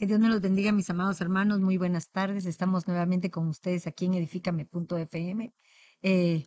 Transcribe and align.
Que 0.00 0.06
Dios 0.06 0.18
me 0.18 0.30
los 0.30 0.40
bendiga, 0.40 0.72
mis 0.72 0.88
amados 0.88 1.20
hermanos. 1.20 1.60
Muy 1.60 1.76
buenas 1.76 2.08
tardes. 2.08 2.46
Estamos 2.46 2.88
nuevamente 2.88 3.30
con 3.30 3.48
ustedes 3.48 3.86
aquí 3.86 4.06
en 4.06 4.14
edifícame.fm, 4.14 5.52
eh, 6.00 6.46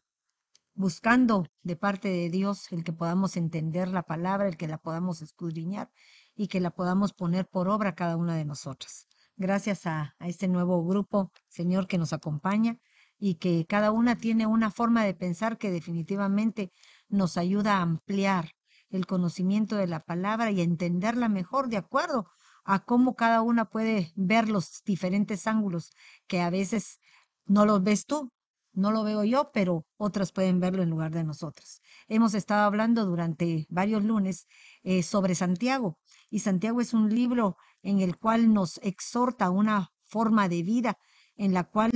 buscando 0.74 1.46
de 1.62 1.76
parte 1.76 2.10
de 2.10 2.31
Dios 2.31 2.71
el 2.71 2.84
que 2.84 2.94
podamos 2.94 3.38
entender 3.38 3.89
la 3.89 4.02
palabra, 4.02 4.47
el 4.47 4.58
que 4.58 4.67
la 4.67 4.79
podamos 4.79 5.21
escudriñar 5.21 5.92
y 6.34 6.47
que 6.47 6.60
la 6.62 6.71
podamos 6.71 7.13
poner 7.13 7.47
por 7.47 7.70
obra 7.70 7.94
cada 7.94 8.17
una 8.17 8.35
de 8.35 8.44
nosotras. 8.44 9.06
Gracias 9.35 9.85
a, 9.85 10.15
a 10.17 10.28
este 10.28 10.47
nuevo 10.47 10.83
grupo, 10.83 11.31
Señor, 11.47 11.85
que 11.85 11.99
nos 11.99 12.12
acompaña 12.12 12.79
y 13.20 13.35
que 13.35 13.67
cada 13.67 13.92
una 13.92 14.15
tiene 14.15 14.47
una 14.47 14.72
forma 14.72 15.06
de 15.06 15.13
pensar 15.13 15.60
que 15.60 15.70
definitivamente 15.70 16.72
nos 17.08 17.38
ayuda 17.38 17.77
a 17.77 17.81
ampliar 17.84 18.49
el 18.90 19.05
conocimiento 19.05 19.76
de 19.76 19.85
la 19.85 19.99
palabra 19.99 20.49
y 20.49 20.59
a 20.59 20.63
entenderla 20.63 21.29
mejor 21.29 21.70
de 21.70 21.77
acuerdo 21.77 22.26
a 22.63 22.84
cómo 22.85 23.16
cada 23.16 23.41
una 23.41 23.66
puede 23.66 24.12
ver 24.16 24.49
los 24.49 24.84
diferentes 24.84 25.48
ángulos 25.48 25.91
que 26.27 26.41
a 26.41 26.49
veces 26.49 26.99
no 27.45 27.66
los 27.66 27.84
ves 27.84 28.05
tú, 28.05 28.31
no 28.73 28.91
lo 28.91 29.04
veo 29.04 29.23
yo, 29.23 29.52
pero 29.54 29.85
otras 29.98 30.31
pueden 30.31 30.59
verlo 30.59 30.81
en 30.81 30.90
lugar 30.90 31.12
de 31.12 31.23
nosotras. 31.23 31.81
Hemos 32.07 32.34
estado 32.34 32.63
hablando 32.63 33.05
durante 33.05 33.68
varios 33.70 34.04
lunes 34.04 34.48
eh, 34.81 35.04
sobre 35.04 35.35
Santiago 35.35 35.99
y 36.30 36.40
Santiago 36.40 36.81
es 36.81 36.94
un 36.94 37.13
libro 37.13 37.57
en 37.84 37.99
el 37.99 38.18
cual 38.18 38.54
nos 38.54 38.80
exhorta 38.80 39.49
una 39.49 39.91
forma 40.04 40.49
de 40.49 40.63
vida 40.63 40.98
en 41.35 41.54
la 41.54 41.63
cual 41.66 41.91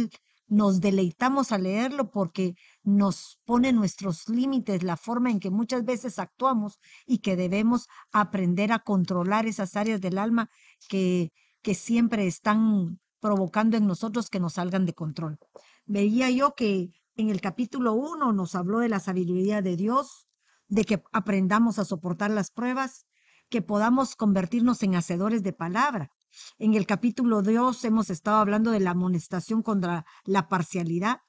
nos 0.47 0.79
deleitamos 0.79 1.51
a 1.51 1.57
leerlo 1.57 2.09
porque 2.09 2.55
nos 2.83 3.39
pone 3.43 3.73
nuestros 3.73 4.29
límites, 4.29 4.81
la 4.81 4.95
forma 4.95 5.29
en 5.29 5.39
que 5.39 5.49
muchas 5.49 5.83
veces 5.83 6.19
actuamos 6.19 6.79
y 7.05 7.19
que 7.19 7.35
debemos 7.35 7.87
aprender 8.11 8.71
a 8.71 8.79
controlar 8.79 9.45
esas 9.45 9.75
áreas 9.75 9.99
del 9.99 10.17
alma 10.17 10.49
que, 10.89 11.31
que 11.61 11.75
siempre 11.75 12.27
están 12.27 12.99
provocando 13.19 13.77
en 13.77 13.87
nosotros 13.87 14.29
que 14.29 14.39
nos 14.39 14.53
salgan 14.53 14.85
de 14.85 14.93
control. 14.93 15.39
Veía 15.85 16.29
yo 16.29 16.55
que 16.55 16.91
en 17.15 17.29
el 17.29 17.41
capítulo 17.41 17.93
1 17.93 18.33
nos 18.33 18.55
habló 18.55 18.79
de 18.79 18.89
la 18.89 18.99
sabiduría 18.99 19.61
de 19.61 19.75
Dios, 19.75 20.27
de 20.67 20.83
que 20.85 21.03
aprendamos 21.11 21.79
a 21.79 21.85
soportar 21.85 22.31
las 22.31 22.51
pruebas, 22.51 23.07
que 23.49 23.61
podamos 23.61 24.15
convertirnos 24.15 24.83
en 24.83 24.95
hacedores 24.95 25.41
de 25.41 25.53
palabra, 25.53 26.11
en 26.57 26.73
el 26.73 26.85
capítulo 26.85 27.41
2 27.41 27.83
hemos 27.85 28.09
estado 28.09 28.37
hablando 28.37 28.71
de 28.71 28.79
la 28.79 28.91
amonestación 28.91 29.61
contra 29.61 30.05
la 30.23 30.47
parcialidad. 30.47 31.21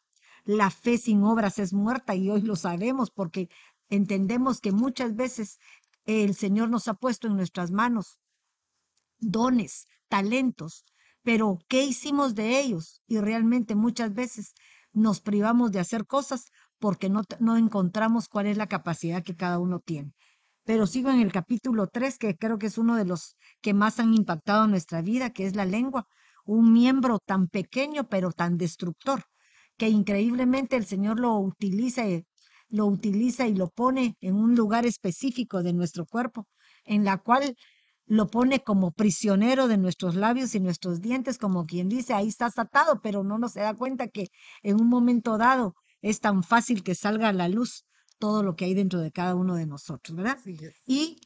La 0.45 0.71
fe 0.71 0.99
sin 0.99 1.23
obras 1.23 1.59
es 1.59 1.73
muerta 1.73 2.15
y 2.15 2.31
hoy 2.31 2.43
lo 2.43 2.57
sabemos 2.57 3.11
porque 3.11 3.49
entendemos 3.89 4.61
que 4.61 4.73
muchas 4.73 5.15
veces 5.15 5.59
el 6.05 6.35
Señor 6.35 6.71
nos 6.71 6.89
ha 6.89 6.95
puesto 6.95 7.27
en 7.27 7.37
nuestras 7.37 7.71
manos 7.71 8.19
dones, 9.19 9.87
talentos, 10.09 10.85
pero 11.23 11.59
¿qué 11.69 11.85
hicimos 11.85 12.35
de 12.35 12.61
ellos? 12.61 13.03
Y 13.07 13.19
realmente 13.19 13.75
muchas 13.75 14.15
veces 14.15 14.55
nos 14.93 15.21
privamos 15.21 15.73
de 15.73 15.81
hacer 15.81 16.07
cosas 16.07 16.47
porque 16.79 17.11
no, 17.11 17.23
no 17.41 17.57
encontramos 17.57 18.29
cuál 18.29 18.47
es 18.47 18.57
la 18.57 18.67
capacidad 18.69 19.23
que 19.23 19.37
cada 19.37 19.59
uno 19.59 19.81
tiene 19.81 20.13
pero 20.69 20.87
sigo 20.87 21.09
en 21.09 21.21
el 21.21 21.33
capítulo 21.33 21.87
3, 21.87 22.19
que 22.19 22.37
creo 22.37 22.59
que 22.59 22.67
es 22.67 22.77
uno 22.77 22.97
de 22.97 23.07
los 23.07 23.39
que 23.63 23.73
más 23.73 24.01
han 24.01 24.13
impactado 24.13 24.67
nuestra 24.67 25.01
vida, 25.01 25.31
que 25.31 25.47
es 25.47 25.57
la 25.57 25.65
lengua, 25.65 26.07
un 26.45 26.75
miembro 26.75 27.21
tan 27.25 27.49
pequeño 27.49 28.07
pero 28.11 28.33
tan 28.33 28.59
destructor, 28.59 29.25
que 29.79 29.89
increíblemente 29.89 30.77
el 30.77 30.85
Señor 30.85 31.21
lo 31.21 31.39
utiliza, 31.39 32.05
lo 32.69 32.85
utiliza 32.85 33.47
y 33.49 33.55
lo 33.55 33.71
pone 33.71 34.19
en 34.21 34.35
un 34.35 34.57
lugar 34.57 34.85
específico 34.85 35.63
de 35.63 35.73
nuestro 35.73 36.05
cuerpo, 36.05 36.47
en 36.85 37.03
la 37.03 37.17
cual 37.17 37.57
lo 38.09 38.27
pone 38.29 38.63
como 38.65 38.91
prisionero 38.91 39.69
de 39.69 39.77
nuestros 39.77 40.15
labios 40.15 40.55
y 40.55 40.61
nuestros 40.61 41.01
dientes, 41.01 41.39
como 41.39 41.67
quien 41.67 41.89
dice, 41.89 42.15
ahí 42.15 42.29
estás 42.29 42.59
atado, 42.59 43.01
pero 43.03 43.23
no 43.23 43.39
nos 43.39 43.53
se 43.53 43.61
da 43.61 43.75
cuenta 43.75 44.09
que 44.09 44.29
en 44.63 44.81
un 44.81 44.89
momento 44.89 45.37
dado 45.37 45.75
es 46.01 46.21
tan 46.21 46.43
fácil 46.43 46.83
que 46.83 46.95
salga 46.95 47.29
a 47.29 47.33
la 47.33 47.49
luz 47.49 47.85
todo 48.19 48.43
lo 48.43 48.57
que 48.57 48.65
hay 48.65 48.75
dentro 48.75 49.01
de 49.01 49.13
cada 49.13 49.35
uno 49.35 49.55
de 49.55 49.67
nosotros, 49.67 50.17
¿verdad? 50.17 50.39
Y 50.87 51.21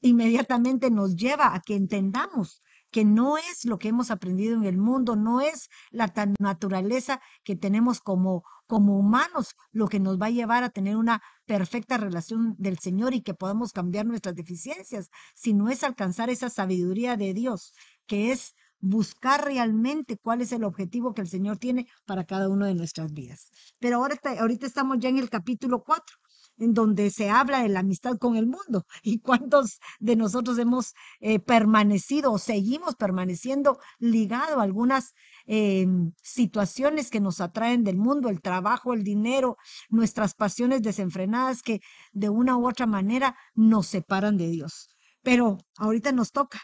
inmediatamente 0.00 0.90
nos 0.90 1.14
lleva 1.14 1.54
a 1.54 1.60
que 1.60 1.76
entendamos 1.76 2.62
que 2.94 3.04
no 3.04 3.38
es 3.38 3.64
lo 3.64 3.80
que 3.80 3.88
hemos 3.88 4.12
aprendido 4.12 4.54
en 4.54 4.62
el 4.62 4.78
mundo, 4.78 5.16
no 5.16 5.40
es 5.40 5.68
la 5.90 6.12
naturaleza 6.38 7.20
que 7.42 7.56
tenemos 7.56 7.98
como, 8.00 8.44
como 8.68 8.96
humanos 8.96 9.56
lo 9.72 9.88
que 9.88 9.98
nos 9.98 10.16
va 10.16 10.26
a 10.26 10.30
llevar 10.30 10.62
a 10.62 10.70
tener 10.70 10.94
una 10.94 11.20
perfecta 11.44 11.96
relación 11.96 12.54
del 12.56 12.78
Señor 12.78 13.12
y 13.12 13.22
que 13.22 13.34
podamos 13.34 13.72
cambiar 13.72 14.06
nuestras 14.06 14.36
deficiencias, 14.36 15.10
sino 15.34 15.70
es 15.70 15.82
alcanzar 15.82 16.30
esa 16.30 16.50
sabiduría 16.50 17.16
de 17.16 17.34
Dios, 17.34 17.72
que 18.06 18.30
es 18.30 18.54
buscar 18.78 19.44
realmente 19.44 20.16
cuál 20.16 20.40
es 20.40 20.52
el 20.52 20.62
objetivo 20.62 21.14
que 21.14 21.22
el 21.22 21.28
Señor 21.28 21.58
tiene 21.58 21.88
para 22.06 22.22
cada 22.22 22.48
uno 22.48 22.64
de 22.64 22.76
nuestras 22.76 23.12
vidas. 23.12 23.50
Pero 23.80 23.96
ahora, 23.96 24.20
ahorita 24.38 24.68
estamos 24.68 24.98
ya 25.00 25.08
en 25.08 25.18
el 25.18 25.30
capítulo 25.30 25.82
4 25.82 26.16
en 26.58 26.74
donde 26.74 27.10
se 27.10 27.30
habla 27.30 27.62
de 27.62 27.68
la 27.68 27.80
amistad 27.80 28.16
con 28.18 28.36
el 28.36 28.46
mundo. 28.46 28.86
¿Y 29.02 29.20
cuántos 29.20 29.80
de 29.98 30.16
nosotros 30.16 30.58
hemos 30.58 30.94
eh, 31.20 31.38
permanecido 31.38 32.32
o 32.32 32.38
seguimos 32.38 32.96
permaneciendo 32.96 33.78
ligado 33.98 34.60
a 34.60 34.62
algunas 34.62 35.14
em, 35.46 36.12
situaciones 36.22 37.10
que 37.10 37.20
nos 37.20 37.40
atraen 37.40 37.84
del 37.84 37.96
mundo, 37.96 38.28
el 38.28 38.40
trabajo, 38.40 38.94
el 38.94 39.04
dinero, 39.04 39.56
nuestras 39.88 40.34
pasiones 40.34 40.82
desenfrenadas 40.82 41.62
que 41.62 41.80
de 42.12 42.28
una 42.28 42.56
u 42.56 42.68
otra 42.68 42.86
manera 42.86 43.36
nos 43.54 43.86
separan 43.86 44.36
de 44.36 44.48
Dios? 44.48 44.88
Pero 45.22 45.58
ahorita 45.76 46.12
nos 46.12 46.32
toca. 46.32 46.60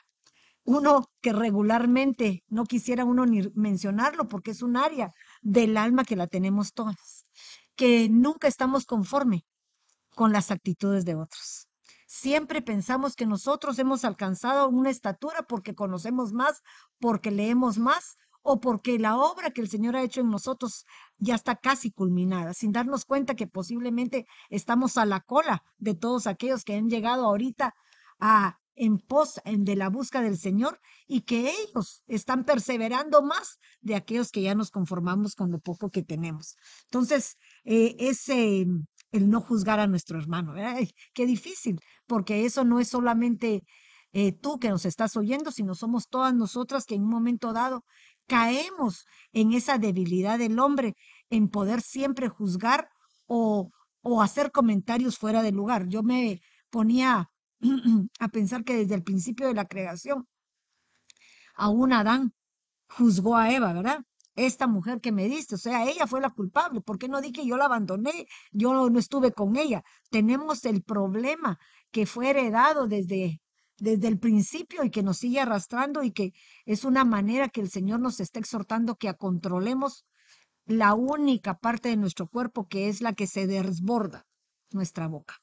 Uno 0.65 1.11
que 1.23 1.33
regularmente 1.33 2.45
no 2.49 2.65
quisiera 2.65 3.05
uno 3.05 3.25
ni 3.27 3.43
mencionarlo 3.55 4.29
porque 4.29 4.51
es 4.51 4.63
un 4.63 4.77
área 4.77 5.11
del 5.41 5.77
alma 5.77 6.05
que 6.05 6.17
la 6.17 6.27
tenemos 6.27 6.75
todas, 6.75 7.27
que 7.75 8.09
nunca 8.11 8.47
estamos 8.47 8.85
conforme 8.85 9.47
con 10.21 10.35
las 10.35 10.51
actitudes 10.51 11.07
de 11.07 11.15
otros. 11.15 11.67
Siempre 12.07 12.61
pensamos 12.61 13.17
que 13.17 13.25
nosotros 13.25 13.79
hemos 13.79 14.05
alcanzado 14.05 14.69
una 14.69 14.91
estatura 14.91 15.45
porque 15.49 15.75
conocemos 15.75 16.35
más, 16.35 16.61
porque 16.99 17.31
leemos 17.31 17.79
más 17.79 18.19
o 18.43 18.61
porque 18.61 18.99
la 18.99 19.17
obra 19.17 19.51
que 19.51 19.63
el 19.63 19.71
Señor 19.71 19.97
ha 19.97 20.03
hecho 20.03 20.21
en 20.21 20.29
nosotros 20.29 20.85
ya 21.17 21.37
está 21.37 21.57
casi 21.57 21.91
culminada, 21.91 22.53
sin 22.53 22.71
darnos 22.71 23.07
cuenta 23.07 23.35
que 23.35 23.47
posiblemente 23.47 24.27
estamos 24.51 24.99
a 24.99 25.07
la 25.07 25.21
cola 25.21 25.63
de 25.79 25.95
todos 25.95 26.27
aquellos 26.27 26.65
que 26.65 26.75
han 26.75 26.91
llegado 26.91 27.25
ahorita 27.25 27.75
a 28.19 28.59
en 28.75 28.99
pos 28.99 29.41
de 29.45 29.77
la 29.77 29.89
busca 29.89 30.21
del 30.21 30.37
Señor 30.37 30.81
y 31.07 31.23
que 31.23 31.51
ellos 31.51 32.03
están 32.07 32.45
perseverando 32.45 33.23
más 33.23 33.59
de 33.81 33.95
aquellos 33.95 34.31
que 34.31 34.43
ya 34.43 34.55
nos 34.55 34.71
conformamos 34.71 35.35
con 35.35 35.51
lo 35.51 35.61
poco 35.61 35.91
que 35.91 36.03
tenemos. 36.03 36.57
Entonces, 36.85 37.39
eh, 37.65 37.97
ese 37.99 38.67
el 39.13 39.29
no 39.29 39.41
juzgar 39.41 39.81
a 39.81 39.87
nuestro 39.87 40.19
hermano. 40.19 40.55
qué 41.15 41.27
difícil, 41.27 41.81
porque 42.07 42.45
eso 42.45 42.65
no 42.65 42.81
es 42.81 42.89
solamente 42.89 43.65
eh, 44.13 44.33
tú 44.33 44.59
que 44.59 44.71
nos 44.71 44.85
estás 44.87 45.17
oyendo, 45.17 45.51
sino 45.53 45.75
somos 45.75 46.09
todas 46.09 46.35
nosotras 46.35 46.85
que 46.85 46.97
en 46.97 47.03
un 47.03 47.11
momento 47.11 47.53
dado 47.53 47.85
caemos 48.27 49.07
en 49.33 49.53
esa 49.53 49.79
debilidad 49.79 50.39
del 50.39 50.59
hombre, 50.59 50.95
en 51.31 51.49
poder 51.49 51.81
siempre 51.81 52.29
juzgar 52.29 52.89
o, 53.27 53.71
o 54.03 54.23
hacer 54.23 54.53
comentarios 54.53 55.19
fuera 55.19 55.43
de 55.43 55.53
lugar. 55.53 55.89
Yo 55.89 56.03
me 56.03 56.41
ponía 56.71 57.31
a 58.21 58.29
pensar 58.29 58.65
que 58.65 58.77
desde 58.77 58.95
el 58.95 59.03
principio 59.03 59.47
de 59.49 59.55
la 59.55 59.67
creación, 59.67 60.27
aún 61.55 61.93
Adán 61.93 62.33
juzgó 62.89 63.37
a 63.37 63.53
Eva, 63.53 63.73
¿verdad? 63.73 64.05
Esta 64.47 64.67
mujer 64.67 65.01
que 65.01 65.13
me 65.13 65.29
diste, 65.29 65.55
o 65.55 65.59
sea, 65.59 65.89
ella 65.89 66.07
fue 66.07 66.21
la 66.21 66.31
culpable, 66.31 66.81
¿por 66.81 66.99
qué 66.99 67.09
no 67.09 67.21
di 67.21 67.33
que 67.33 67.47
yo 67.47 67.57
la 67.57 67.67
abandoné? 67.67 68.27
Yo 68.53 68.91
no 68.91 68.99
estuve 68.99 69.33
con 69.33 69.57
ella. 69.57 69.83
Tenemos 70.11 70.65
el 70.65 70.83
problema 70.83 71.59
que 71.91 72.07
fue 72.07 72.31
heredado 72.31 72.87
desde 72.87 73.41
desde 73.81 74.09
el 74.09 74.19
principio 74.19 74.85
y 74.85 74.91
que 74.91 75.03
nos 75.03 75.19
sigue 75.19 75.41
arrastrando 75.41 76.03
y 76.05 76.13
que 76.13 76.33
es 76.67 76.85
una 76.85 77.05
manera 77.05 77.49
que 77.49 77.63
el 77.63 77.71
Señor 77.71 78.01
nos 78.01 78.21
está 78.21 78.39
exhortando 78.39 78.97
que 78.97 79.13
controlemos 79.15 80.05
la 80.67 80.95
única 80.95 81.59
parte 81.59 81.89
de 81.89 81.97
nuestro 81.97 82.29
cuerpo 82.29 82.69
que 82.69 82.89
es 82.89 83.01
la 83.01 83.15
que 83.15 83.27
se 83.27 83.47
desborda, 83.47 84.27
nuestra 84.71 85.09
boca. 85.09 85.37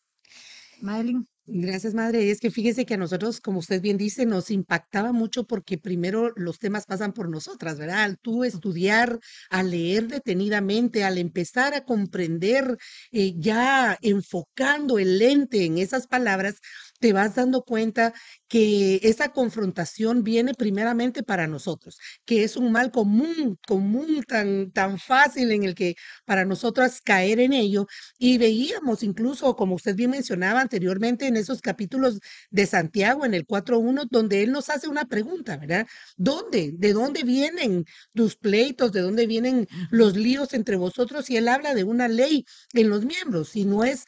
Madeline. 0.82 1.28
Gracias, 1.50 1.94
madre. 1.94 2.26
Y 2.26 2.30
es 2.30 2.42
que 2.42 2.52
fíjese 2.52 2.86
que 2.86 2.96
a 2.96 2.98
nosotros, 2.98 3.40
como 3.40 3.60
usted 3.60 3.82
bien 3.82 3.96
dice, 3.98 4.26
nos 4.26 4.52
impactaba 4.52 5.14
mucho 5.14 5.46
porque 5.46 5.78
primero 5.78 6.34
los 6.36 6.60
temas 6.60 6.86
pasan 6.86 7.14
por 7.14 7.30
nosotras, 7.30 7.78
¿verdad? 7.80 8.04
Al 8.04 8.18
tú 8.20 8.44
estudiar, 8.44 9.18
a 9.50 9.64
leer 9.64 10.08
detenidamente, 10.10 11.06
al 11.06 11.18
empezar 11.18 11.74
a 11.74 11.86
comprender, 11.86 12.78
eh, 13.12 13.34
ya 13.38 13.98
enfocando 14.02 15.00
el 15.00 15.20
lente 15.20 15.64
en 15.64 15.78
esas 15.78 16.06
palabras, 16.08 16.56
te 17.00 17.14
vas 17.14 17.36
dando 17.36 17.64
cuenta 17.64 18.14
que 18.48 19.00
esa 19.04 19.30
confrontación 19.30 20.24
viene 20.24 20.54
primeramente 20.54 21.24
para 21.24 21.48
nosotros, 21.48 21.98
que 22.26 22.44
es 22.44 22.56
un 22.56 22.72
mal 22.72 22.92
común, 22.92 23.58
común 23.68 24.24
tan, 24.28 24.72
tan 24.72 24.98
fácil 25.00 25.52
en 25.52 25.64
el 25.64 25.76
que 25.76 25.96
para 26.26 26.46
nosotras 26.46 27.02
caer 27.02 27.40
en 27.40 27.54
ello. 27.54 27.88
Y 28.18 28.38
veíamos 28.38 29.04
incluso, 29.04 29.56
como 29.56 29.76
usted 29.76 29.96
bien 29.96 30.12
mencionaba 30.12 30.62
anteriormente, 30.62 31.28
en 31.28 31.36
esos 31.38 31.62
capítulos 31.62 32.20
de 32.50 32.66
Santiago, 32.66 33.26
en 33.26 33.34
el 33.34 33.46
4.1, 33.46 34.08
donde 34.10 34.44
él 34.44 34.52
nos 34.52 34.70
hace 34.70 34.88
una 34.88 35.06
pregunta, 35.06 35.58
¿verdad? 35.58 35.88
¿Dónde? 36.16 36.72
¿De 36.76 36.94
dónde 36.94 37.24
vienen 37.24 37.86
tus 38.14 38.36
pleitos? 38.38 38.92
¿De 38.92 39.02
dónde 39.02 39.28
vienen 39.28 39.68
los 39.92 40.16
líos 40.16 40.54
entre 40.54 40.76
vosotros? 40.78 41.30
Y 41.30 41.38
él 41.38 41.48
habla 41.48 41.74
de 41.74 41.84
una 41.84 42.08
ley 42.08 42.46
en 42.74 42.90
los 42.90 43.06
miembros, 43.06 43.50
si 43.50 43.66
no 43.66 43.84
es 43.84 44.06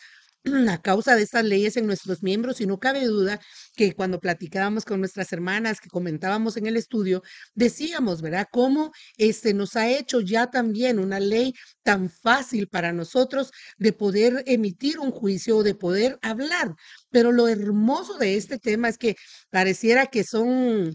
a 0.69 0.81
causa 0.81 1.15
de 1.15 1.23
estas 1.23 1.43
leyes 1.43 1.77
en 1.77 1.85
nuestros 1.85 2.23
miembros 2.23 2.61
y 2.61 2.65
no 2.65 2.79
cabe 2.79 3.05
duda 3.05 3.39
que 3.75 3.93
cuando 3.93 4.19
platicábamos 4.19 4.85
con 4.85 4.99
nuestras 4.99 5.31
hermanas, 5.33 5.81
que 5.81 5.89
comentábamos 5.89 6.57
en 6.57 6.67
el 6.67 6.77
estudio, 6.77 7.21
decíamos, 7.55 8.21
¿verdad? 8.21 8.47
Cómo 8.51 8.91
este 9.17 9.53
nos 9.53 9.75
ha 9.75 9.89
hecho 9.89 10.21
ya 10.21 10.49
también 10.49 10.99
una 10.99 11.19
ley 11.19 11.53
tan 11.83 12.09
fácil 12.09 12.67
para 12.67 12.93
nosotros 12.93 13.51
de 13.77 13.93
poder 13.93 14.43
emitir 14.47 14.99
un 14.99 15.11
juicio, 15.11 15.63
de 15.63 15.75
poder 15.75 16.17
hablar. 16.21 16.73
Pero 17.09 17.31
lo 17.31 17.47
hermoso 17.47 18.17
de 18.17 18.37
este 18.37 18.59
tema 18.59 18.89
es 18.89 18.97
que 18.97 19.15
pareciera 19.49 20.07
que 20.07 20.23
son 20.23 20.93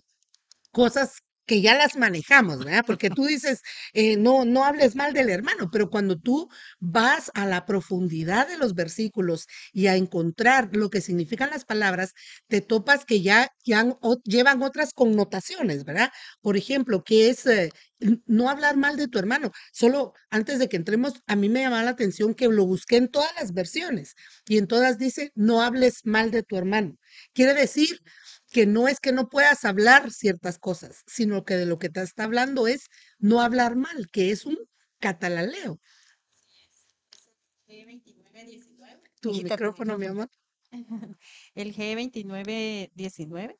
cosas 0.72 1.18
que 1.46 1.60
ya 1.60 1.74
las 1.74 1.96
manejamos, 1.96 2.58
¿verdad? 2.58 2.84
Porque 2.86 3.10
tú 3.10 3.26
dices, 3.26 3.60
eh, 3.92 4.16
no, 4.16 4.44
no 4.44 4.64
hables 4.64 4.96
mal 4.96 5.12
del 5.12 5.30
hermano, 5.30 5.70
pero 5.70 5.90
cuando 5.90 6.18
tú 6.18 6.48
vas 6.80 7.30
a 7.34 7.46
la 7.46 7.66
profundidad 7.66 8.48
de 8.48 8.58
los 8.58 8.74
versículos 8.74 9.46
y 9.72 9.86
a 9.88 9.96
encontrar 9.96 10.70
lo 10.74 10.90
que 10.90 11.00
significan 11.00 11.50
las 11.50 11.64
palabras, 11.64 12.12
te 12.48 12.60
topas 12.60 13.04
que 13.04 13.20
ya, 13.22 13.48
llevan 13.64 14.62
otras 14.62 14.92
connotaciones, 14.94 15.84
¿verdad? 15.84 16.10
Por 16.40 16.56
ejemplo, 16.56 17.02
que 17.04 17.28
es 17.28 17.46
eh, 17.46 17.70
no 18.26 18.48
hablar 18.50 18.76
mal 18.76 18.96
de 18.96 19.08
tu 19.08 19.18
hermano. 19.18 19.50
Solo 19.72 20.12
antes 20.30 20.58
de 20.58 20.68
que 20.68 20.76
entremos, 20.76 21.14
a 21.26 21.36
mí 21.36 21.48
me 21.48 21.62
llama 21.62 21.82
la 21.82 21.90
atención 21.90 22.34
que 22.34 22.48
lo 22.48 22.66
busqué 22.66 22.96
en 22.96 23.08
todas 23.08 23.30
las 23.38 23.52
versiones 23.52 24.14
y 24.46 24.58
en 24.58 24.66
todas 24.66 24.98
dice, 24.98 25.32
no 25.34 25.62
hables 25.62 26.00
mal 26.04 26.30
de 26.30 26.42
tu 26.42 26.56
hermano. 26.56 26.96
Quiere 27.32 27.54
decir, 27.54 28.00
que 28.54 28.66
no 28.66 28.86
es 28.86 29.00
que 29.00 29.10
no 29.10 29.28
puedas 29.28 29.64
hablar 29.64 30.12
ciertas 30.12 30.60
cosas, 30.60 31.02
sino 31.08 31.44
que 31.44 31.56
de 31.56 31.66
lo 31.66 31.80
que 31.80 31.88
te 31.88 32.00
está 32.02 32.22
hablando 32.22 32.68
es 32.68 32.86
no 33.18 33.40
hablar 33.40 33.74
mal, 33.74 34.08
que 34.12 34.30
es 34.30 34.46
un 34.46 34.56
catalaleo. 35.00 35.80
Tu 39.20 39.32
micrófono, 39.32 39.98
mi 39.98 40.06
amor. 40.06 40.30
El 41.56 41.74
G2919, 41.74 43.58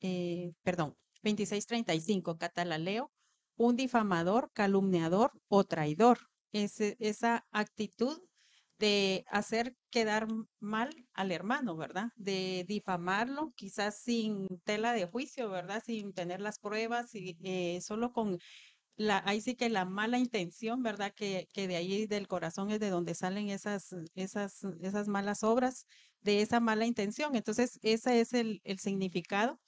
eh, 0.00 0.52
perdón, 0.64 0.96
2635, 1.22 2.38
catalaleo, 2.38 3.12
un 3.54 3.76
difamador, 3.76 4.50
calumniador 4.52 5.30
o 5.46 5.62
traidor. 5.62 6.18
esa 6.50 7.46
actitud 7.52 8.20
de 8.82 9.24
hacer 9.30 9.76
quedar 9.90 10.26
mal 10.58 10.90
al 11.14 11.30
hermano, 11.30 11.76
¿verdad? 11.76 12.08
De 12.16 12.64
difamarlo, 12.66 13.52
quizás 13.54 13.96
sin 14.02 14.48
tela 14.64 14.92
de 14.92 15.06
juicio, 15.06 15.48
¿verdad? 15.50 15.80
Sin 15.86 16.12
tener 16.12 16.40
las 16.40 16.58
pruebas 16.58 17.14
y 17.14 17.38
eh, 17.44 17.80
solo 17.80 18.12
con 18.12 18.38
la, 18.96 19.22
ahí 19.24 19.40
sí 19.40 19.54
que 19.54 19.70
la 19.70 19.84
mala 19.84 20.18
intención, 20.18 20.82
¿verdad? 20.82 21.12
Que, 21.14 21.46
que, 21.54 21.68
de 21.68 21.76
ahí 21.76 22.06
del 22.08 22.26
corazón 22.26 22.72
es 22.72 22.80
de 22.80 22.90
donde 22.90 23.14
salen 23.14 23.50
esas, 23.50 23.94
esas, 24.16 24.64
esas 24.80 25.06
malas 25.06 25.44
obras, 25.44 25.86
de 26.20 26.42
esa 26.42 26.58
mala 26.58 26.84
intención. 26.84 27.36
Entonces, 27.36 27.78
ese 27.82 28.20
es 28.20 28.32
el, 28.32 28.60
el 28.64 28.80
significado. 28.80 29.60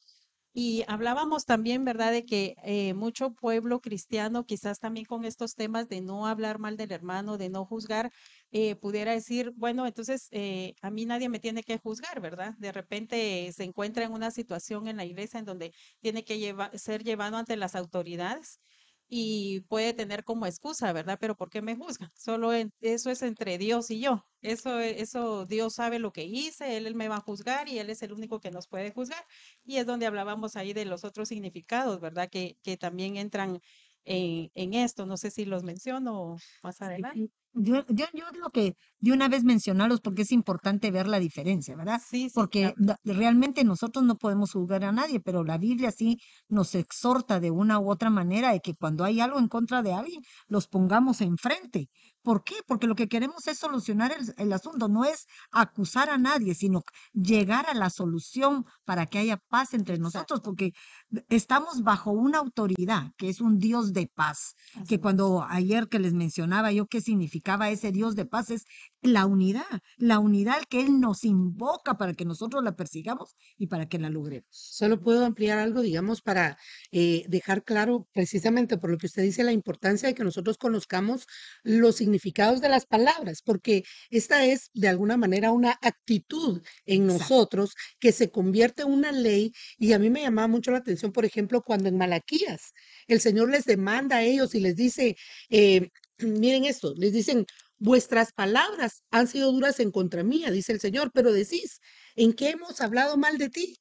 Y 0.56 0.84
hablábamos 0.87 1.46
también, 1.46 1.84
¿verdad?, 1.84 2.12
de 2.12 2.25
que 2.25 2.55
eh, 2.62 2.94
mucho 2.94 3.32
pueblo 3.32 3.81
cristiano, 3.81 4.46
quizás 4.46 4.78
también 4.78 5.05
con 5.05 5.25
estos 5.25 5.56
temas 5.56 5.88
de 5.88 6.00
no 6.00 6.28
hablar 6.28 6.61
mal 6.61 6.76
del 6.76 6.93
hermano, 6.93 7.38
de 7.38 7.50
no 7.50 7.66
juzgar, 7.66 8.12
eh, 8.56 8.76
pudiera 8.76 9.10
decir, 9.10 9.50
bueno, 9.56 9.84
entonces 9.84 10.28
eh, 10.30 10.74
a 10.80 10.88
mí 10.92 11.06
nadie 11.06 11.28
me 11.28 11.40
tiene 11.40 11.64
que 11.64 11.76
juzgar, 11.78 12.20
¿verdad? 12.20 12.54
De 12.58 12.70
repente 12.70 13.50
se 13.52 13.64
encuentra 13.64 14.04
en 14.04 14.12
una 14.12 14.30
situación 14.30 14.86
en 14.86 14.96
la 14.96 15.04
iglesia 15.04 15.40
en 15.40 15.44
donde 15.44 15.72
tiene 15.98 16.24
que 16.24 16.54
ser 16.74 17.02
llevado 17.02 17.36
ante 17.36 17.56
las 17.56 17.74
autoridades 17.74 18.60
y 19.08 19.62
puede 19.62 19.92
tener 19.92 20.22
como 20.22 20.46
excusa, 20.46 20.92
¿verdad? 20.92 21.18
Pero 21.20 21.34
¿por 21.34 21.50
qué 21.50 21.62
me 21.62 21.74
juzgan? 21.74 22.10
Solo 22.14 22.52
eso 22.52 23.10
es 23.10 23.22
entre 23.22 23.58
Dios 23.58 23.90
y 23.90 23.98
yo. 23.98 24.24
Eso, 24.40 24.78
eso 24.78 25.46
Dios 25.46 25.74
sabe 25.74 25.98
lo 25.98 26.12
que 26.12 26.22
hice, 26.22 26.76
él, 26.76 26.86
él, 26.86 26.94
me 26.94 27.08
va 27.08 27.16
a 27.16 27.20
juzgar 27.20 27.68
y 27.68 27.80
Él 27.80 27.90
es 27.90 28.02
el 28.02 28.12
único 28.12 28.38
que 28.38 28.52
nos 28.52 28.68
puede 28.68 28.92
juzgar. 28.92 29.24
Y 29.64 29.78
es 29.78 29.86
donde 29.86 30.06
hablábamos 30.06 30.54
ahí 30.54 30.72
de 30.72 30.84
los 30.84 31.02
otros 31.02 31.28
significados, 31.28 32.00
¿verdad? 32.00 32.28
Que, 32.30 32.56
que 32.62 32.76
también 32.76 33.16
entran 33.16 33.58
en, 34.04 34.52
en 34.54 34.74
esto. 34.74 35.06
No 35.06 35.16
sé 35.16 35.32
si 35.32 35.44
los 35.44 35.64
menciono 35.64 36.36
más 36.62 36.80
adelante. 36.82 37.30
Yo, 37.56 37.84
yo, 37.88 38.06
yo 38.12 38.24
digo 38.32 38.50
que 38.50 38.74
de 38.98 39.12
una 39.12 39.28
vez 39.28 39.44
mencionarlos 39.44 40.00
porque 40.00 40.22
es 40.22 40.32
importante 40.32 40.90
ver 40.90 41.06
la 41.06 41.20
diferencia, 41.20 41.76
¿verdad? 41.76 42.00
Sí, 42.04 42.28
sí. 42.28 42.32
Porque 42.34 42.74
realmente 43.04 43.62
nosotros 43.62 44.04
no 44.04 44.16
podemos 44.16 44.52
juzgar 44.52 44.84
a 44.84 44.90
nadie, 44.90 45.20
pero 45.20 45.44
la 45.44 45.56
Biblia 45.56 45.92
sí 45.92 46.18
nos 46.48 46.74
exhorta 46.74 47.38
de 47.38 47.52
una 47.52 47.78
u 47.78 47.90
otra 47.90 48.10
manera 48.10 48.52
de 48.52 48.60
que 48.60 48.74
cuando 48.74 49.04
hay 49.04 49.20
algo 49.20 49.38
en 49.38 49.46
contra 49.48 49.82
de 49.82 49.92
alguien, 49.92 50.20
los 50.48 50.66
pongamos 50.66 51.20
enfrente. 51.20 51.88
¿Por 52.25 52.43
qué? 52.43 52.55
Porque 52.67 52.87
lo 52.87 52.94
que 52.94 53.06
queremos 53.06 53.47
es 53.49 53.59
solucionar 53.59 54.11
el, 54.19 54.35
el 54.38 54.53
asunto, 54.55 54.88
no 54.88 55.05
es 55.05 55.26
acusar 55.53 56.09
a 56.09 56.17
nadie, 56.17 56.55
sino 56.55 56.82
llegar 57.12 57.67
a 57.69 57.75
la 57.75 57.91
solución 57.91 58.65
para 58.87 59.05
que 59.05 59.19
haya 59.19 59.37
paz 59.37 59.75
entre 59.75 59.99
nosotros, 59.99 60.41
porque 60.41 60.73
estamos 61.29 61.82
bajo 61.82 62.12
una 62.12 62.38
autoridad 62.38 63.12
que 63.19 63.29
es 63.29 63.43
un 63.43 63.59
Dios 63.59 63.93
de 63.93 64.06
paz, 64.06 64.55
que 64.88 65.00
cuando 65.00 65.44
ayer 65.47 65.88
que 65.88 65.99
les 65.99 66.15
mencionaba 66.15 66.73
yo 66.73 66.87
qué 66.87 67.03
significaba 67.03 67.69
ese 67.69 67.93
Dios 67.93 68.17
de 68.17 68.25
paz 68.25 68.49
es 68.49 68.65
la 69.03 69.26
unidad, 69.26 69.82
la 69.99 70.19
unidad 70.19 70.62
que 70.71 70.81
Él 70.81 71.00
nos 71.00 71.25
invoca 71.25 71.99
para 71.99 72.15
que 72.15 72.25
nosotros 72.25 72.65
la 72.65 72.75
persigamos 72.75 73.37
y 73.59 73.67
para 73.67 73.87
que 73.87 73.99
la 73.99 74.09
logremos. 74.09 74.47
Solo 74.50 74.99
puedo 74.99 75.26
ampliar 75.26 75.59
algo, 75.59 75.82
digamos, 75.82 76.23
para 76.23 76.56
eh, 76.91 77.26
dejar 77.29 77.65
claro 77.65 78.09
precisamente 78.15 78.79
por 78.79 78.91
lo 78.91 78.97
que 78.97 79.09
usted 79.09 79.23
dice 79.23 79.44
la 79.44 79.53
importancia 79.53 80.09
de 80.09 80.15
que 80.15 80.25
nosotros 80.25 80.56
conozcamos 80.56 81.26
los 81.65 81.97
significados 81.97 82.13
de 82.61 82.69
las 82.69 82.87
palabras, 82.87 83.43
porque 83.44 83.84
esta 84.11 84.44
es 84.44 84.70
de 84.75 84.88
alguna 84.88 85.16
manera 85.16 85.52
una 85.52 85.78
actitud 85.82 86.62
en 86.87 87.06
nosotros 87.06 87.75
que 87.99 88.12
se 88.12 88.31
convierte 88.31 88.82
en 88.82 88.93
una 88.93 89.12
ley 89.12 89.52
y 89.78 89.93
a 89.93 89.99
mí 89.99 90.11
me 90.11 90.22
llamaba 90.22 90.49
mucho 90.49 90.70
la 90.70 90.78
atención, 90.78 91.12
por 91.12 91.25
ejemplo, 91.25 91.62
cuando 91.62 91.88
en 91.88 91.99
Malaquías 91.99 92.72
el 93.06 93.20
Señor 93.20 93.50
les 93.50 93.64
demanda 93.64 94.16
a 94.16 94.22
ellos 94.22 94.55
y 94.55 94.61
les 94.61 94.76
dice, 94.76 95.16
eh, 95.50 95.90
miren 96.19 96.64
esto, 96.64 96.94
les 96.96 97.12
dicen, 97.12 97.46
Vuestras 97.78 98.32
palabras 98.32 99.02
han 99.11 99.26
sido 99.26 99.52
duras 99.52 99.81
en 99.81 99.90
contra 99.90 100.22
mía, 100.22 100.50
dice 100.50 100.72
el 100.72 100.81
Señor, 100.81 101.11
pero 101.12 101.32
decís, 101.32 101.81
¿en 102.14 102.32
qué 102.32 102.50
hemos 102.50 102.81
hablado 102.81 103.16
mal 103.16 103.37
de 103.37 103.50
ti? 103.50 103.76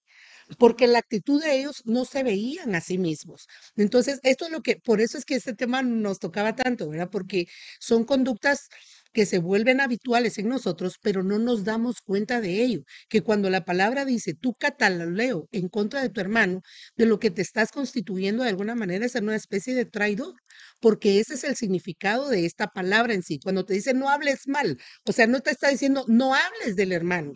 Porque 0.58 0.88
la 0.88 1.00
actitud 1.00 1.42
de 1.42 1.58
ellos 1.60 1.82
no 1.86 2.06
se 2.06 2.24
veían 2.24 2.76
a 2.76 2.82
sí 2.82 2.98
mismos. 2.98 3.48
Entonces, 3.76 4.20
esto 4.24 4.46
es 4.46 4.52
lo 4.52 4.62
que, 4.62 4.78
por 4.78 5.02
eso 5.02 5.18
es 5.18 5.26
que 5.26 5.36
este 5.36 5.54
tema 5.54 5.82
nos 5.82 6.20
tocaba 6.20 6.56
tanto, 6.56 6.90
¿verdad? 6.90 7.10
Porque 7.12 7.48
son 7.80 8.04
conductas 8.06 8.70
que 9.13 9.25
se 9.25 9.38
vuelven 9.38 9.79
habituales 9.79 10.38
en 10.38 10.50
nosotros, 10.50 10.98
pero 11.01 11.24
no 11.24 11.39
nos 11.39 11.63
damos 11.63 12.01
cuenta 12.01 12.41
de 12.41 12.63
ello, 12.63 12.82
que 13.10 13.22
cuando 13.22 13.50
la 13.50 13.63
palabra 13.63 14.05
dice, 14.05 14.34
tú 14.34 14.55
cataleo 14.55 15.48
en 15.51 15.70
contra 15.70 16.01
de 16.01 16.10
tu 16.10 16.20
hermano, 16.20 16.62
de 16.98 17.05
lo 17.05 17.20
que 17.20 17.32
te 17.32 17.41
estás 17.41 17.72
constituyendo 17.72 18.43
de 18.43 18.50
alguna 18.50 18.75
manera 18.75 19.05
es 19.05 19.15
una 19.15 19.36
especie 19.36 19.75
de 19.75 19.86
traidor, 19.86 20.34
porque 20.82 21.20
ese 21.20 21.36
es 21.36 21.43
el 21.43 21.55
significado 21.55 22.29
de 22.29 22.46
esta 22.46 22.67
palabra 22.67 23.13
en 23.13 23.24
sí. 23.24 23.39
Cuando 23.39 23.65
te 23.65 23.74
dice 23.74 23.93
no 23.93 24.10
hables 24.10 24.48
mal, 24.48 24.77
o 25.05 25.12
sea, 25.12 25.27
no 25.27 25.39
te 25.41 25.51
está 25.51 25.70
diciendo 25.70 26.05
no 26.08 26.34
hables 26.34 26.75
del 26.75 26.91
hermano, 26.91 27.34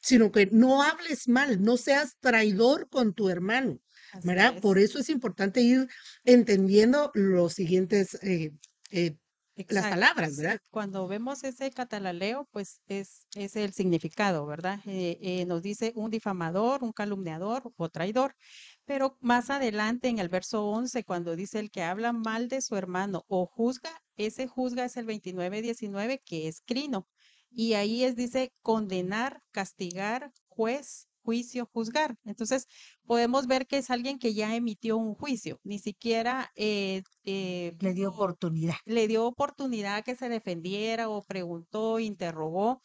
sino 0.00 0.32
que 0.32 0.48
no 0.52 0.82
hables 0.82 1.28
mal, 1.28 1.62
no 1.62 1.76
seas 1.76 2.16
traidor 2.20 2.88
con 2.90 3.14
tu 3.14 3.28
hermano. 3.28 3.78
¿verdad? 4.24 4.60
Por 4.60 4.78
eso 4.78 4.98
es 4.98 5.08
importante 5.08 5.60
ir 5.60 5.86
entendiendo 6.24 7.10
los 7.14 7.54
siguientes 7.54 8.14
eh, 8.22 8.50
eh, 8.90 9.16
las 9.68 9.86
palabras, 9.88 10.36
¿verdad? 10.36 10.60
Cuando 10.70 11.06
vemos 11.08 11.44
ese 11.44 11.70
catalaleo, 11.70 12.48
pues 12.50 12.80
es, 12.86 13.26
es 13.34 13.56
el 13.56 13.72
significado, 13.72 14.46
¿verdad? 14.46 14.80
Eh, 14.86 15.18
eh, 15.20 15.44
nos 15.46 15.62
dice 15.62 15.92
un 15.94 16.10
difamador, 16.10 16.82
un 16.82 16.92
calumniador 16.92 17.72
o 17.76 17.88
traidor. 17.88 18.34
Pero 18.84 19.16
más 19.20 19.50
adelante 19.50 20.08
en 20.08 20.18
el 20.18 20.28
verso 20.28 20.66
11, 20.68 21.04
cuando 21.04 21.36
dice 21.36 21.58
el 21.58 21.70
que 21.70 21.82
habla 21.82 22.12
mal 22.12 22.48
de 22.48 22.60
su 22.60 22.76
hermano 22.76 23.24
o 23.28 23.46
juzga, 23.46 23.90
ese 24.16 24.46
juzga 24.46 24.84
es 24.84 24.96
el 24.96 25.06
29-19, 25.06 26.22
que 26.24 26.48
es 26.48 26.60
crino. 26.60 27.06
Y 27.50 27.74
ahí 27.74 28.04
es, 28.04 28.16
dice, 28.16 28.52
condenar, 28.62 29.42
castigar, 29.50 30.32
juez, 30.48 31.09
juicio, 31.22 31.68
juzgar. 31.72 32.16
Entonces, 32.24 32.66
podemos 33.04 33.46
ver 33.46 33.66
que 33.66 33.78
es 33.78 33.90
alguien 33.90 34.18
que 34.18 34.34
ya 34.34 34.54
emitió 34.54 34.96
un 34.96 35.14
juicio, 35.14 35.60
ni 35.64 35.78
siquiera 35.78 36.50
eh, 36.56 37.02
eh, 37.24 37.76
le 37.80 37.94
dio 37.94 38.10
oportunidad. 38.10 38.76
Le 38.84 39.08
dio 39.08 39.26
oportunidad 39.26 40.04
que 40.04 40.16
se 40.16 40.28
defendiera 40.28 41.08
o 41.08 41.22
preguntó, 41.22 41.98
interrogó. 42.00 42.80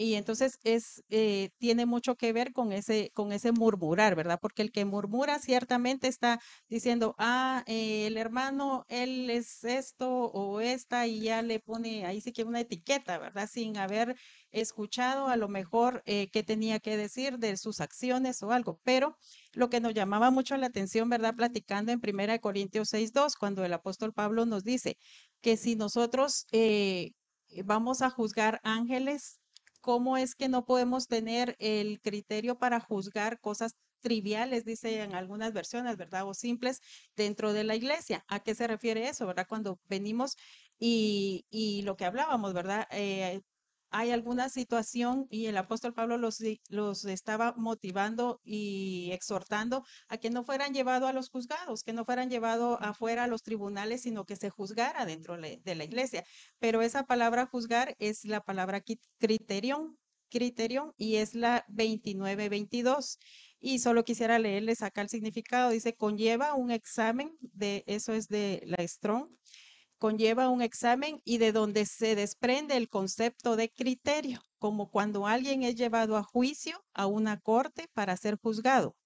Y 0.00 0.14
entonces 0.14 0.60
es, 0.62 1.02
eh, 1.10 1.50
tiene 1.58 1.84
mucho 1.84 2.14
que 2.16 2.32
ver 2.32 2.52
con 2.52 2.70
ese, 2.72 3.10
con 3.14 3.32
ese 3.32 3.50
murmurar, 3.50 4.14
¿verdad? 4.14 4.38
Porque 4.40 4.62
el 4.62 4.70
que 4.70 4.84
murmura 4.84 5.40
ciertamente 5.40 6.06
está 6.06 6.40
diciendo, 6.68 7.16
ah, 7.18 7.64
eh, 7.66 8.06
el 8.06 8.16
hermano, 8.16 8.84
él 8.88 9.28
es 9.28 9.64
esto 9.64 10.08
o 10.08 10.60
esta, 10.60 11.08
y 11.08 11.22
ya 11.22 11.42
le 11.42 11.58
pone 11.58 12.06
ahí 12.06 12.20
sí 12.20 12.32
que 12.32 12.44
una 12.44 12.60
etiqueta, 12.60 13.18
¿verdad? 13.18 13.50
Sin 13.52 13.76
haber 13.76 14.14
escuchado 14.52 15.26
a 15.26 15.36
lo 15.36 15.48
mejor 15.48 16.04
eh, 16.06 16.28
qué 16.30 16.44
tenía 16.44 16.78
que 16.78 16.96
decir 16.96 17.38
de 17.38 17.56
sus 17.56 17.80
acciones 17.80 18.40
o 18.44 18.52
algo. 18.52 18.80
Pero 18.84 19.16
lo 19.52 19.68
que 19.68 19.80
nos 19.80 19.94
llamaba 19.94 20.30
mucho 20.30 20.56
la 20.56 20.66
atención, 20.66 21.08
¿verdad? 21.08 21.34
Platicando 21.34 21.90
en 21.90 22.00
1 22.00 22.40
Corintios 22.40 22.92
6.2, 22.92 23.36
cuando 23.36 23.64
el 23.64 23.72
apóstol 23.72 24.12
Pablo 24.12 24.46
nos 24.46 24.62
dice 24.62 24.96
que 25.40 25.56
si 25.56 25.74
nosotros 25.74 26.46
vamos 27.64 28.02
a 28.02 28.10
juzgar 28.10 28.60
ángeles, 28.62 29.40
cómo 29.88 30.18
es 30.18 30.34
que 30.34 30.50
no 30.50 30.66
podemos 30.66 31.08
tener 31.08 31.56
el 31.58 31.98
criterio 32.02 32.58
para 32.58 32.78
juzgar 32.78 33.40
cosas 33.40 33.72
triviales, 34.00 34.66
dice 34.66 35.00
en 35.02 35.14
algunas 35.14 35.54
versiones, 35.54 35.96
¿verdad? 35.96 36.28
O 36.28 36.34
simples 36.34 36.82
dentro 37.16 37.54
de 37.54 37.64
la 37.64 37.74
iglesia. 37.74 38.22
¿A 38.28 38.40
qué 38.40 38.54
se 38.54 38.66
refiere 38.66 39.08
eso, 39.08 39.26
verdad? 39.26 39.46
Cuando 39.48 39.80
venimos 39.88 40.36
y, 40.78 41.80
lo 41.86 41.96
que 41.96 42.04
hablábamos, 42.04 42.52
¿verdad? 42.52 42.86
Eh, 42.90 43.40
hay 43.90 44.10
alguna 44.10 44.48
situación 44.48 45.26
y 45.30 45.46
el 45.46 45.56
apóstol 45.56 45.94
Pablo 45.94 46.18
los, 46.18 46.42
los 46.68 47.04
estaba 47.04 47.54
motivando 47.56 48.40
y 48.44 49.10
exhortando 49.12 49.84
a 50.08 50.18
que 50.18 50.30
no 50.30 50.44
fueran 50.44 50.74
llevados 50.74 51.08
a 51.08 51.12
los 51.12 51.30
juzgados, 51.30 51.82
que 51.82 51.92
no 51.92 52.04
fueran 52.04 52.30
llevados 52.30 52.78
afuera 52.80 53.24
a 53.24 53.26
los 53.28 53.42
tribunales, 53.42 54.02
sino 54.02 54.24
que 54.24 54.36
se 54.36 54.50
juzgara 54.50 55.06
dentro 55.06 55.36
de 55.38 55.74
la 55.74 55.84
iglesia. 55.84 56.24
Pero 56.58 56.82
esa 56.82 57.04
palabra 57.04 57.46
juzgar 57.46 57.94
es 57.98 58.24
la 58.24 58.40
palabra 58.40 58.82
criterion, 59.18 59.96
criterion 60.28 60.92
y 60.96 61.16
es 61.16 61.34
la 61.34 61.64
2922. 61.68 63.18
Y 63.60 63.80
solo 63.80 64.04
quisiera 64.04 64.38
leerles 64.38 64.82
acá 64.82 65.00
el 65.00 65.08
significado. 65.08 65.70
Dice, 65.70 65.94
conlleva 65.94 66.54
un 66.54 66.70
examen 66.70 67.36
de, 67.40 67.82
eso 67.86 68.12
es 68.12 68.28
de 68.28 68.62
la 68.66 68.86
Strong, 68.86 69.28
conlleva 69.98 70.48
un 70.48 70.62
examen 70.62 71.20
y 71.24 71.38
de 71.38 71.52
donde 71.52 71.86
se 71.86 72.14
desprende 72.14 72.76
el 72.76 72.88
concepto 72.88 73.56
de 73.56 73.70
criterio, 73.70 74.40
como 74.58 74.90
cuando 74.90 75.26
alguien 75.26 75.62
es 75.62 75.76
llevado 75.76 76.16
a 76.16 76.22
juicio 76.22 76.84
a 76.94 77.06
una 77.06 77.40
corte 77.40 77.88
para 77.92 78.16
ser 78.16 78.36
juzgado. 78.36 78.96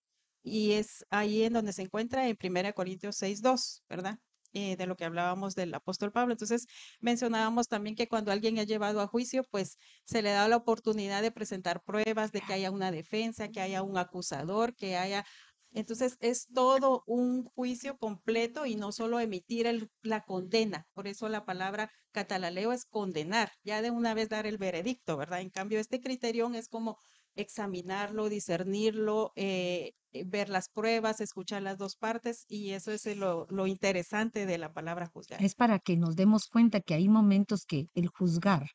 Y 0.43 0.73
es 0.73 1.05
ahí 1.11 1.45
en 1.45 1.55
donde 1.55 1.73
se 1.73 1.83
encuentra 1.83 2.29
en 2.29 2.37
1 2.41 2.75
Corintios 2.75 3.17
6.2, 3.21 3.83
¿verdad? 3.89 4.19
Eh, 4.55 4.77
de 4.77 4.87
lo 4.87 4.97
que 4.97 5.07
hablábamos 5.07 5.55
del 5.55 5.73
apóstol 5.73 6.13
Pablo. 6.13 6.33
Entonces, 6.33 6.67
mencionábamos 7.01 7.69
también 7.69 7.97
que 7.97 8.07
cuando 8.07 8.33
alguien 8.33 8.59
es 8.59 8.67
llevado 8.67 9.01
a 9.01 9.07
juicio, 9.07 9.45
pues 9.51 9.79
se 10.05 10.21
le 10.21 10.31
da 10.31 10.47
la 10.47 10.57
oportunidad 10.57 11.23
de 11.23 11.31
presentar 11.31 11.83
pruebas, 11.83 12.33
de 12.33 12.43
que 12.43 12.53
haya 12.53 12.71
una 12.71 12.91
defensa, 12.91 13.49
que 13.49 13.63
haya 13.63 13.83
un 13.83 13.97
acusador, 13.97 14.75
que 14.75 14.99
haya 14.99 15.25
entonces 15.73 16.17
es 16.21 16.47
todo 16.55 17.03
un 17.07 17.45
juicio 17.45 17.97
completo 17.97 18.67
y 18.67 18.77
no 18.77 18.93
solo 18.93 19.21
emitir 19.21 19.91
la 20.03 20.23
condena. 20.23 20.87
Por 20.93 21.09
eso 21.09 21.29
la 21.29 21.45
palabra 21.45 21.91
catalaleo 22.13 22.73
es 22.73 22.85
condenar, 22.85 23.51
ya 23.65 23.83
de 23.83 23.91
una 23.91 24.15
vez 24.15 24.29
dar 24.29 24.47
el 24.47 24.59
veredicto, 24.59 25.17
¿verdad? 25.17 25.41
En 25.41 25.51
cambio, 25.51 25.81
este 25.81 26.01
criterio 26.01 26.53
es 26.55 26.69
como 26.69 26.99
examinarlo, 27.35 28.29
discernirlo, 28.29 29.33
eh, 29.37 29.93
eh, 30.13 30.25
ver 30.27 30.51
las 30.51 30.69
pruebas, 30.69 31.21
escuchar 31.21 31.63
las 31.63 31.79
dos 31.79 31.97
partes 31.97 32.45
y 32.49 32.73
eso 32.73 32.93
es 32.93 33.07
lo 33.17 33.67
interesante 33.67 34.45
de 34.45 34.59
la 34.59 34.73
palabra 34.73 35.07
juzgar. 35.07 35.43
Es 35.43 35.55
para 35.55 35.79
que 35.79 35.97
nos 35.97 36.17
demos 36.17 36.47
cuenta 36.49 36.81
que 36.81 36.95
hay 36.95 37.09
momentos 37.09 37.65
que 37.65 37.89
el 37.95 38.09
juzgar 38.09 38.67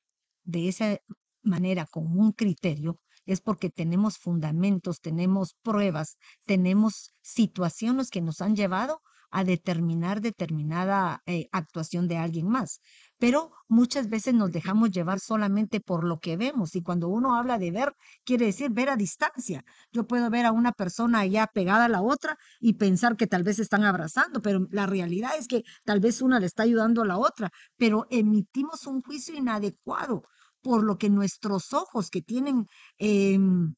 de 0.44 0.70
esa 0.70 0.98
manera 1.44 1.86
con 1.86 2.08
un 2.18 2.32
criterio 2.32 2.98
es 3.28 3.42
porque 3.42 3.70
tenemos 3.70 4.18
fundamentos, 4.18 5.00
tenemos 5.02 5.56
pruebas, 5.62 6.18
tenemos 6.46 7.14
situaciones 7.22 8.10
que 8.10 8.22
nos 8.22 8.42
han 8.42 8.56
llevado 8.56 9.02
a 9.30 9.44
determinar 9.44 10.22
determinada 10.22 11.22
eh, 11.26 11.48
actuación 11.52 12.08
de 12.08 12.18
alguien 12.18 12.48
más. 12.48 12.82
Pero 13.20 13.52
muchas 13.68 14.10
veces 14.10 14.34
nos 14.34 14.52
dejamos 14.52 14.92
llevar 14.92 15.20
solamente 15.20 15.80
por 15.80 16.04
lo 16.04 16.20
que 16.20 16.38
vemos 16.38 16.76
y 16.76 16.82
cuando 16.82 17.10
uno 17.10 17.36
habla 17.36 17.58
de 17.58 17.72
ver, 17.72 17.94
quiere 18.24 18.46
decir 18.46 18.70
ver 18.72 18.90
a 18.90 18.96
distancia. 18.96 19.64
Yo 19.92 20.06
puedo 20.08 20.30
ver 20.30 20.46
a 20.46 20.52
una 20.52 20.72
persona 20.72 21.20
allá 21.20 21.48
pegada 21.48 21.86
a 21.86 21.90
la 21.90 22.02
otra 22.02 22.38
y 22.60 22.74
pensar 22.74 23.18
que 23.18 23.28
tal 23.28 23.44
vez 23.44 23.60
están 23.60 23.84
abrazando, 23.84 24.42
pero 24.42 24.68
la 24.72 24.86
realidad 24.86 25.32
es 25.38 25.48
que 25.48 25.64
tal 25.84 26.00
vez 26.00 26.22
una 26.22 26.40
le 26.40 26.46
está 26.46 26.64
ayudando 26.64 27.02
a 27.02 27.08
la 27.08 27.18
otra, 27.18 27.50
pero 27.76 28.08
emitimos 28.10 28.86
un 28.86 29.02
juicio 29.02 29.36
inadecuado 29.36 30.24
por 30.62 30.84
lo 30.84 30.98
que 30.98 31.10
nuestros 31.10 31.74
ojos 31.74 32.10
que 32.10 32.22
tienen, 32.22 32.68
em, 32.98 33.76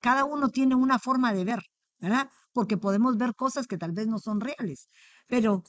cada 0.00 0.24
uno 0.24 0.48
tiene 0.50 0.74
una 0.74 0.98
forma 0.98 1.32
de 1.32 1.44
ver, 1.44 1.62
¿verdad? 2.00 2.30
Porque 2.52 2.76
podemos 2.76 3.16
ver 3.16 3.34
cosas 3.34 3.66
que 3.66 3.78
tal 3.78 3.92
vez 3.92 4.06
no 4.08 4.18
son 4.18 4.40
reales, 4.40 4.88
pero 5.26 5.62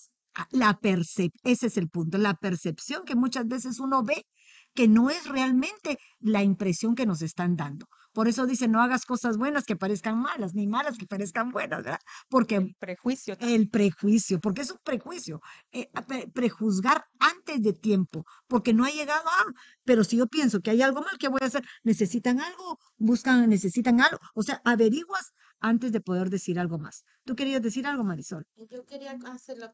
la 0.51 0.79
percep 0.79 1.31
ese 1.43 1.67
es 1.67 1.77
el 1.77 1.89
punto, 1.89 2.17
la 2.17 2.33
percepción 2.35 3.03
que 3.05 3.15
muchas 3.15 3.47
veces 3.47 3.79
uno 3.79 4.03
ve 4.03 4.25
que 4.73 4.87
no 4.87 5.09
es 5.09 5.27
realmente 5.27 5.97
la 6.19 6.43
impresión 6.43 6.95
que 6.95 7.05
nos 7.05 7.21
están 7.21 7.55
dando. 7.55 7.85
Por 8.13 8.27
eso 8.27 8.45
dice, 8.45 8.67
no 8.67 8.81
hagas 8.81 9.05
cosas 9.05 9.37
buenas 9.37 9.65
que 9.65 9.75
parezcan 9.75 10.19
malas, 10.19 10.53
ni 10.53 10.67
malas 10.67 10.97
que 10.97 11.05
parezcan 11.05 11.51
buenas, 11.51 11.83
¿verdad? 11.83 11.99
Porque 12.29 12.55
el 12.55 12.75
prejuicio. 12.79 13.35
El 13.39 13.69
prejuicio, 13.69 14.39
porque 14.39 14.61
es 14.61 14.71
un 14.71 14.77
prejuicio. 14.83 15.41
Eh, 15.71 15.89
prejuzgar 16.33 17.05
antes 17.19 17.61
de 17.61 17.73
tiempo, 17.73 18.25
porque 18.47 18.73
no 18.73 18.85
ha 18.85 18.91
llegado 18.91 19.27
a, 19.27 19.45
pero 19.83 20.03
si 20.03 20.17
yo 20.17 20.27
pienso 20.27 20.61
que 20.61 20.71
hay 20.71 20.81
algo 20.81 21.01
mal 21.01 21.17
que 21.19 21.27
voy 21.27 21.39
a 21.41 21.47
hacer, 21.47 21.65
necesitan 21.83 22.39
algo, 22.39 22.77
buscan, 22.97 23.49
necesitan 23.49 23.99
algo, 23.99 24.19
o 24.35 24.43
sea, 24.43 24.61
averiguas 24.63 25.33
antes 25.59 25.91
de 25.91 26.01
poder 26.01 26.29
decir 26.29 26.59
algo 26.59 26.77
más. 26.77 27.05
¿Tú 27.25 27.35
querías 27.35 27.61
decir 27.61 27.87
algo, 27.87 28.03
Marisol? 28.03 28.45
Yo 28.69 28.85
quería 28.85 29.17
hacer 29.25 29.57
la, 29.57 29.73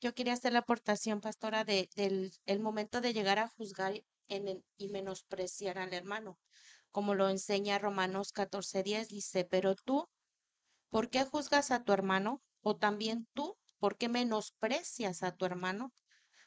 yo 0.00 0.14
quería 0.14 0.34
hacer 0.34 0.52
la 0.52 0.60
aportación, 0.60 1.20
pastora, 1.20 1.64
de, 1.64 1.88
del 1.96 2.32
el 2.44 2.60
momento 2.60 3.00
de 3.00 3.12
llegar 3.12 3.38
a 3.38 3.48
juzgar 3.48 3.94
en 4.28 4.64
y 4.76 4.88
menospreciar 4.88 5.78
al 5.78 5.92
hermano, 5.92 6.38
como 6.90 7.14
lo 7.14 7.28
enseña 7.28 7.78
Romanos 7.78 8.32
14:10, 8.32 9.08
dice, 9.08 9.44
pero 9.44 9.74
tú, 9.74 10.08
¿por 10.90 11.10
qué 11.10 11.24
juzgas 11.24 11.70
a 11.70 11.84
tu 11.84 11.92
hermano? 11.92 12.42
O 12.62 12.76
también 12.76 13.28
tú, 13.34 13.56
¿por 13.78 13.96
qué 13.96 14.08
menosprecias 14.08 15.22
a 15.22 15.32
tu 15.36 15.44
hermano? 15.44 15.92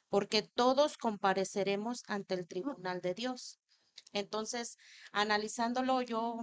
Porque 0.10 0.42
todos 0.42 0.98
compareceremos 0.98 2.04
ante 2.08 2.34
el 2.34 2.48
tribunal 2.48 3.00
de 3.02 3.14
Dios. 3.14 3.60
Entonces, 4.12 4.78
analizándolo 5.12 6.02
yo 6.02 6.40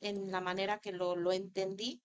en 0.00 0.30
la 0.30 0.40
manera 0.40 0.78
que 0.78 0.92
lo, 0.92 1.14
lo 1.14 1.32
entendí, 1.32 2.02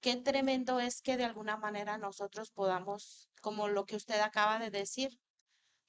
qué 0.00 0.16
tremendo 0.16 0.80
es 0.80 1.02
que 1.02 1.16
de 1.16 1.24
alguna 1.24 1.56
manera 1.56 1.98
nosotros 1.98 2.50
podamos, 2.52 3.28
como 3.40 3.68
lo 3.68 3.86
que 3.86 3.96
usted 3.96 4.20
acaba 4.20 4.58
de 4.58 4.70
decir, 4.70 5.18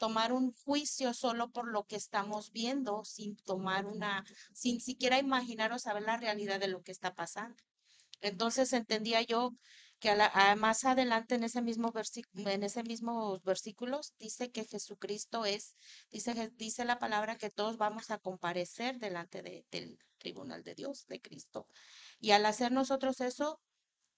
tomar 0.02 0.34
un 0.34 0.52
juicio 0.52 1.14
solo 1.14 1.52
por 1.52 1.68
lo 1.68 1.86
que 1.86 1.96
estamos 1.96 2.52
viendo, 2.52 3.06
sin 3.06 3.36
tomar 3.36 3.86
una, 3.86 4.26
sin 4.52 4.82
siquiera 4.82 5.20
imaginar 5.20 5.72
o 5.74 5.78
saber 5.78 6.02
la 6.02 6.18
realidad 6.18 6.60
de 6.60 6.70
lo 6.70 6.82
que 6.82 6.92
está 6.92 7.14
pasando. 7.14 7.64
Entonces 8.20 8.74
entendía 8.74 9.22
yo 9.22 9.54
que 10.00 10.18
más 10.58 10.86
adelante 10.86 11.36
en 11.36 11.44
ese 11.44 11.62
mismo 11.62 11.92
versículo, 11.92 12.50
en 12.50 12.64
ese 12.64 12.82
mismo 12.82 13.40
versículos 13.42 14.16
dice 14.18 14.50
que 14.50 14.66
Jesucristo 14.66 15.46
es, 15.46 15.76
dice, 16.10 16.52
dice 16.56 16.84
la 16.84 16.98
palabra 16.98 17.38
que 17.38 17.52
todos 17.52 17.78
vamos 17.78 18.10
a 18.10 18.18
comparecer 18.18 18.98
delante 18.98 19.44
del 19.70 20.00
tribunal 20.18 20.64
de 20.64 20.74
Dios, 20.74 21.06
de 21.10 21.22
Cristo. 21.22 21.68
Y 22.20 22.32
al 22.32 22.48
hacer 22.48 22.72
nosotros 22.72 23.22
eso, 23.22 23.62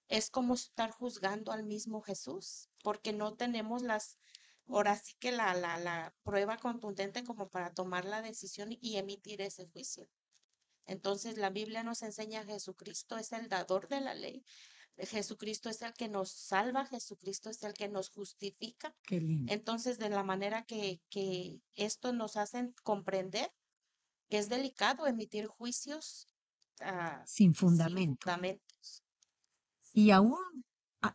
es 0.07 0.29
como 0.29 0.53
estar 0.53 0.91
juzgando 0.91 1.51
al 1.51 1.65
mismo 1.65 2.01
Jesús, 2.01 2.69
porque 2.83 3.11
no 3.11 3.33
tenemos 3.33 3.81
las, 3.81 4.17
ahora 4.67 4.95
sí 4.95 5.13
que 5.19 5.31
la, 5.31 5.53
la, 5.53 5.77
la 5.77 6.13
prueba 6.23 6.57
contundente 6.57 7.23
como 7.23 7.49
para 7.49 7.73
tomar 7.73 8.05
la 8.05 8.21
decisión 8.21 8.69
y 8.81 8.97
emitir 8.97 9.41
ese 9.41 9.67
juicio. 9.67 10.07
Entonces 10.85 11.37
la 11.37 11.49
Biblia 11.49 11.83
nos 11.83 12.01
enseña 12.01 12.41
a 12.41 12.45
Jesucristo 12.45 13.17
es 13.17 13.31
el 13.31 13.49
dador 13.49 13.87
de 13.87 14.01
la 14.01 14.13
ley. 14.13 14.43
Jesucristo 14.97 15.69
es 15.69 15.81
el 15.81 15.93
que 15.93 16.07
nos 16.07 16.31
salva, 16.31 16.85
Jesucristo 16.85 17.49
es 17.49 17.63
el 17.63 17.73
que 17.73 17.89
nos 17.89 18.09
justifica. 18.09 18.95
Entonces, 19.09 19.97
de 19.97 20.09
la 20.09 20.23
manera 20.23 20.65
que, 20.65 21.01
que 21.09 21.59
esto 21.75 22.13
nos 22.13 22.37
hace 22.37 22.71
comprender 22.83 23.51
que 24.29 24.37
es 24.37 24.49
delicado 24.49 25.07
emitir 25.07 25.47
juicios 25.47 26.27
ah, 26.81 27.23
sin, 27.25 27.55
fundamento. 27.55 28.11
sin 28.11 28.17
fundamentos. 28.17 29.03
Y 29.93 30.11
aún, 30.11 30.65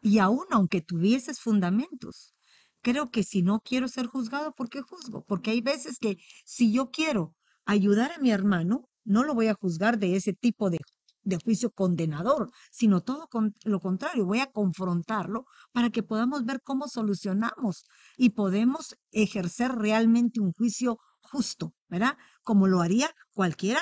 y 0.02 0.18
aún 0.18 0.46
aunque 0.50 0.80
tuvieses 0.80 1.40
fundamentos, 1.40 2.34
creo 2.82 3.11
que 3.11 3.23
si 3.23 3.42
no 3.42 3.61
quiero 3.61 3.88
ser 3.88 4.06
juzgado, 4.06 4.52
¿por 4.52 4.68
qué 4.68 4.82
juzgo? 4.82 5.25
Porque 5.25 5.50
hay 5.50 5.61
veces 5.61 5.99
que 5.99 6.18
si 6.44 6.73
yo 6.73 6.90
quiero 6.90 7.35
ayudar 7.66 8.12
a 8.12 8.18
mi 8.18 8.30
hermano, 8.30 8.88
no 9.04 9.25
lo 9.25 9.35
voy 9.35 9.49
a 9.49 9.54
juzgar 9.54 9.99
de 9.99 10.16
ese 10.16 10.32
tipo 10.32 10.70
de, 10.70 10.78
de 11.23 11.38
juicio 11.42 11.70
condenador, 11.70 12.50
sino 12.70 13.02
todo 13.02 13.28
con, 13.28 13.54
lo 13.64 13.80
contrario, 13.80 14.26
voy 14.26 14.40
a 14.40 14.50
confrontarlo 14.50 15.44
para 15.73 15.90
que 15.90 16.02
podamos 16.02 16.44
ver 16.44 16.61
cómo 16.62 16.88
solucionamos 16.88 17.85
y 18.16 18.30
podemos 18.30 18.97
ejercer 19.12 19.73
realmente 19.73 20.40
un 20.40 20.52
juicio 20.52 20.99
justo, 21.20 21.75
¿verdad? 21.88 22.16
Como 22.42 22.66
lo 22.66 22.80
haría 22.80 23.11
cualquiera, 23.32 23.80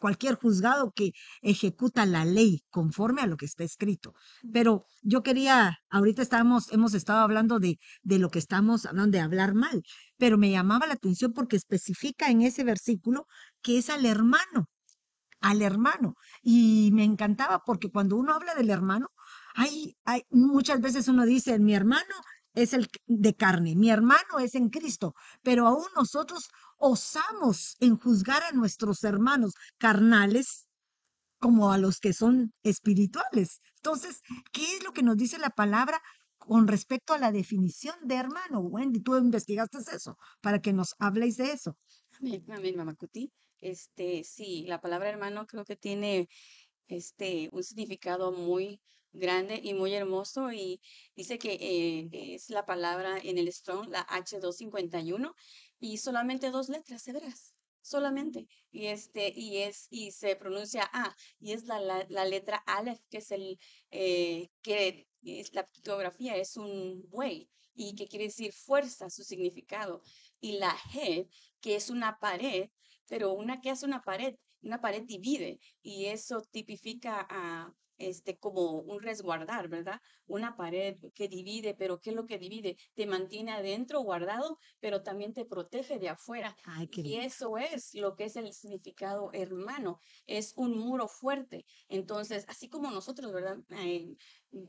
cualquier 0.00 0.36
juzgado 0.36 0.92
que 0.92 1.12
ejecuta 1.42 2.06
la 2.06 2.24
ley 2.24 2.62
conforme 2.70 3.22
a 3.22 3.26
lo 3.26 3.36
que 3.36 3.46
está 3.46 3.64
escrito. 3.64 4.14
Pero 4.52 4.86
yo 5.02 5.22
quería, 5.22 5.78
ahorita 5.90 6.22
estamos, 6.22 6.72
hemos 6.72 6.94
estado 6.94 7.20
hablando 7.20 7.58
de, 7.58 7.78
de 8.02 8.18
lo 8.18 8.30
que 8.30 8.38
estamos 8.38 8.86
hablando 8.86 9.16
de 9.16 9.22
hablar 9.22 9.54
mal, 9.54 9.82
pero 10.16 10.38
me 10.38 10.50
llamaba 10.50 10.86
la 10.86 10.94
atención 10.94 11.32
porque 11.32 11.56
especifica 11.56 12.30
en 12.30 12.42
ese 12.42 12.64
versículo 12.64 13.26
que 13.62 13.78
es 13.78 13.90
al 13.90 14.06
hermano, 14.06 14.68
al 15.40 15.62
hermano. 15.62 16.14
Y 16.42 16.90
me 16.92 17.04
encantaba 17.04 17.62
porque 17.64 17.90
cuando 17.90 18.16
uno 18.16 18.34
habla 18.34 18.54
del 18.54 18.70
hermano, 18.70 19.08
hay, 19.54 19.96
hay, 20.04 20.22
muchas 20.30 20.80
veces 20.80 21.08
uno 21.08 21.24
dice, 21.24 21.58
mi 21.58 21.74
hermano 21.74 22.14
es 22.54 22.72
el 22.72 22.88
de 23.06 23.34
carne, 23.34 23.76
mi 23.76 23.90
hermano 23.90 24.38
es 24.40 24.54
en 24.54 24.70
Cristo, 24.70 25.14
pero 25.42 25.66
aún 25.66 25.86
nosotros 25.94 26.48
osamos 26.76 27.76
en 27.80 27.96
juzgar 27.96 28.42
a 28.42 28.52
nuestros 28.52 29.04
hermanos 29.04 29.54
carnales 29.78 30.68
como 31.38 31.72
a 31.72 31.78
los 31.78 32.00
que 32.00 32.12
son 32.12 32.52
espirituales. 32.62 33.60
Entonces, 33.76 34.22
¿qué 34.52 34.64
es 34.76 34.84
lo 34.84 34.92
que 34.92 35.02
nos 35.02 35.16
dice 35.16 35.38
la 35.38 35.50
palabra 35.50 36.00
con 36.38 36.66
respecto 36.66 37.12
a 37.12 37.18
la 37.18 37.32
definición 37.32 37.96
de 38.02 38.16
hermano? 38.16 38.60
Wendy, 38.60 39.00
tú 39.00 39.16
investigaste 39.16 39.78
eso 39.94 40.18
para 40.40 40.60
que 40.60 40.72
nos 40.72 40.94
habléis 40.98 41.36
de 41.36 41.52
eso. 41.52 41.76
Amén, 42.48 42.76
mamá 42.76 42.94
Cuti. 42.94 43.30
Este, 43.60 44.24
sí, 44.24 44.64
la 44.66 44.80
palabra 44.80 45.08
hermano 45.08 45.46
creo 45.46 45.64
que 45.64 45.76
tiene 45.76 46.28
este 46.88 47.48
un 47.52 47.62
significado 47.62 48.32
muy 48.32 48.80
grande 49.12 49.60
y 49.62 49.74
muy 49.74 49.94
hermoso 49.94 50.52
y 50.52 50.80
dice 51.14 51.38
que 51.38 51.54
eh, 51.54 52.34
es 52.34 52.50
la 52.50 52.66
palabra 52.66 53.18
en 53.22 53.38
el 53.38 53.52
Strong, 53.52 53.88
la 53.88 54.06
H251 54.06 55.34
y 55.92 55.98
solamente 55.98 56.50
dos 56.50 56.68
letras 56.68 57.06
hebreas, 57.06 57.54
solamente. 57.80 58.48
Y 58.70 58.86
este, 58.86 59.32
y 59.34 59.58
es, 59.58 59.86
y 59.90 60.10
se 60.10 60.34
pronuncia 60.36 60.88
A, 60.92 61.14
y 61.38 61.52
es 61.52 61.64
la, 61.64 61.80
la, 62.08 62.24
letra 62.24 62.58
Aleph, 62.66 63.00
que 63.08 63.18
es 63.18 63.30
el, 63.30 63.58
eh, 63.90 64.48
que 64.62 65.06
es 65.22 65.54
la 65.54 65.66
pictografía, 65.66 66.36
es 66.36 66.56
un 66.56 67.04
buey, 67.08 67.48
y 67.74 67.94
que 67.94 68.08
quiere 68.08 68.26
decir 68.26 68.52
fuerza, 68.52 69.10
su 69.10 69.22
significado. 69.22 70.02
Y 70.40 70.58
la 70.58 70.76
G, 70.92 71.28
que 71.60 71.76
es 71.76 71.90
una 71.90 72.18
pared, 72.18 72.70
pero 73.08 73.32
una 73.32 73.60
que 73.60 73.70
hace 73.70 73.86
una 73.86 74.02
pared, 74.02 74.34
una 74.62 74.80
pared 74.80 75.04
divide, 75.04 75.60
y 75.82 76.06
eso 76.06 76.42
tipifica 76.50 77.26
a 77.30 77.72
este, 77.98 78.38
como 78.38 78.80
un 78.80 79.00
resguardar, 79.00 79.68
¿verdad? 79.68 80.00
Una 80.26 80.56
pared 80.56 80.96
que 81.14 81.28
divide, 81.28 81.74
pero 81.74 82.00
¿qué 82.00 82.10
es 82.10 82.16
lo 82.16 82.26
que 82.26 82.38
divide? 82.38 82.76
Te 82.94 83.06
mantiene 83.06 83.52
adentro 83.52 84.00
guardado, 84.00 84.58
pero 84.80 85.02
también 85.02 85.32
te 85.32 85.44
protege 85.44 85.98
de 85.98 86.08
afuera. 86.08 86.56
y 86.92 87.16
eso 87.16 87.58
es 87.58 87.94
lo 87.94 88.16
que 88.16 88.24
es 88.24 88.36
el 88.36 88.52
significado 88.52 89.30
hermano, 89.32 90.00
es 90.26 90.52
un 90.56 90.78
muro 90.78 91.08
fuerte. 91.08 91.64
Entonces, 91.88 92.44
así 92.48 92.68
como 92.68 92.90
nosotros, 92.90 93.32
¿verdad? 93.32 93.58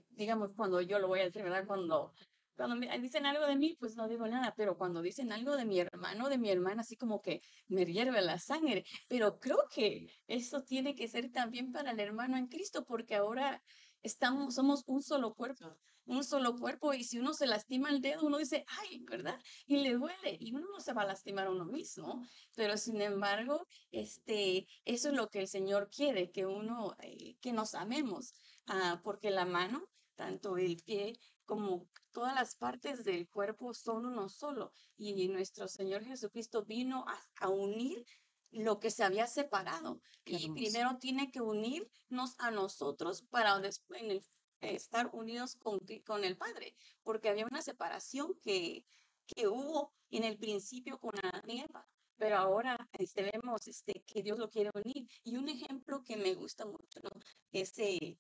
digamos, 0.10 0.52
cuando 0.56 0.82
yo 0.82 1.00
lo 1.00 1.08
voy 1.08 1.22
a 1.22 1.26
decir, 1.26 1.44
¿verdad? 1.44 1.66
Cuando 1.66 2.14
cuando 2.58 2.76
me 2.76 3.00
dicen 3.00 3.26
algo 3.26 3.46
de 3.46 3.56
mí, 3.56 3.78
pues 3.80 3.96
no 3.96 4.08
digo 4.08 4.28
nada, 4.28 4.54
pero 4.58 4.78
cuando 4.78 5.02
dicen 5.02 5.32
algo 5.32 5.56
de 5.56 5.66
mi 5.66 5.80
hermano, 5.80 6.28
de 6.28 6.40
mi 6.40 6.50
hermana, 6.50 6.82
así 6.82 6.98
como 6.98 7.22
que 7.22 7.42
me 7.68 7.86
hierve 7.86 8.22
la 8.22 8.40
sangre. 8.40 8.84
Pero 9.08 9.40
creo 9.40 9.60
que 9.74 10.08
eso 10.28 10.64
tiene 10.64 10.96
que 10.96 11.08
ser 11.08 11.32
también 11.32 11.72
para 11.72 11.92
el 11.92 12.00
hermano 12.00 12.36
en 12.36 12.48
Cristo, 12.48 12.84
porque 12.84 13.16
ahora 13.16 13.62
estamos, 14.02 14.56
somos 14.56 14.84
un 14.88 15.04
solo 15.04 15.36
cuerpo, 15.36 15.78
un 16.06 16.24
solo 16.24 16.56
cuerpo, 16.56 16.94
y 16.94 17.04
si 17.04 17.20
uno 17.20 17.34
se 17.34 17.46
lastima 17.46 17.90
el 17.90 18.02
dedo, 18.02 18.26
uno 18.26 18.40
dice, 18.40 18.66
ay, 18.80 19.04
¿verdad? 19.04 19.40
Y 19.68 19.78
le 19.78 19.94
duele, 19.94 20.38
y 20.40 20.54
uno 20.56 20.66
no 20.72 20.80
se 20.80 20.94
va 20.94 21.04
a 21.04 21.08
lastimar 21.08 21.48
a 21.48 21.52
uno 21.52 21.66
mismo, 21.66 22.26
pero 22.56 22.76
sin 22.78 23.02
embargo, 23.02 23.68
este, 23.92 24.66
eso 24.84 25.10
es 25.10 25.14
lo 25.14 25.28
que 25.30 25.40
el 25.40 25.48
Señor 25.48 25.90
quiere, 25.96 26.32
que 26.32 26.48
uno, 26.48 26.96
eh, 27.04 27.36
que 27.40 27.54
nos 27.54 27.76
amemos, 27.76 28.34
ah, 28.66 29.00
porque 29.04 29.30
la 29.30 29.46
mano, 29.46 29.84
tanto 30.16 30.58
el 30.58 30.78
pie 30.78 31.14
como 31.48 31.88
todas 32.12 32.36
las 32.36 32.56
partes 32.56 33.04
del 33.04 33.28
cuerpo 33.28 33.74
son 33.74 34.06
uno 34.06 34.30
solo. 34.30 34.72
Y 34.98 35.28
nuestro 35.30 35.68
Señor 35.68 36.04
Jesucristo 36.04 36.64
vino 36.64 37.06
a, 37.40 37.50
unir 37.50 38.06
lo 38.52 38.80
que 38.80 38.92
se 38.92 39.04
había 39.04 39.26
separado. 39.26 40.00
y 40.26 40.52
primero 40.52 40.98
tiene 41.00 41.32
que 41.32 41.42
unirnos 41.42 42.36
a 42.38 42.52
nosotros 42.52 43.24
para 43.24 43.60
después 43.60 44.30
estar 44.62 45.10
unidos 45.14 45.56
con, 45.56 45.80
con 46.06 46.24
el 46.24 46.38
Padre, 46.38 46.76
porque 47.04 47.30
había 47.30 47.48
una 47.50 47.62
separación 47.62 48.36
que, 48.44 48.86
que 49.26 49.48
hubo 49.48 49.94
en 50.12 50.24
el 50.24 50.38
principio 50.38 51.00
con 51.00 51.14
la 51.24 51.42
nieva 51.46 51.88
pero 52.18 52.38
ahora 52.38 52.90
este, 52.94 53.30
vemos 53.32 53.68
este, 53.68 54.04
que 54.06 54.24
Dios 54.24 54.38
lo 54.38 54.50
quiere 54.50 54.72
unir. 54.74 55.08
Y 55.24 55.38
un 55.38 55.48
ejemplo 55.50 56.04
que 56.04 56.18
me 56.18 56.34
gusta 56.34 56.66
mucho 56.66 57.00
¿no? 57.02 57.10
es 57.52 57.78
eh, 57.80 58.18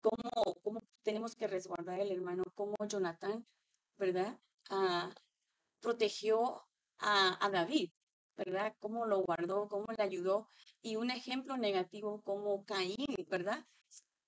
cómo, 0.00 0.54
cómo 0.62 0.82
tenemos 1.02 1.34
que 1.36 1.46
resguardar 1.46 2.00
el 2.00 2.12
hermano, 2.12 2.44
cómo 2.54 2.74
Jonathan, 2.86 3.46
¿verdad? 3.98 4.38
Ah, 4.70 5.14
protegió 5.80 6.66
a, 6.98 7.44
a, 7.44 7.50
David, 7.50 7.90
¿verdad? 8.36 8.74
Cómo 8.80 9.06
lo 9.06 9.22
guardó, 9.22 9.68
cómo 9.68 9.86
le 9.96 10.02
ayudó. 10.02 10.48
Y 10.82 10.96
un 10.96 11.10
ejemplo 11.10 11.56
negativo 11.56 12.22
como 12.22 12.64
Caín, 12.64 13.26
¿verdad? 13.28 13.64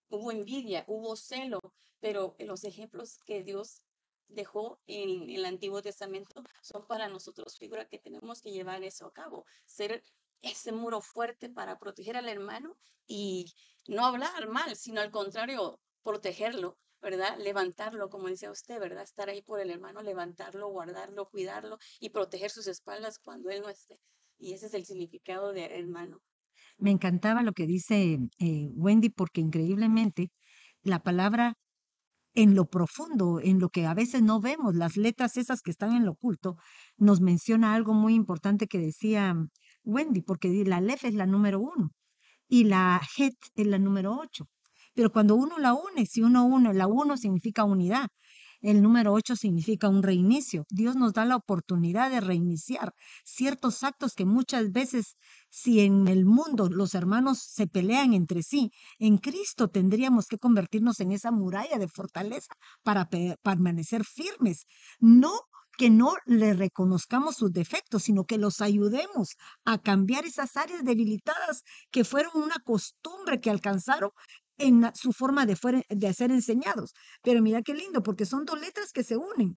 Hubo 0.09 0.33
envidia, 0.33 0.85
hubo 0.89 1.17
celo, 1.17 1.61
pero 2.01 2.35
los 2.39 2.65
ejemplos 2.65 3.19
que 3.25 3.43
Dios 3.43 3.83
dejó 4.29 4.81
en, 4.87 5.23
en 5.25 5.31
el 5.31 5.45
Antiguo 5.45 5.83
Testamento 5.83 6.43
son 6.63 6.87
para 6.87 7.09
nosotros 7.09 7.59
figura 7.59 7.89
que 7.89 7.99
tenemos 7.99 8.41
que 8.41 8.53
llevar 8.53 8.83
eso 8.85 9.07
a 9.07 9.13
cabo, 9.13 9.45
ser 9.65 10.03
ese 10.43 10.73
muro 10.73 11.01
fuerte 11.01 11.49
para 11.49 11.79
proteger 11.79 12.17
al 12.17 12.29
hermano 12.29 12.77
y 13.07 13.53
no 13.89 14.05
hablar 14.07 14.49
mal, 14.49 14.77
sino 14.77 15.01
al 15.01 15.11
contrario, 15.11 15.81
protegerlo, 16.03 16.79
¿verdad? 17.01 17.39
Levantarlo, 17.39 18.09
como 18.09 18.29
decía 18.29 18.51
usted, 18.51 18.79
¿verdad? 18.79 19.03
Estar 19.03 19.29
ahí 19.29 19.43
por 19.43 19.61
el 19.61 19.71
hermano, 19.71 20.03
levantarlo, 20.03 20.69
guardarlo, 20.69 21.29
cuidarlo 21.29 21.79
y 21.99 22.11
proteger 22.11 22.51
sus 22.51 22.67
espaldas 22.67 23.19
cuando 23.19 23.51
él 23.51 23.63
no 23.63 23.69
esté. 23.69 24.01
Y 24.39 24.55
ese 24.55 24.67
es 24.67 24.75
el 24.75 24.87
significado 24.87 25.53
de 25.53 25.67
hermano. 25.67 26.23
Me 26.79 26.91
encantaba 26.91 27.43
lo 27.43 27.53
que 27.53 27.67
dice 27.67 28.19
eh, 28.39 28.69
Wendy 28.75 29.11
porque 29.11 29.41
increíblemente 29.41 30.31
la 30.83 31.03
palabra 31.03 31.55
en 32.35 32.55
lo 32.55 32.67
profundo, 32.67 33.41
en 33.43 33.59
lo 33.59 33.71
que 33.71 33.87
a 33.87 33.95
veces 33.95 34.23
no 34.23 34.41
vemos, 34.41 34.75
las 34.77 34.97
letras 34.97 35.37
esas 35.37 35.63
que 35.63 35.71
están 35.71 35.95
en 35.95 36.05
lo 36.05 36.13
oculto, 36.13 36.57
nos 36.97 37.21
menciona 37.21 37.75
algo 37.75 37.93
muy 37.93 38.15
importante 38.15 38.67
que 38.69 38.79
decía 38.79 39.35
Wendy, 39.91 40.23
porque 40.23 40.49
la 40.65 40.81
Lef 40.81 41.05
es 41.05 41.15
la 41.15 41.27
número 41.27 41.61
uno 41.61 41.91
y 42.49 42.65
la 42.65 43.01
Het 43.17 43.37
es 43.55 43.67
la 43.67 43.79
número 43.79 44.17
ocho. 44.17 44.47
Pero 44.95 45.11
cuando 45.13 45.35
uno 45.37 45.59
la 45.59 45.75
une, 45.75 46.07
si 46.07 46.23
uno 46.23 46.45
une, 46.45 46.75
la 46.75 46.87
uno 46.87 47.17
significa 47.17 47.65
unidad. 47.65 48.09
El 48.63 48.83
número 48.83 49.15
ocho 49.15 49.37
significa 49.37 49.89
un 49.89 50.03
reinicio. 50.03 50.67
Dios 50.69 50.95
nos 50.95 51.15
da 51.15 51.25
la 51.25 51.37
oportunidad 51.37 52.11
de 52.11 52.21
reiniciar 52.21 52.93
ciertos 53.25 53.83
actos 53.83 54.15
que 54.15 54.27
muchas 54.27 54.71
veces, 54.71 55.17
si 55.49 55.81
en 55.81 56.09
el 56.09 56.27
mundo 56.27 56.69
los 56.69 56.95
hermanos 56.95 57.39
se 57.41 57.67
pelean 57.67 58.13
entre 58.13 58.43
sí, 58.43 58.71
en 58.99 59.17
Cristo 59.17 59.69
tendríamos 59.69 60.27
que 60.27 60.37
convertirnos 60.37 61.01
en 61.01 61.13
esa 61.13 61.31
muralla 61.31 61.79
de 61.79 61.89
fortaleza 61.89 62.53
para 62.83 63.09
permanecer 63.43 64.05
firmes. 64.05 64.67
No 64.99 65.33
que 65.81 65.89
no 65.89 66.15
le 66.27 66.53
reconozcamos 66.53 67.37
sus 67.37 67.55
defectos, 67.55 68.03
sino 68.03 68.27
que 68.27 68.37
los 68.37 68.61
ayudemos 68.61 69.39
a 69.65 69.79
cambiar 69.79 70.27
esas 70.27 70.59
áreas 70.59 70.85
debilitadas 70.85 71.65
que 71.91 72.05
fueron 72.05 72.33
una 72.35 72.57
costumbre 72.63 73.41
que 73.41 73.49
alcanzaron 73.49 74.11
en 74.59 74.95
su 74.95 75.15
forma 75.15 75.47
de, 75.47 75.57
de 75.89 76.13
ser 76.13 76.33
enseñados. 76.33 76.93
Pero 77.23 77.41
mira 77.41 77.63
qué 77.63 77.73
lindo, 77.73 78.03
porque 78.03 78.27
son 78.27 78.45
dos 78.45 78.61
letras 78.61 78.93
que 78.93 79.03
se 79.03 79.17
unen 79.17 79.57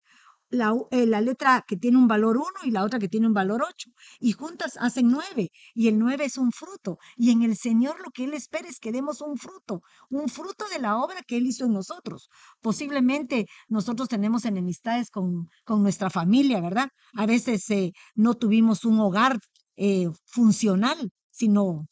la, 0.53 0.73
eh, 0.91 1.05
la, 1.05 1.19
letra 1.21 1.63
que 1.67 1.77
tiene 1.77 1.97
un 1.97 2.07
valor 2.07 2.37
1 2.37 2.45
y 2.63 2.71
la 2.71 2.83
otra 2.83 2.99
que 2.99 3.09
tiene 3.09 3.27
un 3.27 3.33
valor 3.33 3.63
8. 3.67 3.89
Y 4.19 4.33
juntas 4.33 4.77
hacen 4.79 5.09
9. 5.09 5.49
Y 5.73 5.87
el 5.87 5.97
9 5.99 6.25
es 6.25 6.37
un 6.37 6.51
fruto. 6.51 6.97
Y 7.17 7.31
en 7.31 7.41
el 7.43 7.57
Señor 7.57 7.99
lo 7.99 8.11
que 8.11 8.25
Él 8.25 8.33
espera 8.33 8.67
es 8.67 8.79
que 8.79 8.91
demos 8.91 9.21
un 9.21 9.37
fruto, 9.37 9.81
un 10.09 10.29
fruto 10.29 10.65
de 10.71 10.79
la 10.79 10.97
obra 10.97 11.21
que 11.27 11.37
Él 11.37 11.47
hizo 11.47 11.65
en 11.65 11.73
nosotros. 11.73 12.29
Posiblemente 12.61 13.47
nosotros 13.67 14.07
tenemos 14.09 14.45
enemistades 14.45 15.09
con, 15.09 15.49
con 15.65 15.81
nuestra 15.81 16.09
familia, 16.09 16.61
¿verdad? 16.61 16.89
A 17.15 17.25
veces 17.25 17.69
eh, 17.71 17.91
no 18.15 18.35
tuvimos 18.35 18.85
un 18.85 18.99
hogar 18.99 19.39
eh, 19.75 20.07
funcional, 20.25 21.09
sino 21.31 21.87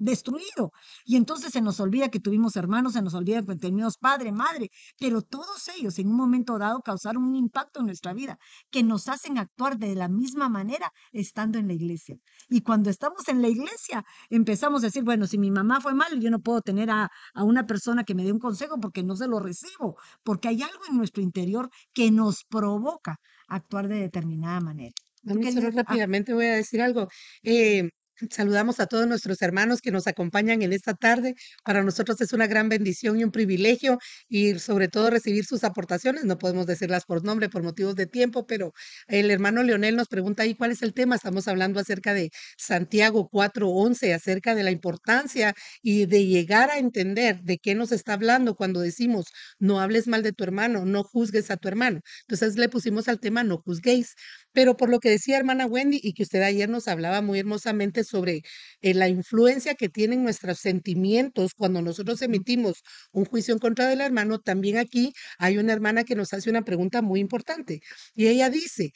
destruido. 0.00 0.72
Y 1.04 1.16
entonces 1.16 1.52
se 1.52 1.60
nos 1.60 1.78
olvida 1.78 2.08
que 2.08 2.18
tuvimos 2.18 2.56
hermanos, 2.56 2.94
se 2.94 3.02
nos 3.02 3.14
olvida 3.14 3.42
que 3.42 3.54
teníamos 3.56 3.98
padre, 3.98 4.32
madre, 4.32 4.70
pero 4.98 5.22
todos 5.22 5.68
ellos 5.76 5.98
en 5.98 6.08
un 6.08 6.16
momento 6.16 6.58
dado 6.58 6.80
causaron 6.80 7.22
un 7.22 7.36
impacto 7.36 7.80
en 7.80 7.86
nuestra 7.86 8.12
vida 8.12 8.38
que 8.70 8.82
nos 8.82 9.08
hacen 9.08 9.38
actuar 9.38 9.78
de 9.78 9.94
la 9.94 10.08
misma 10.08 10.48
manera 10.48 10.90
estando 11.12 11.58
en 11.58 11.68
la 11.68 11.74
iglesia. 11.74 12.16
Y 12.48 12.62
cuando 12.62 12.90
estamos 12.90 13.28
en 13.28 13.42
la 13.42 13.48
iglesia 13.48 14.04
empezamos 14.30 14.82
a 14.82 14.86
decir, 14.86 15.04
bueno, 15.04 15.26
si 15.26 15.38
mi 15.38 15.50
mamá 15.50 15.80
fue 15.80 15.94
mal, 15.94 16.18
yo 16.18 16.30
no 16.30 16.40
puedo 16.40 16.62
tener 16.62 16.90
a, 16.90 17.10
a 17.34 17.44
una 17.44 17.66
persona 17.66 18.04
que 18.04 18.14
me 18.14 18.24
dé 18.24 18.32
un 18.32 18.38
consejo 18.38 18.80
porque 18.80 19.02
no 19.02 19.14
se 19.16 19.28
lo 19.28 19.38
recibo, 19.38 19.96
porque 20.24 20.48
hay 20.48 20.62
algo 20.62 20.82
en 20.88 20.96
nuestro 20.96 21.22
interior 21.22 21.70
que 21.92 22.10
nos 22.10 22.44
provoca 22.44 23.18
actuar 23.48 23.88
de 23.88 24.00
determinada 24.00 24.60
manera. 24.60 24.94
Ah, 25.26 25.34
rápidamente 25.74 26.32
voy 26.32 26.46
a 26.46 26.54
decir 26.54 26.80
algo. 26.80 27.08
Eh, 27.42 27.90
saludamos 28.30 28.80
a 28.80 28.86
todos 28.86 29.06
nuestros 29.06 29.40
hermanos 29.42 29.80
que 29.80 29.90
nos 29.90 30.06
acompañan 30.06 30.62
en 30.62 30.72
esta 30.72 30.94
tarde. 30.94 31.34
Para 31.64 31.82
nosotros 31.82 32.20
es 32.20 32.32
una 32.32 32.46
gran 32.46 32.68
bendición 32.68 33.18
y 33.18 33.24
un 33.24 33.30
privilegio 33.30 33.98
y 34.28 34.58
sobre 34.58 34.88
todo 34.88 35.10
recibir 35.10 35.44
sus 35.44 35.64
aportaciones. 35.64 36.24
No 36.24 36.38
podemos 36.38 36.66
decirlas 36.66 37.04
por 37.04 37.24
nombre 37.24 37.48
por 37.48 37.62
motivos 37.62 37.94
de 37.96 38.06
tiempo, 38.06 38.46
pero 38.46 38.72
el 39.08 39.30
hermano 39.30 39.62
Leonel 39.62 39.96
nos 39.96 40.08
pregunta 40.08 40.42
ahí 40.42 40.54
cuál 40.54 40.72
es 40.72 40.82
el 40.82 40.92
tema. 40.94 41.16
Estamos 41.16 41.48
hablando 41.48 41.80
acerca 41.80 42.14
de 42.14 42.30
Santiago 42.58 43.28
4:11, 43.30 44.12
acerca 44.14 44.54
de 44.54 44.62
la 44.64 44.70
importancia 44.70 45.54
y 45.82 46.06
de 46.06 46.26
llegar 46.26 46.70
a 46.70 46.78
entender 46.78 47.40
de 47.42 47.58
qué 47.58 47.74
nos 47.74 47.92
está 47.92 48.14
hablando 48.14 48.54
cuando 48.54 48.80
decimos 48.80 49.26
no 49.58 49.80
hables 49.80 50.06
mal 50.08 50.22
de 50.22 50.32
tu 50.32 50.44
hermano, 50.44 50.84
no 50.84 51.02
juzgues 51.04 51.50
a 51.50 51.56
tu 51.56 51.68
hermano. 51.68 52.00
Entonces 52.28 52.56
le 52.56 52.68
pusimos 52.68 53.08
al 53.08 53.20
tema 53.20 53.44
no 53.44 53.58
juzguéis. 53.58 54.14
Pero 54.52 54.76
por 54.76 54.88
lo 54.88 54.98
que 55.00 55.10
decía 55.10 55.36
hermana 55.38 55.66
Wendy 55.66 56.00
y 56.02 56.12
que 56.12 56.22
usted 56.24 56.42
ayer 56.42 56.68
nos 56.68 56.88
hablaba 56.88 57.20
muy 57.22 57.38
hermosamente 57.38 58.04
sobre 58.10 58.42
eh, 58.80 58.94
la 58.94 59.08
influencia 59.08 59.74
que 59.74 59.88
tienen 59.88 60.22
nuestros 60.22 60.58
sentimientos 60.58 61.52
cuando 61.56 61.82
nosotros 61.82 62.20
emitimos 62.22 62.82
un 63.12 63.24
juicio 63.24 63.54
en 63.54 63.60
contra 63.60 63.88
del 63.88 64.00
hermano, 64.00 64.38
también 64.40 64.78
aquí 64.78 65.12
hay 65.38 65.58
una 65.58 65.72
hermana 65.72 66.04
que 66.04 66.14
nos 66.16 66.32
hace 66.32 66.50
una 66.50 66.62
pregunta 66.62 67.02
muy 67.02 67.20
importante 67.20 67.80
y 68.14 68.28
ella 68.28 68.50
dice, 68.50 68.92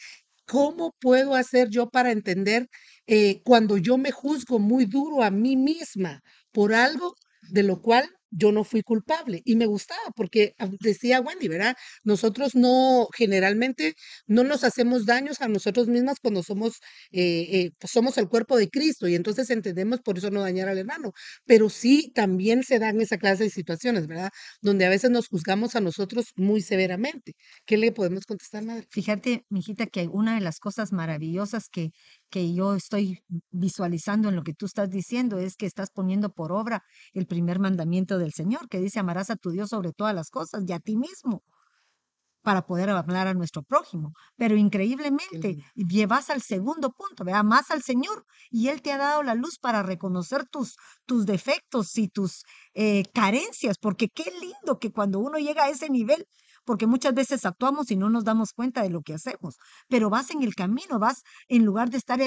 ¿cómo 0.47 0.95
puedo 1.01 1.35
hacer 1.35 1.69
yo 1.71 1.89
para 1.91 2.13
entender 2.13 2.69
eh, 3.07 3.41
cuando 3.45 3.77
yo 3.79 3.99
me 3.99 4.11
juzgo 4.11 4.59
muy 4.59 4.87
duro 4.87 5.23
a 5.23 5.31
mí 5.31 5.57
misma 5.57 6.21
por 6.53 6.75
algo 6.75 7.15
de 7.51 7.63
lo 7.63 7.81
cual 7.83 8.09
yo 8.37 8.53
no 8.53 8.65
fui 8.65 8.83
culpable 8.83 9.43
y 9.45 9.57
me 9.57 9.67
gustaba 9.67 10.03
porque 10.17 10.55
ah, 10.59 10.69
decía 10.81 11.21
Wendy, 11.21 11.49
¿verdad? 11.49 11.77
Nosotros 12.03 12.55
no, 12.55 13.09
generalmente 13.17 13.95
no 14.27 14.45
nos 14.45 14.65
hacemos 14.65 15.07
daños 15.07 15.41
a 15.41 15.49
nosotros 15.49 15.89
mismas 15.89 16.19
cuando 16.21 16.43
somos, 16.43 16.81
eh, 17.13 17.47
eh, 17.53 17.71
pues 17.79 17.93
somos 17.93 18.19
el 18.19 18.29
cuerpo 18.29 18.57
de 18.57 18.69
Cristo 18.69 19.09
y 19.09 19.15
entonces 19.15 19.51
entendemos 19.51 20.01
por 20.01 20.19
eso 20.19 20.31
no 20.31 20.41
dañar 20.41 20.69
al 20.69 20.79
hermano, 20.79 21.13
pero 21.47 21.69
sí 21.71 22.11
también 22.15 22.63
se 22.65 22.79
dan 22.79 23.01
esa 23.01 23.19
clase 23.19 23.45
de 23.45 23.51
situaciones, 23.51 24.07
¿verdad? 24.07 24.31
Donde 24.61 24.85
a 24.87 24.89
veces 24.89 25.11
nos 25.11 25.29
juzgamos 25.29 25.77
a 25.77 25.81
nosotros 25.81 26.27
muy 26.37 26.61
severamente. 26.61 27.35
¿Qué 27.67 27.77
le 27.77 27.93
podemos 27.93 28.25
contestar, 28.27 28.65
madre? 28.65 28.87
Fíjate, 28.91 29.45
mijita, 29.49 29.87
que 29.87 30.09
una 30.09 30.35
de 30.35 30.41
las 30.41 30.59
cosas 30.59 30.93
maravillosas 30.93 31.69
que, 31.71 31.91
que 32.31 32.53
yo 32.55 32.75
estoy 32.75 33.21
visualizando 33.51 34.29
en 34.29 34.37
lo 34.37 34.43
que 34.43 34.55
tú 34.55 34.67
estás 34.67 34.91
diciendo 34.91 35.39
es 35.39 35.57
que 35.57 35.67
estás 35.67 35.91
poniendo 35.91 36.33
por 36.33 36.53
obra 36.53 36.83
el 37.13 37.27
primer 37.27 37.59
mandamiento 37.59 38.19
del 38.25 38.33
Señor, 38.33 38.69
que 38.69 38.81
dice 38.81 38.99
amarás 38.99 39.31
a 39.31 39.37
tu 39.37 39.51
Dios 39.51 39.71
sobre 39.71 39.93
todas 39.93 40.15
las 40.15 40.31
cosas 40.31 40.65
y 40.67 40.73
a 40.73 40.81
ti 40.81 40.97
mismo 40.97 41.43
para 42.45 42.67
poder 42.67 42.91
hablar 42.91 43.27
a 43.27 43.35
nuestro 43.35 43.63
prójimo. 43.63 44.13
Pero 44.37 44.55
increíblemente, 44.57 45.57
llevas 45.75 46.31
al 46.31 46.43
segundo 46.43 46.91
punto, 46.93 47.25
ve, 47.25 47.33
más 47.43 47.71
al 47.71 47.83
Señor 47.83 48.25
y 48.51 48.69
Él 48.69 48.83
te 48.83 48.93
ha 48.93 48.99
dado 48.99 49.23
la 49.23 49.35
luz 49.35 49.59
para 49.59 49.83
reconocer 49.83 50.45
tus, 50.47 50.77
tus 51.07 51.25
defectos 51.25 51.97
y 51.97 52.09
tus 52.09 52.45
eh, 52.75 53.05
carencias, 53.15 53.79
porque 53.79 54.09
qué 54.09 54.31
lindo 54.41 54.79
que 54.79 54.93
cuando 54.93 55.19
uno 55.19 55.39
llega 55.39 55.65
a 55.65 55.71
ese 55.71 55.89
nivel, 55.89 56.27
porque 56.65 56.87
muchas 56.87 57.15
veces 57.15 57.45
actuamos 57.45 57.91
y 57.91 57.97
no 57.97 58.11
nos 58.11 58.25
damos 58.25 58.53
cuenta 58.53 58.83
de 58.83 58.91
lo 58.91 59.03
que 59.03 59.15
hacemos, 59.15 59.57
pero 59.89 60.11
vas 60.11 60.31
en 60.31 60.43
el 60.43 60.55
camino, 60.55 60.99
vas 60.99 61.23
en 61.49 61.65
lugar 61.65 61.91
de 61.91 61.99
estar 61.99 62.21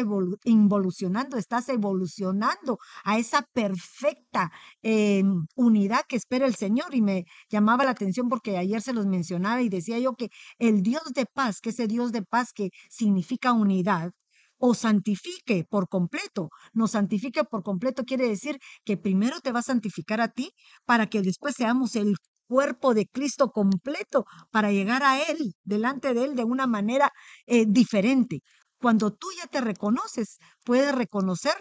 involucionando, 0.43 1.37
estás 1.37 1.69
evolucionando 1.69 2.77
a 3.03 3.17
esa 3.17 3.43
perfecta 3.53 4.51
eh, 4.81 5.23
unidad 5.55 6.01
que 6.07 6.15
espera 6.15 6.45
el 6.45 6.55
Señor. 6.55 6.95
Y 6.95 7.01
me 7.01 7.25
llamaba 7.49 7.83
la 7.83 7.91
atención 7.91 8.29
porque 8.29 8.57
ayer 8.57 8.81
se 8.81 8.93
los 8.93 9.05
mencionaba 9.05 9.61
y 9.61 9.69
decía 9.69 9.99
yo 9.99 10.13
que 10.15 10.29
el 10.59 10.83
Dios 10.83 11.03
de 11.13 11.25
paz, 11.25 11.59
que 11.61 11.69
ese 11.69 11.87
Dios 11.87 12.11
de 12.11 12.23
paz 12.23 12.53
que 12.53 12.69
significa 12.89 13.53
unidad, 13.53 14.11
o 14.59 14.73
santifique 14.73 15.65
por 15.69 15.87
completo. 15.87 16.49
No 16.73 16.87
santifique 16.87 17.43
por 17.43 17.63
completo 17.63 18.03
quiere 18.05 18.27
decir 18.27 18.59
que 18.83 18.97
primero 18.97 19.39
te 19.41 19.51
va 19.51 19.59
a 19.59 19.63
santificar 19.63 20.21
a 20.21 20.29
ti 20.29 20.51
para 20.85 21.07
que 21.07 21.21
después 21.21 21.55
seamos 21.55 21.95
el 21.95 22.15
cuerpo 22.47 22.93
de 22.93 23.07
Cristo 23.07 23.51
completo 23.51 24.25
para 24.51 24.71
llegar 24.71 25.03
a 25.03 25.21
Él, 25.21 25.53
delante 25.63 26.13
de 26.13 26.25
Él, 26.25 26.35
de 26.35 26.43
una 26.43 26.67
manera 26.67 27.11
eh, 27.45 27.65
diferente. 27.67 28.41
Cuando 28.79 29.11
tú 29.13 29.27
ya 29.37 29.47
te 29.47 29.61
reconoces, 29.61 30.37
puedes 30.63 30.93
reconocer 30.93 31.53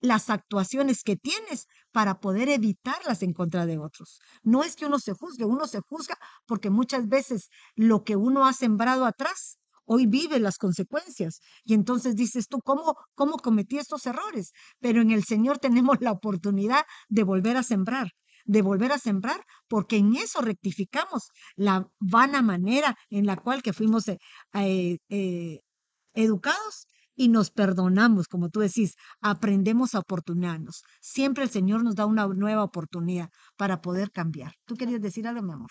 las 0.00 0.30
actuaciones 0.30 1.04
que 1.04 1.16
tienes 1.16 1.68
para 1.92 2.20
poder 2.20 2.48
evitarlas 2.48 3.22
en 3.22 3.32
contra 3.32 3.66
de 3.66 3.78
otros. 3.78 4.18
No 4.42 4.64
es 4.64 4.74
que 4.74 4.86
uno 4.86 4.98
se 4.98 5.12
juzgue, 5.12 5.44
uno 5.44 5.66
se 5.66 5.80
juzga 5.80 6.18
porque 6.46 6.70
muchas 6.70 7.08
veces 7.08 7.48
lo 7.76 8.02
que 8.02 8.16
uno 8.16 8.46
ha 8.46 8.52
sembrado 8.52 9.06
atrás, 9.06 9.58
hoy 9.84 10.06
vive 10.06 10.40
las 10.40 10.58
consecuencias. 10.58 11.40
Y 11.64 11.74
entonces 11.74 12.16
dices 12.16 12.48
tú, 12.48 12.60
¿cómo, 12.64 12.96
cómo 13.14 13.36
cometí 13.38 13.78
estos 13.78 14.06
errores? 14.06 14.52
Pero 14.80 15.00
en 15.00 15.12
el 15.12 15.24
Señor 15.24 15.58
tenemos 15.58 15.98
la 16.00 16.12
oportunidad 16.12 16.84
de 17.08 17.22
volver 17.22 17.56
a 17.56 17.62
sembrar 17.62 18.08
de 18.44 18.62
volver 18.62 18.92
a 18.92 18.98
sembrar, 18.98 19.44
porque 19.68 19.96
en 19.96 20.16
eso 20.16 20.40
rectificamos 20.40 21.30
la 21.56 21.88
vana 22.00 22.42
manera 22.42 22.96
en 23.10 23.26
la 23.26 23.36
cual 23.36 23.62
que 23.62 23.72
fuimos 23.72 24.08
eh, 24.08 24.18
eh, 24.54 24.98
eh, 25.08 25.60
educados 26.14 26.86
y 27.14 27.28
nos 27.28 27.50
perdonamos, 27.50 28.26
como 28.26 28.48
tú 28.48 28.60
decís, 28.60 28.94
aprendemos 29.20 29.94
a 29.94 30.00
oportunarnos. 30.00 30.82
Siempre 31.00 31.44
el 31.44 31.50
Señor 31.50 31.84
nos 31.84 31.94
da 31.94 32.06
una 32.06 32.26
nueva 32.26 32.64
oportunidad 32.64 33.28
para 33.56 33.80
poder 33.80 34.10
cambiar. 34.10 34.54
¿Tú 34.64 34.76
querías 34.76 35.00
decir 35.00 35.26
algo, 35.26 35.42
mi 35.42 35.52
amor? 35.52 35.70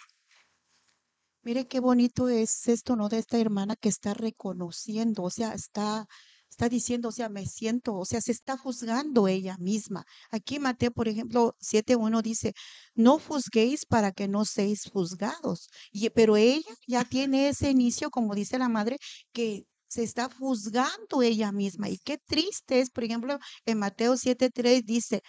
Mire 1.43 1.67
qué 1.67 1.79
bonito 1.79 2.29
es 2.29 2.67
esto, 2.67 2.95
¿no? 2.95 3.09
De 3.09 3.17
esta 3.17 3.39
hermana 3.39 3.75
que 3.75 3.89
está 3.89 4.13
reconociendo, 4.13 5.23
o 5.23 5.31
sea, 5.31 5.53
está 5.53 6.05
está 6.51 6.69
diciendo, 6.69 7.09
o 7.09 7.11
sea, 7.11 7.29
me 7.29 7.45
siento, 7.45 7.95
o 7.95 8.05
sea, 8.05 8.21
se 8.21 8.31
está 8.31 8.57
juzgando 8.57 9.27
ella 9.27 9.57
misma. 9.59 10.05
Aquí 10.31 10.59
Mateo, 10.59 10.91
por 10.91 11.07
ejemplo, 11.07 11.55
7.1 11.61 12.21
dice, 12.21 12.53
no 12.93 13.19
juzguéis 13.19 13.85
para 13.85 14.11
que 14.11 14.27
no 14.27 14.45
seáis 14.45 14.83
juzgados. 14.91 15.69
Pero 16.13 16.37
ella 16.37 16.73
ya 16.87 17.05
tiene 17.05 17.49
ese 17.49 17.71
inicio, 17.71 18.09
como 18.11 18.35
dice 18.35 18.59
la 18.59 18.69
madre, 18.69 18.97
que 19.33 19.63
se 19.87 20.03
está 20.03 20.29
juzgando 20.29 21.21
ella 21.21 21.51
misma. 21.51 21.89
Y 21.89 21.97
qué 21.99 22.17
triste 22.17 22.79
es, 22.81 22.89
por 22.91 23.03
ejemplo, 23.05 23.39
en 23.65 23.79
Mateo 23.79 24.13
7.3 24.15 24.83
dice, 24.85 25.21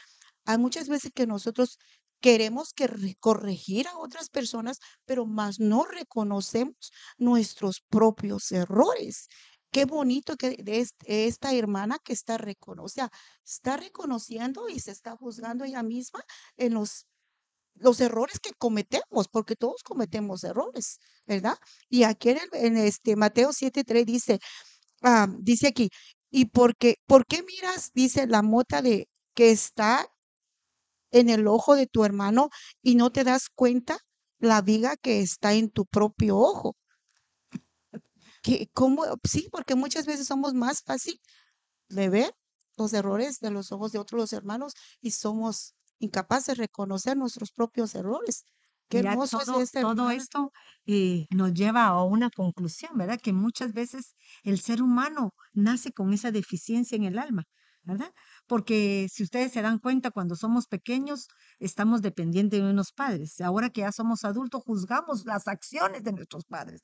hay 0.44 0.58
muchas 0.58 0.88
veces 0.88 1.12
que 1.14 1.26
nosotros 1.26 1.78
queremos 2.20 2.72
que 2.72 2.88
corregir 3.20 3.88
a 3.88 3.98
otras 3.98 4.28
personas, 4.30 4.78
pero 5.04 5.26
más 5.26 5.58
no 5.60 5.84
reconocemos 5.84 6.92
nuestros 7.18 7.82
propios 7.90 8.52
errores. 8.52 9.28
Qué 9.72 9.86
bonito 9.86 10.36
que 10.36 10.56
esta 11.06 11.52
hermana 11.54 11.98
que 12.04 12.12
está 12.12 12.36
reconociendo, 12.38 13.10
está 13.44 13.76
reconociendo 13.78 14.68
y 14.68 14.78
se 14.80 14.90
está 14.92 15.16
juzgando 15.16 15.64
ella 15.64 15.82
misma 15.82 16.22
en 16.58 16.74
los, 16.74 17.06
los 17.74 18.00
errores 18.00 18.40
que 18.40 18.52
cometemos, 18.58 19.28
porque 19.28 19.56
todos 19.56 19.82
cometemos 19.84 20.44
errores, 20.44 20.98
¿verdad? 21.26 21.56
Y 21.88 22.04
aquí 22.04 22.30
en, 22.30 22.38
en 22.54 22.76
este 22.78 23.16
Mateo 23.16 23.52
7:3 23.52 24.06
dice, 24.06 24.40
ah, 25.02 25.28
dice 25.40 25.68
aquí, 25.68 25.90
y 26.30 26.46
porque, 26.46 26.96
¿por 27.06 27.26
qué 27.26 27.42
miras, 27.44 27.92
dice 27.94 28.26
la 28.26 28.42
mota 28.42 28.82
de 28.82 29.08
que 29.34 29.52
está 29.52 30.06
en 31.12 31.28
el 31.30 31.46
ojo 31.46 31.76
de 31.76 31.86
tu 31.86 32.04
hermano 32.04 32.50
y 32.82 32.96
no 32.96 33.10
te 33.12 33.24
das 33.24 33.48
cuenta 33.54 33.98
la 34.40 34.62
viga 34.62 34.96
que 34.96 35.20
está 35.20 35.54
en 35.54 35.70
tu 35.70 35.86
propio 35.86 36.38
ojo? 36.38 36.76
Que 38.42 38.68
cómo, 38.74 39.04
sí, 39.24 39.48
porque 39.52 39.74
muchas 39.74 40.06
veces 40.06 40.26
somos 40.26 40.54
más 40.54 40.82
fácil 40.82 41.20
de 41.88 42.08
ver 42.08 42.34
los 42.76 42.92
errores 42.92 43.38
de 43.40 43.50
los 43.50 43.72
ojos 43.72 43.92
de 43.92 43.98
otros 43.98 44.32
hermanos 44.32 44.74
y 45.00 45.12
somos 45.12 45.74
incapaces 45.98 46.46
de 46.46 46.54
reconocer 46.54 47.16
nuestros 47.16 47.52
propios 47.52 47.94
errores. 47.94 48.44
Qué 48.88 48.98
hermoso 48.98 49.38
todo, 49.38 49.56
es 49.60 49.68
este 49.68 49.80
todo 49.80 50.10
esto 50.10 50.52
eh, 50.86 51.26
nos 51.30 51.54
lleva 51.54 51.86
a 51.86 52.04
una 52.04 52.28
conclusión, 52.30 52.92
¿verdad? 52.96 53.18
Que 53.22 53.32
muchas 53.32 53.72
veces 53.72 54.16
el 54.42 54.60
ser 54.60 54.82
humano 54.82 55.34
nace 55.54 55.92
con 55.92 56.12
esa 56.12 56.30
deficiencia 56.30 56.96
en 56.96 57.04
el 57.04 57.18
alma, 57.18 57.44
¿verdad? 57.84 58.12
Porque 58.46 59.08
si 59.10 59.22
ustedes 59.22 59.52
se 59.52 59.62
dan 59.62 59.78
cuenta, 59.78 60.10
cuando 60.10 60.36
somos 60.36 60.66
pequeños, 60.66 61.28
estamos 61.58 62.02
dependientes 62.02 62.60
de 62.62 62.70
unos 62.70 62.92
padres. 62.92 63.40
Ahora 63.40 63.70
que 63.70 63.82
ya 63.82 63.92
somos 63.92 64.24
adultos, 64.24 64.62
juzgamos 64.64 65.24
las 65.24 65.48
acciones 65.48 66.02
de 66.02 66.12
nuestros 66.12 66.44
padres. 66.44 66.82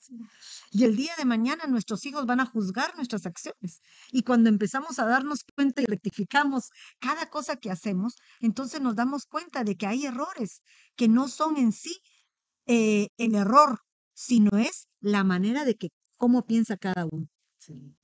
Y 0.70 0.84
el 0.84 0.96
día 0.96 1.12
de 1.18 1.24
mañana 1.24 1.66
nuestros 1.66 2.06
hijos 2.06 2.26
van 2.26 2.40
a 2.40 2.46
juzgar 2.46 2.94
nuestras 2.96 3.26
acciones. 3.26 3.82
Y 4.12 4.22
cuando 4.22 4.48
empezamos 4.48 4.98
a 4.98 5.04
darnos 5.04 5.44
cuenta 5.54 5.82
y 5.82 5.86
rectificamos 5.86 6.70
cada 7.00 7.28
cosa 7.28 7.56
que 7.56 7.70
hacemos, 7.70 8.14
entonces 8.40 8.80
nos 8.80 8.94
damos 8.94 9.26
cuenta 9.26 9.64
de 9.64 9.76
que 9.76 9.86
hay 9.86 10.06
errores 10.06 10.62
que 10.96 11.08
no 11.08 11.28
son 11.28 11.56
en 11.56 11.72
sí 11.72 11.96
eh, 12.66 13.08
el 13.18 13.34
error, 13.34 13.80
sino 14.14 14.58
es 14.58 14.88
la 15.00 15.24
manera 15.24 15.64
de 15.64 15.76
que 15.76 15.88
cómo 16.16 16.46
piensa 16.46 16.76
cada 16.76 17.06
uno. 17.06 17.28
Sí, 17.58 17.97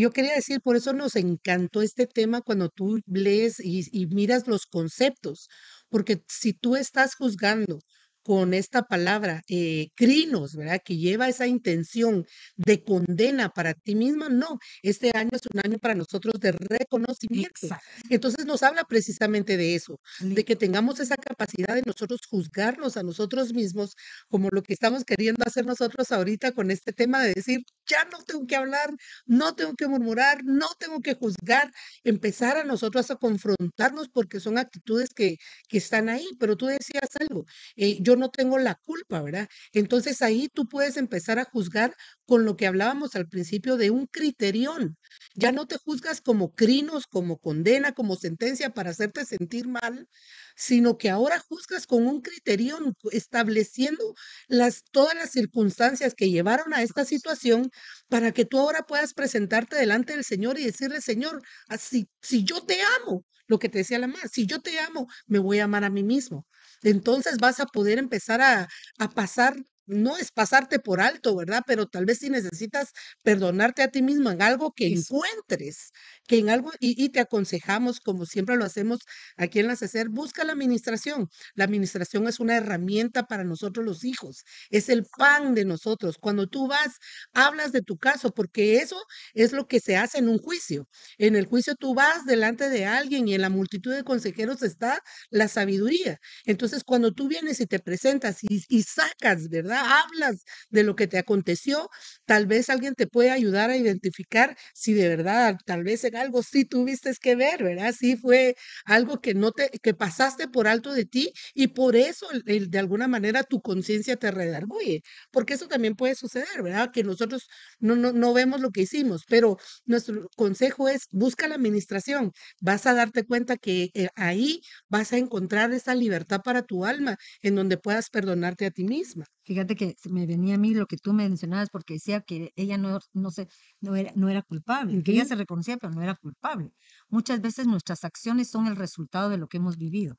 yo 0.00 0.10
quería 0.12 0.34
decir, 0.34 0.60
por 0.62 0.76
eso 0.76 0.92
nos 0.92 1.16
encantó 1.16 1.82
este 1.82 2.06
tema 2.06 2.40
cuando 2.42 2.68
tú 2.68 3.00
lees 3.06 3.56
y 3.60 4.06
miras 4.08 4.46
los 4.46 4.66
conceptos, 4.66 5.48
porque 5.88 6.22
si 6.28 6.52
tú 6.52 6.76
estás 6.76 7.14
juzgando 7.14 7.78
con 8.24 8.54
esta 8.54 8.82
palabra, 8.82 9.42
eh, 9.48 9.88
crinos, 9.94 10.56
¿verdad? 10.56 10.80
Que 10.82 10.96
lleva 10.96 11.28
esa 11.28 11.46
intención 11.46 12.26
de 12.56 12.82
condena 12.82 13.50
para 13.50 13.74
ti 13.74 13.94
misma, 13.94 14.30
no, 14.30 14.58
este 14.82 15.10
año 15.14 15.30
es 15.32 15.42
un 15.52 15.60
año 15.62 15.78
para 15.78 15.94
nosotros 15.94 16.40
de 16.40 16.52
reconocimiento. 16.52 17.66
Exacto. 17.66 17.86
Entonces 18.08 18.46
nos 18.46 18.62
habla 18.62 18.84
precisamente 18.84 19.58
de 19.58 19.74
eso, 19.74 20.00
de 20.20 20.42
que 20.44 20.56
tengamos 20.56 21.00
esa 21.00 21.16
capacidad 21.16 21.74
de 21.74 21.82
nosotros 21.84 22.20
juzgarnos 22.28 22.96
a 22.96 23.02
nosotros 23.02 23.52
mismos, 23.52 23.94
como 24.28 24.48
lo 24.50 24.62
que 24.62 24.72
estamos 24.72 25.04
queriendo 25.04 25.44
hacer 25.46 25.66
nosotros 25.66 26.10
ahorita 26.10 26.52
con 26.52 26.70
este 26.70 26.92
tema 26.94 27.22
de 27.22 27.34
decir, 27.34 27.60
ya 27.86 28.06
no 28.06 28.22
tengo 28.24 28.46
que 28.46 28.56
hablar, 28.56 28.90
no 29.26 29.54
tengo 29.54 29.74
que 29.74 29.86
murmurar, 29.86 30.42
no 30.44 30.68
tengo 30.78 31.00
que 31.00 31.14
juzgar, 31.14 31.70
empezar 32.04 32.56
a 32.56 32.64
nosotros 32.64 33.10
a 33.10 33.16
confrontarnos 33.16 34.08
porque 34.08 34.40
son 34.40 34.56
actitudes 34.56 35.10
que, 35.14 35.36
que 35.68 35.78
están 35.78 36.08
ahí, 36.08 36.26
pero 36.38 36.56
tú 36.56 36.66
decías 36.66 37.10
algo, 37.20 37.44
eh, 37.76 37.98
yo 38.00 38.13
no 38.16 38.30
tengo 38.30 38.58
la 38.58 38.74
culpa, 38.76 39.22
¿verdad? 39.22 39.48
Entonces 39.72 40.22
ahí 40.22 40.48
tú 40.52 40.66
puedes 40.68 40.96
empezar 40.96 41.38
a 41.38 41.44
juzgar 41.44 41.94
con 42.26 42.44
lo 42.44 42.56
que 42.56 42.66
hablábamos 42.66 43.14
al 43.16 43.28
principio 43.28 43.76
de 43.76 43.90
un 43.90 44.06
criterión. 44.06 44.96
Ya 45.34 45.52
no 45.52 45.66
te 45.66 45.76
juzgas 45.78 46.20
como 46.20 46.54
crinos, 46.54 47.06
como 47.06 47.38
condena, 47.38 47.92
como 47.92 48.16
sentencia 48.16 48.70
para 48.70 48.90
hacerte 48.90 49.24
sentir 49.24 49.68
mal, 49.68 50.08
sino 50.56 50.98
que 50.98 51.10
ahora 51.10 51.38
juzgas 51.40 51.86
con 51.86 52.06
un 52.06 52.20
criterión, 52.20 52.94
estableciendo 53.12 54.14
las, 54.48 54.84
todas 54.90 55.14
las 55.14 55.30
circunstancias 55.30 56.14
que 56.14 56.30
llevaron 56.30 56.74
a 56.74 56.82
esta 56.82 57.04
situación 57.04 57.70
para 58.08 58.32
que 58.32 58.44
tú 58.44 58.58
ahora 58.58 58.82
puedas 58.82 59.14
presentarte 59.14 59.76
delante 59.76 60.14
del 60.14 60.24
Señor 60.24 60.58
y 60.58 60.64
decirle, 60.64 61.00
Señor, 61.00 61.42
así, 61.68 62.08
si 62.22 62.44
yo 62.44 62.64
te 62.64 62.78
amo, 63.02 63.24
lo 63.46 63.58
que 63.58 63.68
te 63.68 63.78
decía 63.78 63.98
la 63.98 64.06
mamá, 64.06 64.20
si 64.30 64.46
yo 64.46 64.60
te 64.60 64.78
amo, 64.78 65.06
me 65.26 65.38
voy 65.38 65.58
a 65.58 65.64
amar 65.64 65.84
a 65.84 65.90
mí 65.90 66.02
mismo. 66.02 66.46
Entonces 66.90 67.38
vas 67.40 67.60
a 67.60 67.66
poder 67.66 67.98
empezar 67.98 68.40
a, 68.42 68.68
a 68.98 69.08
pasar, 69.10 69.54
no 69.86 70.16
es 70.16 70.30
pasarte 70.32 70.78
por 70.78 71.00
alto, 71.00 71.36
¿verdad? 71.36 71.62
Pero 71.66 71.86
tal 71.86 72.04
vez 72.06 72.18
si 72.18 72.30
necesitas 72.30 72.90
perdonarte 73.22 73.82
a 73.82 73.88
ti 73.88 74.02
mismo 74.02 74.30
en 74.30 74.42
algo 74.42 74.72
que 74.74 74.86
encuentres, 74.88 75.90
que 76.26 76.38
en 76.38 76.50
algo, 76.50 76.70
y, 76.80 77.02
y 77.02 77.10
te 77.10 77.20
aconsejamos, 77.20 78.00
como 78.00 78.26
siempre 78.26 78.56
lo 78.56 78.64
hacemos 78.64 79.00
aquí 79.36 79.60
en 79.60 79.68
la 79.68 79.76
CECER, 79.76 80.08
busca 80.08 80.44
la 80.44 80.52
administración. 80.52 81.28
La 81.54 81.64
administración 81.64 82.26
es 82.28 82.40
una 82.40 82.56
herramienta 82.56 83.24
para 83.24 83.44
nosotros 83.44 83.84
los 83.84 84.04
hijos, 84.04 84.44
es 84.70 84.88
el 84.88 85.04
pan 85.16 85.54
de 85.54 85.64
nosotros. 85.64 86.16
Cuando 86.18 86.46
tú 86.48 86.66
vas, 86.68 86.94
hablas 87.32 87.72
de 87.72 87.82
tu 87.82 87.98
caso, 87.98 88.32
porque 88.32 88.76
eso 88.78 88.96
es 89.34 89.52
lo 89.52 89.66
que 89.66 89.80
se 89.80 89.96
hace 89.96 90.18
en 90.18 90.28
un 90.28 90.38
juicio. 90.38 90.88
En 91.18 91.36
el 91.36 91.46
juicio 91.46 91.74
tú 91.76 91.94
vas 91.94 92.24
delante 92.26 92.68
de 92.70 92.86
alguien 92.86 93.28
y 93.28 93.34
en 93.34 93.40
la 93.42 93.50
multitud 93.50 93.92
de 93.94 94.04
consejeros 94.04 94.62
está 94.62 95.02
la 95.30 95.48
sabiduría. 95.48 96.18
Entonces, 96.44 96.84
cuando 96.84 97.12
tú 97.12 97.28
vienes 97.28 97.60
y 97.60 97.66
te 97.66 97.78
presentas 97.80 98.38
y, 98.42 98.64
y 98.68 98.82
sacas, 98.82 99.48
¿verdad? 99.48 99.73
Hablas 99.74 100.44
de 100.70 100.82
lo 100.84 100.96
que 100.96 101.06
te 101.06 101.18
aconteció, 101.18 101.88
tal 102.26 102.46
vez 102.46 102.70
alguien 102.70 102.94
te 102.94 103.06
puede 103.06 103.30
ayudar 103.30 103.70
a 103.70 103.76
identificar 103.76 104.56
si 104.74 104.92
de 104.94 105.08
verdad, 105.08 105.56
tal 105.66 105.84
vez 105.84 106.04
en 106.04 106.16
algo 106.16 106.42
sí 106.42 106.64
tuviste 106.64 107.12
que 107.20 107.36
ver, 107.36 107.62
¿verdad? 107.62 107.94
Sí 107.98 108.16
fue 108.16 108.56
algo 108.84 109.20
que 109.20 109.34
no 109.34 109.52
te, 109.52 109.70
que 109.82 109.94
pasaste 109.94 110.48
por 110.48 110.66
alto 110.68 110.92
de 110.92 111.04
ti 111.06 111.32
y 111.54 111.68
por 111.68 111.96
eso 111.96 112.26
de 112.44 112.78
alguna 112.78 113.08
manera 113.08 113.42
tu 113.44 113.60
conciencia 113.60 114.16
te 114.16 114.30
redarguye, 114.30 115.02
porque 115.30 115.54
eso 115.54 115.68
también 115.68 115.94
puede 115.96 116.14
suceder, 116.14 116.62
¿verdad? 116.62 116.90
Que 116.92 117.04
nosotros 117.04 117.48
no, 117.78 117.96
no, 117.96 118.12
no 118.12 118.32
vemos 118.34 118.60
lo 118.60 118.70
que 118.70 118.82
hicimos, 118.82 119.22
pero 119.28 119.56
nuestro 119.86 120.28
consejo 120.36 120.88
es 120.88 121.02
busca 121.10 121.48
la 121.48 121.54
administración, 121.56 122.32
vas 122.60 122.86
a 122.86 122.94
darte 122.94 123.24
cuenta 123.24 123.56
que 123.56 123.90
eh, 123.94 124.08
ahí 124.16 124.60
vas 124.88 125.12
a 125.12 125.18
encontrar 125.18 125.72
esa 125.72 125.94
libertad 125.94 126.40
para 126.44 126.62
tu 126.62 126.84
alma, 126.84 127.16
en 127.42 127.54
donde 127.56 127.76
puedas 127.78 128.10
perdonarte 128.10 128.66
a 128.66 128.70
ti 128.70 128.84
misma. 128.84 129.24
Fíjate 129.44 129.76
que 129.76 129.94
se 129.98 130.10
me 130.10 130.26
venía 130.26 130.54
a 130.56 130.58
mí 130.58 130.74
lo 130.74 130.86
que 130.86 130.96
tú 130.96 131.12
mencionabas 131.12 131.68
porque 131.70 131.94
decía 131.94 132.22
que 132.22 132.50
ella 132.56 132.78
no, 132.78 132.98
no, 133.12 133.30
se, 133.30 133.48
no, 133.80 133.94
era, 133.96 134.12
no 134.16 134.28
era 134.30 134.42
culpable, 134.42 135.00
que 135.02 135.12
ella 135.12 135.24
Ujú. 135.24 135.28
se 135.28 135.34
reconocía, 135.36 135.76
pero 135.76 135.92
no 135.92 136.02
era 136.02 136.14
culpable. 136.16 136.72
Muchas 137.08 137.40
veces 137.42 137.66
nuestras 137.66 138.04
acciones 138.04 138.48
son 138.50 138.66
el 138.66 138.76
resultado 138.76 139.28
de 139.30 139.38
lo 139.38 139.46
que 139.48 139.58
hemos 139.58 139.76
vivido. 139.76 140.16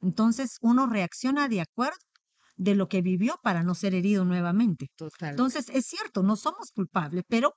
Entonces 0.00 0.58
uno 0.62 0.86
reacciona 0.86 1.48
de 1.48 1.60
acuerdo 1.62 1.98
de 2.56 2.74
lo 2.74 2.88
que 2.88 3.02
vivió 3.02 3.36
para 3.42 3.62
no 3.62 3.74
ser 3.74 3.94
herido 3.94 4.24
nuevamente. 4.24 4.88
Total. 4.96 5.36
Entonces 5.36 5.68
es 5.70 5.86
cierto, 5.86 6.22
no 6.22 6.36
somos 6.36 6.72
culpables, 6.72 7.24
pero 7.28 7.54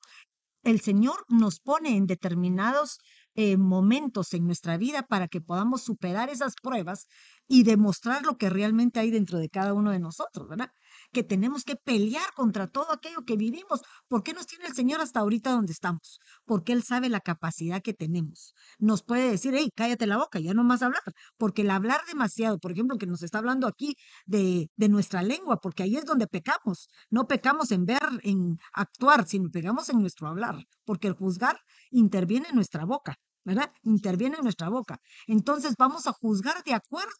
el 0.64 0.82
Señor 0.82 1.24
nos 1.30 1.60
pone 1.60 1.96
en 1.96 2.06
determinados 2.06 2.98
eh, 3.36 3.58
momentos 3.58 4.34
en 4.34 4.46
nuestra 4.46 4.78
vida 4.78 5.04
para 5.04 5.28
que 5.30 5.42
podamos 5.42 5.84
superar 5.84 6.30
esas 6.30 6.56
pruebas 6.62 7.06
y 7.48 7.64
demostrar 7.64 8.24
lo 8.26 8.38
que 8.38 8.50
realmente 8.50 9.00
hay 9.00 9.12
dentro 9.12 9.40
de 9.40 9.50
cada 9.50 9.74
uno 9.74 9.92
de 9.92 10.00
nosotros, 10.00 10.48
¿verdad? 10.50 10.72
Que 11.12 11.24
tenemos 11.24 11.64
que 11.64 11.76
pelear 11.76 12.34
contra 12.36 12.68
todo 12.68 12.92
aquello 12.92 13.26
que 13.26 13.36
vivimos. 13.36 13.82
¿Por 14.08 14.24
qué 14.24 14.34
nos 14.34 14.46
tiene 14.46 14.66
el 14.68 14.74
Señor 14.74 15.02
hasta 15.02 15.20
ahorita 15.20 15.52
donde 15.52 15.72
estamos? 15.72 16.20
Porque 16.46 16.72
Él 16.74 16.84
sabe 16.84 17.10
la 17.10 17.20
capacidad 17.20 17.82
que 17.82 17.94
tenemos. 17.94 18.54
Nos 18.78 19.04
puede 19.04 19.32
decir, 19.32 19.54
hey, 19.56 19.72
cállate 19.76 20.06
la 20.08 20.18
boca, 20.18 20.40
ya 20.40 20.54
no 20.54 20.64
más 20.64 20.82
hablar, 20.82 21.02
porque 21.38 21.64
el 21.64 21.72
hablar 21.72 22.02
demasiado, 22.08 22.60
por 22.60 22.72
ejemplo, 22.72 22.98
que 22.98 23.08
nos 23.08 23.24
está 23.24 23.40
hablando 23.40 23.68
aquí 23.68 23.96
de, 24.26 24.70
de 24.76 24.90
nuestra 24.90 25.24
lengua, 25.24 25.58
porque 25.58 25.84
ahí 25.84 25.96
es 25.98 26.06
donde 26.06 26.28
pecamos. 26.28 26.90
No 27.10 27.28
pecamos 27.28 27.72
en 27.72 27.86
ver, 27.86 28.00
en 28.24 28.58
actuar, 28.74 29.28
sino 29.28 29.50
pecamos 29.50 29.90
en 29.90 30.00
nuestro 30.00 30.28
hablar, 30.28 30.66
porque 30.86 31.08
el 31.08 31.14
juzgar 31.14 31.60
interviene 31.92 32.50
en 32.50 32.56
nuestra 32.56 32.86
boca, 32.86 33.18
¿verdad? 33.44 33.72
Interviene 33.84 34.38
en 34.38 34.44
nuestra 34.44 34.70
boca. 34.70 35.00
Entonces 35.28 35.74
vamos 35.78 36.08
a 36.08 36.14
juzgar 36.14 36.64
de 36.64 36.74
acuerdo 36.74 37.14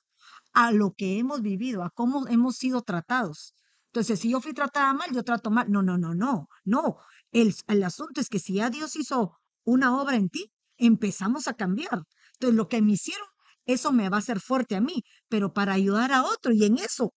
a 0.54 0.72
lo 0.72 0.94
que 0.94 1.20
hemos 1.20 1.42
vivido, 1.42 1.84
a 1.84 1.90
cómo 1.90 2.28
hemos 2.28 2.58
sido 2.58 2.82
tratados. 2.82 3.54
Entonces, 3.92 4.20
si 4.20 4.32
yo 4.32 4.40
fui 4.42 4.54
tratada 4.54 4.94
mal, 4.94 5.10
yo 5.14 5.24
trato 5.24 5.50
mal. 5.50 5.70
No, 5.70 5.82
no, 5.82 5.98
no, 5.98 6.14
no, 6.14 6.48
no. 6.64 6.98
El, 7.32 7.56
el 7.68 7.84
asunto 7.84 8.22
es 8.22 8.30
que 8.30 8.40
si 8.40 8.56
ya 8.56 8.70
Dios 8.70 8.96
hizo 8.96 9.38
una 9.64 10.00
obra 10.00 10.16
en 10.16 10.30
ti, 10.30 10.52
empezamos 10.78 11.48
a 11.48 11.54
cambiar. 11.54 12.04
Entonces, 12.34 12.56
lo 12.56 12.68
que 12.70 12.82
me 12.82 12.94
hicieron, 12.94 13.28
eso 13.66 13.92
me 13.92 14.10
va 14.10 14.18
a 14.18 14.20
hacer 14.20 14.40
fuerte 14.40 14.76
a 14.76 14.82
mí, 14.82 15.04
pero 15.28 15.54
para 15.54 15.74
ayudar 15.74 16.12
a 16.12 16.24
otro 16.24 16.54
y 16.54 16.66
en 16.66 16.78
eso 16.78 17.14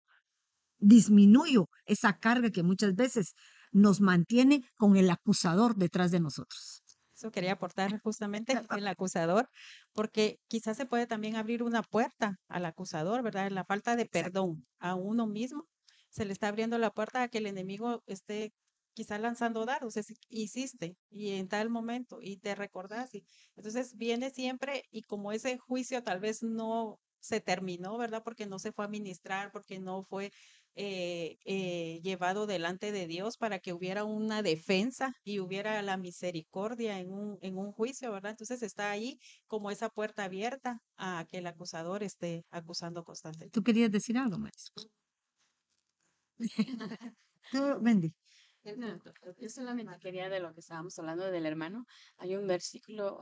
disminuyo 0.78 1.68
esa 1.87 2.18
carga 2.18 2.50
que 2.50 2.62
muchas 2.62 2.94
veces 2.94 3.35
nos 3.70 4.00
mantiene 4.00 4.62
con 4.76 4.96
el 4.96 5.11
acusador 5.11 5.76
detrás 5.76 6.11
de 6.11 6.20
nosotros. 6.20 6.82
Eso 7.14 7.30
quería 7.30 7.52
aportar 7.52 8.00
justamente 8.00 8.61
el 8.76 8.88
acusador, 8.88 9.48
porque 9.92 10.40
quizás 10.48 10.76
se 10.76 10.87
puede 10.87 11.06
también 11.06 11.37
abrir 11.37 11.62
una 11.62 11.82
puerta 11.82 12.37
al 12.48 12.64
acusador, 12.64 13.22
¿verdad? 13.22 13.50
La 13.50 13.64
falta 13.64 13.94
de 13.94 14.06
perdón 14.06 14.66
a 14.80 14.96
uno 14.96 15.28
mismo, 15.28 15.68
se 16.12 16.25
le 16.25 16.33
está 16.33 16.48
abriendo 16.48 16.79
la 16.79 16.90
puerta 16.90 17.22
a 17.22 17.29
que 17.29 17.38
el 17.38 17.46
enemigo 17.46 18.03
esté 18.07 18.53
quizás 18.94 19.20
lanzando 19.20 19.64
dardos, 19.64 19.96
es, 19.96 20.12
hiciste 20.29 20.96
y 21.11 21.31
en 21.31 21.48
tal 21.48 21.70
momento 21.70 22.18
y 22.20 22.37
te 22.37 22.55
recordás. 22.55 23.14
Y, 23.14 23.25
entonces 23.57 23.96
viene 23.96 24.31
siempre 24.31 24.85
y 24.90 25.03
como 25.03 25.33
ese 25.33 25.59
juicio 25.59 26.03
tal 26.03 26.20
vez 26.20 26.42
no 26.42 27.01
se 27.18 27.40
terminó, 27.40 27.96
¿verdad? 27.96 28.22
Porque 28.25 28.46
no 28.46 28.59
se 28.59 28.72
fue 28.72 28.85
a 28.85 28.88
ministrar, 28.88 29.53
porque 29.53 29.79
no 29.79 30.05
fue 30.05 30.33
eh, 30.75 31.38
eh, 31.44 32.01
llevado 32.03 32.46
delante 32.46 32.92
de 32.92 33.07
Dios 33.07 33.37
para 33.38 33.59
que 33.59 33.72
hubiera 33.72 34.05
una 34.05 34.42
defensa 34.42 35.14
y 35.22 35.38
hubiera 35.38 35.81
la 35.83 35.96
misericordia 35.96 36.98
en 36.98 37.12
un, 37.12 37.38
en 37.40 37.57
un 37.57 37.72
juicio, 37.72 38.12
¿verdad? 38.12 38.33
Entonces 38.33 38.62
está 38.62 38.90
ahí 38.90 39.18
como 39.46 39.70
esa 39.70 39.88
puerta 39.88 40.25
abierta 40.25 40.81
a 40.96 41.25
que 41.31 41.38
el 41.38 41.46
acusador 41.46 42.03
esté 42.03 42.44
acusando 42.51 43.05
constantemente. 43.05 43.53
¿Tú 43.53 43.62
querías 43.62 43.90
decir 43.90 44.18
algo, 44.18 44.38
Marisol? 44.38 44.90
Tú, 47.50 47.59
Wendy. 47.81 48.12
Yo 49.40 49.48
solamente 49.48 49.98
quería 50.00 50.28
de 50.28 50.40
lo 50.40 50.52
que 50.55 50.61
estábamos 50.61 50.98
hablando 50.98 51.31
del 51.31 51.46
hermano. 51.46 51.85
Hay 52.18 52.37
un 52.37 52.46
versículo 52.46 53.20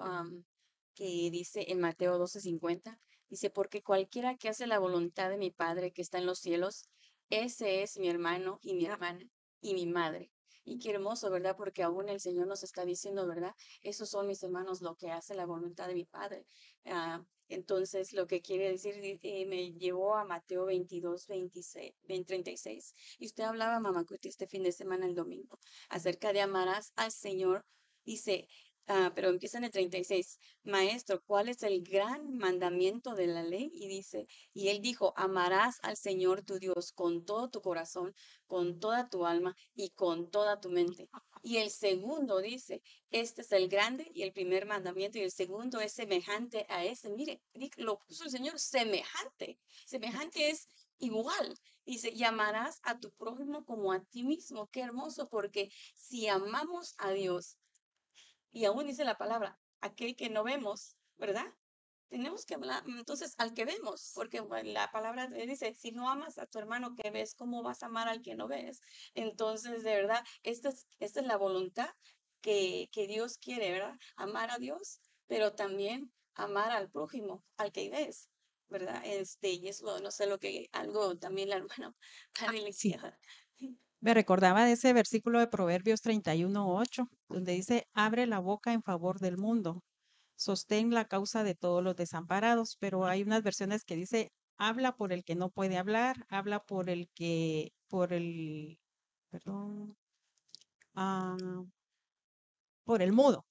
que 0.94 1.30
dice 1.30 1.66
en 1.68 1.80
Mateo 1.80 2.18
12:50, 2.18 2.98
dice, 3.28 3.50
porque 3.50 3.82
cualquiera 3.82 4.36
que 4.36 4.48
hace 4.48 4.66
la 4.66 4.78
voluntad 4.78 5.30
de 5.30 5.38
mi 5.38 5.50
Padre 5.50 5.92
que 5.92 6.02
está 6.02 6.18
en 6.18 6.26
los 6.26 6.40
cielos, 6.40 6.88
ese 7.30 7.82
es 7.82 7.96
mi 7.98 8.08
hermano 8.08 8.58
y 8.60 8.74
mi 8.74 8.84
hermana 8.86 9.24
y 9.60 9.74
mi 9.74 9.86
madre. 9.86 10.32
Y 10.64 10.78
qué 10.78 10.90
hermoso, 10.90 11.30
¿verdad? 11.30 11.56
Porque 11.56 11.82
aún 11.82 12.08
el 12.08 12.20
Señor 12.20 12.46
nos 12.46 12.62
está 12.62 12.84
diciendo, 12.84 13.26
¿verdad? 13.26 13.54
Esos 13.82 14.10
son 14.10 14.26
mis 14.26 14.42
hermanos, 14.42 14.82
lo 14.82 14.94
que 14.94 15.10
hace 15.10 15.34
la 15.34 15.46
voluntad 15.46 15.88
de 15.88 15.94
mi 15.94 16.04
Padre. 16.04 16.44
Ah, 16.84 17.24
entonces, 17.50 18.12
lo 18.12 18.26
que 18.26 18.40
quiere 18.40 18.70
decir, 18.70 18.94
eh, 19.22 19.46
me 19.46 19.72
llevó 19.72 20.14
a 20.16 20.24
Mateo 20.24 20.66
22, 20.66 21.26
26, 21.26 21.92
20, 22.04 22.26
36. 22.26 22.94
Y 23.18 23.26
usted 23.26 23.44
hablaba, 23.44 23.80
Mamá 23.80 24.04
Cuti, 24.04 24.28
este 24.28 24.46
fin 24.46 24.62
de 24.62 24.72
semana, 24.72 25.06
el 25.06 25.14
domingo, 25.14 25.58
acerca 25.88 26.32
de 26.32 26.40
amarás 26.40 26.92
al 26.96 27.12
Señor. 27.12 27.64
Dice, 28.04 28.48
ah, 28.86 29.12
pero 29.14 29.28
empieza 29.28 29.58
en 29.58 29.64
el 29.64 29.70
36. 29.70 30.38
Maestro, 30.64 31.22
¿cuál 31.24 31.48
es 31.48 31.62
el 31.62 31.82
gran 31.82 32.36
mandamiento 32.36 33.14
de 33.14 33.26
la 33.26 33.42
ley? 33.42 33.70
Y 33.74 33.88
dice, 33.88 34.26
y 34.54 34.68
él 34.68 34.80
dijo, 34.80 35.12
amarás 35.16 35.78
al 35.82 35.96
Señor 35.96 36.42
tu 36.42 36.58
Dios 36.58 36.92
con 36.92 37.24
todo 37.24 37.50
tu 37.50 37.60
corazón, 37.60 38.14
con 38.46 38.78
toda 38.80 39.08
tu 39.08 39.26
alma 39.26 39.56
y 39.74 39.90
con 39.90 40.30
toda 40.30 40.60
tu 40.60 40.70
mente. 40.70 41.08
Y 41.42 41.56
el 41.56 41.70
segundo 41.70 42.38
dice, 42.38 42.82
este 43.10 43.42
es 43.42 43.52
el 43.52 43.68
grande 43.68 44.10
y 44.14 44.22
el 44.22 44.32
primer 44.32 44.66
mandamiento 44.66 45.18
y 45.18 45.22
el 45.22 45.30
segundo 45.30 45.80
es 45.80 45.92
semejante 45.92 46.66
a 46.68 46.84
ese. 46.84 47.08
Mire, 47.10 47.40
lo 47.76 47.98
puso 47.98 48.24
el 48.24 48.30
Señor 48.30 48.58
semejante. 48.58 49.58
Semejante 49.86 50.50
es 50.50 50.68
igual. 50.98 51.58
Dice, 51.86 52.12
llamarás 52.14 52.80
a 52.82 52.98
tu 52.98 53.10
prójimo 53.12 53.64
como 53.64 53.92
a 53.92 54.04
ti 54.04 54.22
mismo. 54.22 54.68
Qué 54.68 54.80
hermoso, 54.80 55.28
porque 55.28 55.72
si 55.94 56.28
amamos 56.28 56.94
a 56.98 57.10
Dios, 57.12 57.56
y 58.52 58.64
aún 58.64 58.86
dice 58.86 59.04
la 59.04 59.16
palabra, 59.16 59.58
aquel 59.80 60.16
que 60.16 60.28
no 60.28 60.44
vemos, 60.44 60.96
¿verdad? 61.16 61.46
Tenemos 62.10 62.44
que 62.44 62.54
hablar, 62.54 62.82
entonces, 62.88 63.34
al 63.38 63.54
que 63.54 63.64
vemos, 63.64 64.10
porque 64.16 64.40
bueno, 64.40 64.72
la 64.72 64.90
palabra 64.90 65.28
dice, 65.28 65.74
si 65.74 65.92
no 65.92 66.10
amas 66.10 66.38
a 66.38 66.46
tu 66.46 66.58
hermano 66.58 66.96
que 66.96 67.10
ves, 67.12 67.36
¿cómo 67.36 67.62
vas 67.62 67.84
a 67.84 67.86
amar 67.86 68.08
al 68.08 68.20
que 68.20 68.34
no 68.34 68.48
ves? 68.48 68.80
Entonces, 69.14 69.84
de 69.84 69.94
verdad, 69.94 70.24
esta 70.42 70.70
es, 70.70 70.88
esta 70.98 71.20
es 71.20 71.26
la 71.26 71.36
voluntad 71.36 71.88
que, 72.40 72.88
que 72.90 73.06
Dios 73.06 73.38
quiere, 73.38 73.70
¿verdad? 73.70 73.94
Amar 74.16 74.50
a 74.50 74.58
Dios, 74.58 75.00
pero 75.28 75.54
también 75.54 76.12
amar 76.34 76.72
al 76.72 76.90
prójimo, 76.90 77.44
al 77.56 77.70
que 77.70 77.88
ves, 77.90 78.28
¿verdad? 78.68 79.02
Este, 79.04 79.50
y 79.52 79.68
eso, 79.68 80.00
no 80.00 80.10
sé 80.10 80.26
lo 80.26 80.40
que, 80.40 80.66
algo 80.72 81.16
también 81.16 81.48
la 81.50 81.56
hermana 81.58 81.94
Sí. 82.68 82.96
decía. 82.98 83.20
Me 84.02 84.14
recordaba 84.14 84.64
de 84.64 84.72
ese 84.72 84.92
versículo 84.94 85.40
de 85.40 85.48
Proverbios 85.48 86.00
31.8, 86.02 87.08
donde 87.28 87.52
dice, 87.52 87.84
abre 87.94 88.26
la 88.26 88.38
boca 88.38 88.72
en 88.72 88.82
favor 88.82 89.20
del 89.20 89.36
mundo, 89.38 89.82
sostén 90.40 90.90
la 90.90 91.04
causa 91.06 91.44
de 91.44 91.54
todos 91.54 91.82
los 91.84 91.96
desamparados, 91.96 92.76
pero 92.80 93.06
hay 93.06 93.22
unas 93.22 93.42
versiones 93.42 93.84
que 93.84 93.96
dice, 93.96 94.32
habla 94.56 94.96
por 94.96 95.12
el 95.12 95.22
que 95.24 95.34
no 95.36 95.50
puede 95.50 95.76
hablar, 95.78 96.26
habla 96.30 96.60
por 96.60 96.88
el 96.90 97.08
que, 97.14 97.72
por 97.88 98.12
el, 98.14 98.78
perdón, 99.30 99.96
ah, 100.94 101.36
por 102.84 103.02
el 103.02 103.12
mudo. 103.12 103.44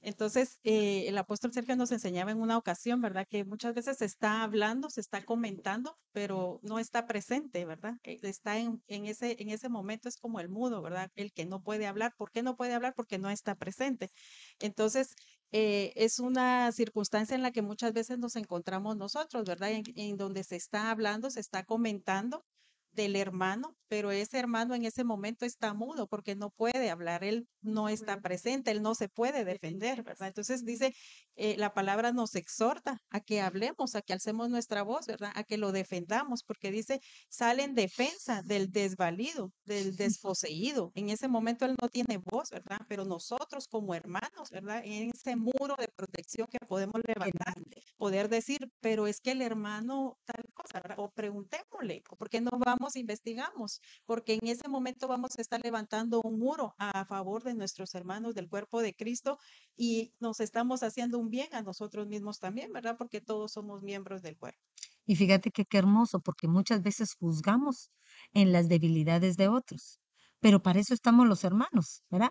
Entonces, 0.00 0.58
eh, 0.64 1.06
el 1.08 1.18
apóstol 1.18 1.52
Sergio 1.52 1.76
nos 1.76 1.92
enseñaba 1.92 2.30
en 2.30 2.40
una 2.40 2.58
ocasión, 2.58 3.00
¿verdad? 3.00 3.26
Que 3.28 3.44
muchas 3.44 3.74
veces 3.74 3.98
se 3.98 4.04
está 4.04 4.42
hablando, 4.42 4.90
se 4.90 5.00
está 5.00 5.24
comentando, 5.24 5.98
pero 6.12 6.60
no 6.62 6.78
está 6.78 7.06
presente, 7.06 7.64
¿verdad? 7.64 7.94
Está 8.04 8.58
en, 8.58 8.82
en 8.86 9.06
ese, 9.06 9.36
en 9.40 9.50
ese 9.50 9.68
momento 9.68 10.08
es 10.08 10.16
como 10.16 10.40
el 10.40 10.48
mudo, 10.48 10.82
¿verdad? 10.82 11.10
El 11.14 11.32
que 11.32 11.46
no 11.46 11.62
puede 11.62 11.86
hablar. 11.86 12.14
¿Por 12.16 12.30
qué 12.30 12.42
no 12.42 12.56
puede 12.56 12.74
hablar? 12.74 12.94
Porque 12.96 13.18
no 13.18 13.30
está 13.30 13.54
presente. 13.54 14.10
Entonces, 14.58 15.14
eh, 15.52 15.92
es 15.96 16.18
una 16.18 16.72
circunstancia 16.72 17.34
en 17.34 17.42
la 17.42 17.52
que 17.52 17.62
muchas 17.62 17.92
veces 17.92 18.18
nos 18.18 18.36
encontramos 18.36 18.96
nosotros, 18.96 19.44
¿verdad? 19.44 19.70
En 19.72 20.16
donde 20.16 20.44
se 20.44 20.56
está 20.56 20.90
hablando, 20.90 21.30
se 21.30 21.40
está 21.40 21.64
comentando 21.64 22.44
del 22.92 23.16
hermano, 23.16 23.76
pero 23.88 24.10
ese 24.10 24.38
hermano 24.38 24.74
en 24.74 24.84
ese 24.84 25.04
momento 25.04 25.44
está 25.44 25.74
mudo 25.74 26.06
porque 26.06 26.34
no 26.34 26.50
puede 26.50 26.90
hablar, 26.90 27.24
él 27.24 27.46
no 27.60 27.88
está 27.88 28.20
presente, 28.20 28.70
él 28.70 28.82
no 28.82 28.94
se 28.94 29.08
puede 29.08 29.44
defender, 29.44 30.02
¿verdad? 30.02 30.28
Entonces 30.28 30.64
dice, 30.64 30.94
eh, 31.36 31.56
la 31.58 31.74
palabra 31.74 32.12
nos 32.12 32.34
exhorta 32.34 32.98
a 33.10 33.20
que 33.20 33.40
hablemos, 33.40 33.94
a 33.94 34.02
que 34.02 34.12
alcemos 34.12 34.48
nuestra 34.48 34.82
voz, 34.82 35.06
¿verdad? 35.06 35.32
A 35.34 35.44
que 35.44 35.58
lo 35.58 35.72
defendamos, 35.72 36.42
porque 36.42 36.70
dice, 36.70 37.00
sale 37.28 37.64
en 37.64 37.74
defensa 37.74 38.42
del 38.42 38.70
desvalido, 38.70 39.52
del 39.64 39.96
desposeído. 39.96 40.92
En 40.94 41.10
ese 41.10 41.28
momento 41.28 41.64
él 41.64 41.76
no 41.80 41.88
tiene 41.88 42.18
voz, 42.18 42.50
¿verdad? 42.50 42.80
Pero 42.88 43.04
nosotros 43.04 43.68
como 43.68 43.94
hermanos, 43.94 44.50
¿verdad? 44.50 44.82
En 44.84 45.10
ese 45.10 45.36
muro 45.36 45.76
de 45.78 45.88
protección 45.88 46.46
que 46.48 46.58
podemos 46.66 47.00
levantar, 47.06 47.54
poder 47.96 48.28
decir, 48.28 48.70
pero 48.80 49.06
es 49.06 49.20
que 49.20 49.32
el 49.32 49.42
hermano 49.42 50.18
tal 50.24 50.44
cosa, 50.54 50.80
¿verdad? 50.80 50.98
O 50.98 51.10
preguntémosle, 51.10 52.02
¿por 52.18 52.28
qué 52.28 52.40
no 52.40 52.50
vamos 52.58 52.81
e 52.88 53.00
investigamos? 53.00 53.80
Porque 54.04 54.34
en 54.34 54.46
ese 54.48 54.68
momento 54.68 55.08
vamos 55.08 55.32
a 55.38 55.42
estar 55.42 55.60
levantando 55.62 56.20
un 56.22 56.38
muro 56.38 56.74
a 56.78 57.04
favor 57.04 57.42
de 57.42 57.54
nuestros 57.54 57.94
hermanos 57.94 58.34
del 58.34 58.48
cuerpo 58.48 58.80
de 58.82 58.94
Cristo 58.94 59.38
y 59.76 60.12
nos 60.20 60.40
estamos 60.40 60.82
haciendo 60.82 61.18
un 61.18 61.30
bien 61.30 61.48
a 61.52 61.62
nosotros 61.62 62.06
mismos 62.06 62.38
también, 62.38 62.72
¿verdad? 62.72 62.96
Porque 62.98 63.20
todos 63.20 63.52
somos 63.52 63.82
miembros 63.82 64.22
del 64.22 64.36
cuerpo. 64.36 64.60
Y 65.04 65.16
fíjate 65.16 65.50
que 65.50 65.64
qué 65.64 65.78
hermoso, 65.78 66.20
porque 66.20 66.48
muchas 66.48 66.82
veces 66.82 67.14
juzgamos 67.14 67.90
en 68.32 68.52
las 68.52 68.68
debilidades 68.68 69.36
de 69.36 69.48
otros, 69.48 70.00
pero 70.40 70.62
para 70.62 70.80
eso 70.80 70.94
estamos 70.94 71.26
los 71.26 71.44
hermanos, 71.44 72.02
¿verdad? 72.10 72.30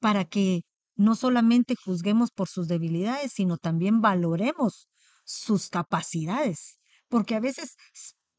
Para 0.00 0.24
que 0.24 0.62
no 0.96 1.14
solamente 1.14 1.74
juzguemos 1.82 2.30
por 2.30 2.48
sus 2.48 2.68
debilidades, 2.68 3.32
sino 3.32 3.56
también 3.56 4.00
valoremos 4.00 4.88
sus 5.24 5.68
capacidades, 5.68 6.78
porque 7.08 7.34
a 7.34 7.40
veces 7.40 7.76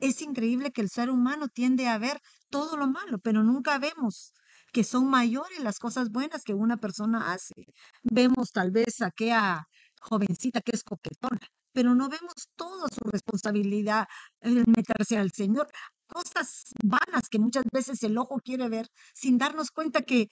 es 0.02 0.22
increíble 0.22 0.72
que 0.72 0.82
el 0.82 0.90
ser 0.90 1.10
humano 1.10 1.48
tiende 1.48 1.88
a 1.88 1.98
ver 1.98 2.20
todo 2.50 2.76
lo 2.76 2.88
malo, 2.88 3.20
pero 3.20 3.44
nunca 3.44 3.78
vemos 3.80 4.34
que 4.74 4.84
son 4.84 5.10
mayores 5.10 5.60
las 5.60 5.80
cosas 5.80 6.10
buenas 6.12 6.44
que 6.44 6.54
una 6.54 6.78
persona 6.78 7.34
hace. 7.34 7.54
Vemos 8.04 8.52
tal 8.52 8.72
vez 8.72 9.02
a 9.02 9.08
aquella 9.08 9.68
jovencita 10.02 10.62
que 10.62 10.76
es 10.76 10.84
coquetona, 10.84 11.40
pero 11.72 11.94
no 11.96 12.10
vemos 12.10 12.34
toda 12.56 12.88
su 12.90 13.10
responsabilidad 13.10 14.08
en 14.42 14.64
meterse 14.76 15.18
al 15.18 15.32
Señor. 15.32 15.68
Cosas 16.08 16.64
vanas 16.84 17.30
que 17.30 17.40
muchas 17.40 17.64
veces 17.72 18.04
el 18.04 18.18
ojo 18.18 18.40
quiere 18.44 18.68
ver 18.70 18.88
sin 19.14 19.38
darnos 19.38 19.72
cuenta 19.72 20.02
que 20.02 20.28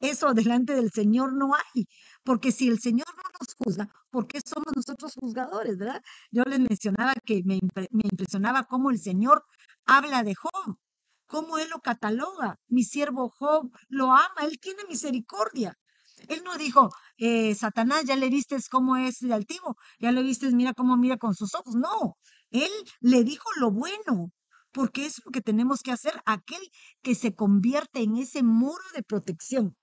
eso 0.00 0.34
delante 0.34 0.74
del 0.74 0.90
Señor 0.92 1.32
no 1.34 1.54
hay. 1.54 1.86
Porque 2.24 2.52
si 2.52 2.68
el 2.68 2.80
Señor 2.80 3.06
no 3.16 3.22
nos 3.38 3.54
juzga, 3.54 3.88
¿por 4.10 4.26
qué 4.26 4.40
somos 4.44 4.72
nosotros 4.74 5.14
juzgadores, 5.14 5.76
verdad? 5.78 6.02
Yo 6.30 6.42
les 6.44 6.60
mencionaba 6.60 7.14
que 7.24 7.42
me, 7.44 7.58
impre- 7.58 7.88
me 7.90 8.02
impresionaba 8.10 8.64
cómo 8.64 8.90
el 8.90 8.98
Señor 9.00 9.44
habla 9.86 10.22
de 10.22 10.34
Job, 10.34 10.76
cómo 11.26 11.58
Él 11.58 11.68
lo 11.70 11.80
cataloga. 11.80 12.56
Mi 12.68 12.84
siervo 12.84 13.30
Job 13.30 13.70
lo 13.88 14.12
ama, 14.12 14.42
Él 14.44 14.58
tiene 14.60 14.82
misericordia. 14.88 15.74
Él 16.28 16.42
no 16.44 16.56
dijo, 16.58 16.90
eh, 17.16 17.54
Satanás, 17.54 18.04
ya 18.04 18.16
le 18.16 18.28
vistes 18.28 18.68
cómo 18.68 18.96
es 18.96 19.20
de 19.20 19.32
altivo, 19.32 19.76
ya 19.98 20.12
le 20.12 20.22
vistes, 20.22 20.52
mira 20.54 20.74
cómo 20.74 20.96
mira 20.96 21.16
con 21.16 21.34
sus 21.34 21.54
ojos. 21.54 21.74
No, 21.74 22.16
él 22.50 22.70
le 23.00 23.24
dijo 23.24 23.48
lo 23.58 23.70
bueno, 23.70 24.30
porque 24.72 25.06
es 25.06 25.20
lo 25.24 25.30
que 25.32 25.40
tenemos 25.40 25.80
que 25.82 25.92
hacer, 25.92 26.20
aquel 26.26 26.60
que 27.02 27.14
se 27.14 27.34
convierte 27.34 28.02
en 28.02 28.16
ese 28.16 28.42
muro 28.42 28.82
de 28.94 29.02
protección, 29.02 29.76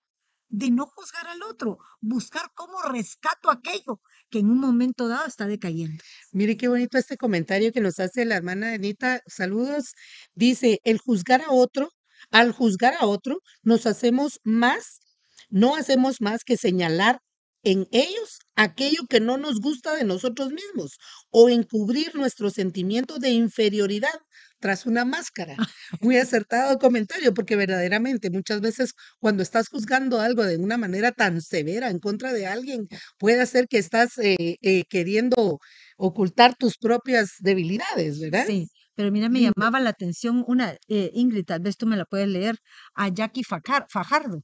de 0.50 0.72
no 0.72 0.86
juzgar 0.86 1.28
al 1.28 1.44
otro, 1.44 1.78
buscar 2.02 2.52
cómo 2.54 2.82
rescato 2.84 3.50
aquello 3.50 4.02
que 4.30 4.40
en 4.40 4.50
un 4.50 4.60
momento 4.60 5.08
dado 5.08 5.26
está 5.26 5.46
decayendo. 5.48 6.04
Mire 6.32 6.58
qué 6.58 6.68
bonito 6.68 6.98
este 6.98 7.18
comentario 7.18 7.72
que 7.72 7.82
nos 7.82 8.00
hace 8.00 8.26
la 8.26 8.36
hermana 8.36 8.74
Anita. 8.74 9.22
Saludos. 9.28 9.94
Dice, 10.36 10.80
el 10.84 11.00
juzgar 11.00 11.42
a 11.42 11.52
otro, 11.52 11.90
al 12.32 12.52
juzgar 12.52 12.96
a 13.00 13.06
otro, 13.06 13.42
nos 13.62 13.86
hacemos 13.86 14.40
más, 14.44 15.00
no 15.50 15.76
hacemos 15.76 16.22
más 16.22 16.44
que 16.44 16.58
señalar 16.58 17.20
en 17.64 17.88
ellos 17.92 18.40
aquello 18.56 19.08
que 19.10 19.20
no 19.20 19.38
nos 19.38 19.60
gusta 19.60 19.96
de 19.96 20.04
nosotros 20.04 20.52
mismos 20.52 20.98
o 21.30 21.50
encubrir 21.50 22.16
nuestro 22.16 22.50
sentimiento 22.50 23.18
de 23.20 23.32
inferioridad 23.32 24.14
tras 24.60 24.86
una 24.86 25.06
máscara. 25.06 25.56
Muy 26.02 26.17
acertado 26.17 26.78
comentario, 26.80 27.34
porque 27.34 27.56
verdaderamente 27.56 28.30
muchas 28.30 28.62
veces 28.62 28.93
cuando 29.20 29.43
estás 29.43 29.67
juzgando 29.70 30.20
algo 30.20 30.43
de 30.43 30.58
una 30.58 30.78
manera 30.78 31.12
tan 31.12 31.41
severa 31.41 31.89
en 31.89 32.00
contra 32.00 32.34
de 32.34 32.48
alguien, 32.48 32.88
puede 33.17 33.46
ser 33.46 33.67
que 33.67 33.78
estás 33.78 34.17
eh, 34.20 34.58
eh, 34.62 34.84
queriendo 34.89 35.60
ocultar 35.98 36.56
tus 36.56 36.78
propias 36.78 37.32
debilidades, 37.39 38.20
¿verdad? 38.20 38.46
Sí, 38.48 38.67
pero 38.96 39.12
mira, 39.12 39.30
me 39.30 39.41
llamaba 39.41 39.80
la 39.80 39.89
atención 39.91 40.43
una, 40.48 40.76
eh, 40.88 41.12
Ingrid, 41.13 41.46
tal 41.46 41.62
vez 41.62 41.78
tú 41.78 41.86
me 41.88 41.98
la 41.98 42.06
puedes 42.06 42.28
leer, 42.28 42.58
a 42.96 43.10
Jackie 43.10 43.43
Fajar- 43.43 43.86
Fajardo. 43.89 44.41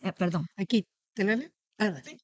Eh, 0.00 0.12
perdón, 0.12 0.46
Aquí, 0.56 0.86
¿te 1.14 1.24
la 1.24 1.36
leo? 1.36 1.50
Ah, 1.78 1.90
dale. 1.90 2.18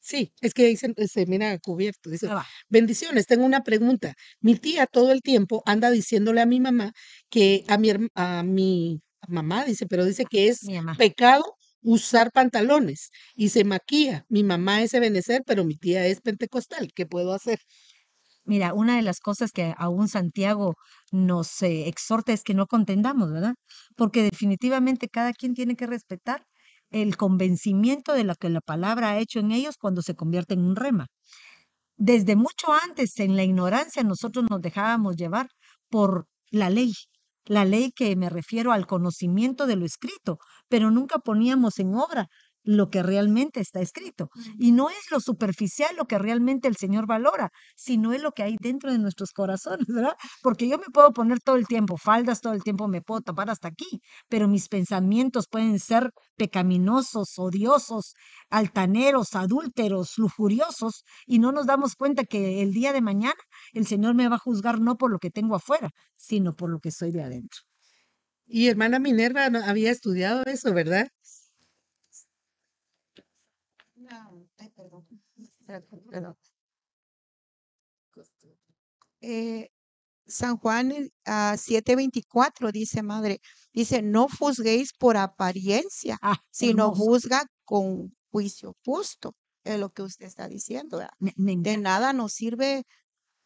Sí, 0.00 0.32
es 0.40 0.54
que 0.54 0.66
dice, 0.66 0.92
se 1.06 1.26
mira 1.26 1.58
cubierto. 1.58 2.10
Dice, 2.10 2.28
va. 2.28 2.46
bendiciones, 2.68 3.26
tengo 3.26 3.44
una 3.44 3.62
pregunta. 3.62 4.14
Mi 4.40 4.54
tía 4.56 4.86
todo 4.86 5.12
el 5.12 5.20
tiempo 5.22 5.62
anda 5.66 5.90
diciéndole 5.90 6.40
a 6.40 6.46
mi 6.46 6.60
mamá 6.60 6.92
que 7.28 7.64
a 7.68 7.78
mi, 7.78 7.88
herm- 7.90 8.10
a 8.14 8.42
mi 8.42 9.00
mamá, 9.28 9.64
dice, 9.64 9.86
pero 9.86 10.04
dice 10.04 10.24
que 10.24 10.48
es 10.48 10.62
Mi 10.64 10.74
mamá. 10.76 10.96
pecado 10.96 11.44
usar 11.82 12.30
pantalones 12.32 13.10
y 13.34 13.50
se 13.50 13.64
maquilla. 13.64 14.24
Mi 14.28 14.44
mamá 14.44 14.82
es 14.82 14.94
ebenecer, 14.94 15.42
pero 15.46 15.64
mi 15.64 15.76
tía 15.76 16.06
es 16.06 16.20
pentecostal. 16.20 16.90
¿Qué 16.94 17.06
puedo 17.06 17.32
hacer? 17.34 17.58
Mira, 18.44 18.72
una 18.74 18.96
de 18.96 19.02
las 19.02 19.20
cosas 19.20 19.52
que 19.52 19.74
aún 19.76 20.08
Santiago 20.08 20.74
nos 21.12 21.60
eh, 21.62 21.86
exhorta 21.88 22.32
es 22.32 22.42
que 22.42 22.54
no 22.54 22.66
contendamos, 22.66 23.30
¿verdad? 23.30 23.54
Porque 23.96 24.22
definitivamente 24.22 25.08
cada 25.08 25.32
quien 25.34 25.54
tiene 25.54 25.76
que 25.76 25.86
respetar 25.86 26.46
el 26.90 27.16
convencimiento 27.16 28.12
de 28.14 28.24
lo 28.24 28.34
que 28.34 28.48
la 28.48 28.60
palabra 28.60 29.10
ha 29.10 29.18
hecho 29.18 29.40
en 29.40 29.52
ellos 29.52 29.76
cuando 29.78 30.02
se 30.02 30.14
convierte 30.14 30.54
en 30.54 30.64
un 30.64 30.76
rema. 30.76 31.06
Desde 31.96 32.36
mucho 32.36 32.72
antes, 32.72 33.18
en 33.18 33.36
la 33.36 33.44
ignorancia, 33.44 34.02
nosotros 34.04 34.46
nos 34.48 34.60
dejábamos 34.60 35.16
llevar 35.16 35.48
por 35.90 36.26
la 36.50 36.70
ley. 36.70 36.92
La 37.44 37.64
ley 37.64 37.92
que 37.92 38.14
me 38.14 38.30
refiero 38.30 38.72
al 38.72 38.86
conocimiento 38.86 39.66
de 39.66 39.76
lo 39.76 39.84
escrito, 39.86 40.38
pero 40.68 40.90
nunca 40.90 41.18
poníamos 41.18 41.78
en 41.78 41.94
obra 41.94 42.28
lo 42.68 42.90
que 42.90 43.02
realmente 43.02 43.60
está 43.60 43.80
escrito. 43.80 44.28
Y 44.58 44.72
no 44.72 44.90
es 44.90 45.10
lo 45.10 45.20
superficial 45.20 45.96
lo 45.96 46.04
que 46.04 46.18
realmente 46.18 46.68
el 46.68 46.76
Señor 46.76 47.06
valora, 47.06 47.50
sino 47.74 48.12
es 48.12 48.20
lo 48.20 48.32
que 48.32 48.42
hay 48.42 48.56
dentro 48.60 48.92
de 48.92 48.98
nuestros 48.98 49.32
corazones, 49.32 49.86
¿verdad? 49.88 50.12
Porque 50.42 50.68
yo 50.68 50.76
me 50.76 50.84
puedo 50.92 51.14
poner 51.14 51.40
todo 51.40 51.56
el 51.56 51.66
tiempo 51.66 51.96
faldas, 51.96 52.42
todo 52.42 52.52
el 52.52 52.62
tiempo 52.62 52.86
me 52.86 53.00
puedo 53.00 53.22
tapar 53.22 53.48
hasta 53.48 53.68
aquí, 53.68 54.02
pero 54.28 54.48
mis 54.48 54.68
pensamientos 54.68 55.46
pueden 55.50 55.78
ser 55.78 56.10
pecaminosos, 56.36 57.38
odiosos, 57.38 58.12
altaneros, 58.50 59.34
adúlteros, 59.34 60.18
lujuriosos, 60.18 61.04
y 61.26 61.38
no 61.38 61.52
nos 61.52 61.64
damos 61.64 61.94
cuenta 61.96 62.24
que 62.24 62.60
el 62.60 62.72
día 62.72 62.92
de 62.92 63.00
mañana 63.00 63.32
el 63.72 63.86
Señor 63.86 64.14
me 64.14 64.28
va 64.28 64.36
a 64.36 64.40
juzgar 64.40 64.78
no 64.78 64.96
por 64.96 65.10
lo 65.10 65.18
que 65.18 65.30
tengo 65.30 65.54
afuera, 65.54 65.88
sino 66.16 66.54
por 66.54 66.68
lo 66.68 66.80
que 66.80 66.90
soy 66.90 67.12
de 67.12 67.22
adentro. 67.22 67.60
Y 68.46 68.68
hermana 68.68 68.98
Minerva 68.98 69.46
había 69.46 69.90
estudiado 69.90 70.42
eso, 70.44 70.74
¿verdad? 70.74 71.08
No, 73.98 74.48
ay, 74.58 74.70
perdón. 74.70 75.04
Perdón, 75.06 75.28
perdón. 75.36 75.57
Eh, 79.20 79.68
San 80.26 80.58
Juan 80.58 80.92
eh, 80.92 81.10
ah, 81.26 81.56
7:24 81.58 82.72
dice, 82.72 83.02
madre, 83.02 83.40
dice, 83.72 84.02
no 84.02 84.28
juzguéis 84.28 84.92
por 84.92 85.16
apariencia, 85.16 86.18
Ah, 86.22 86.38
sino 86.50 86.84
hermoso. 86.84 87.04
juzga 87.04 87.46
con 87.64 88.14
juicio 88.30 88.74
justo. 88.84 89.34
Es 89.64 89.78
lo 89.78 89.90
que 89.90 90.02
usted 90.02 90.26
está 90.26 90.48
diciendo, 90.48 90.98
¿verdad? 90.98 91.12
Me, 91.18 91.32
me 91.36 91.56
De 91.56 91.76
nada 91.78 92.12
nos 92.12 92.32
sirve 92.32 92.84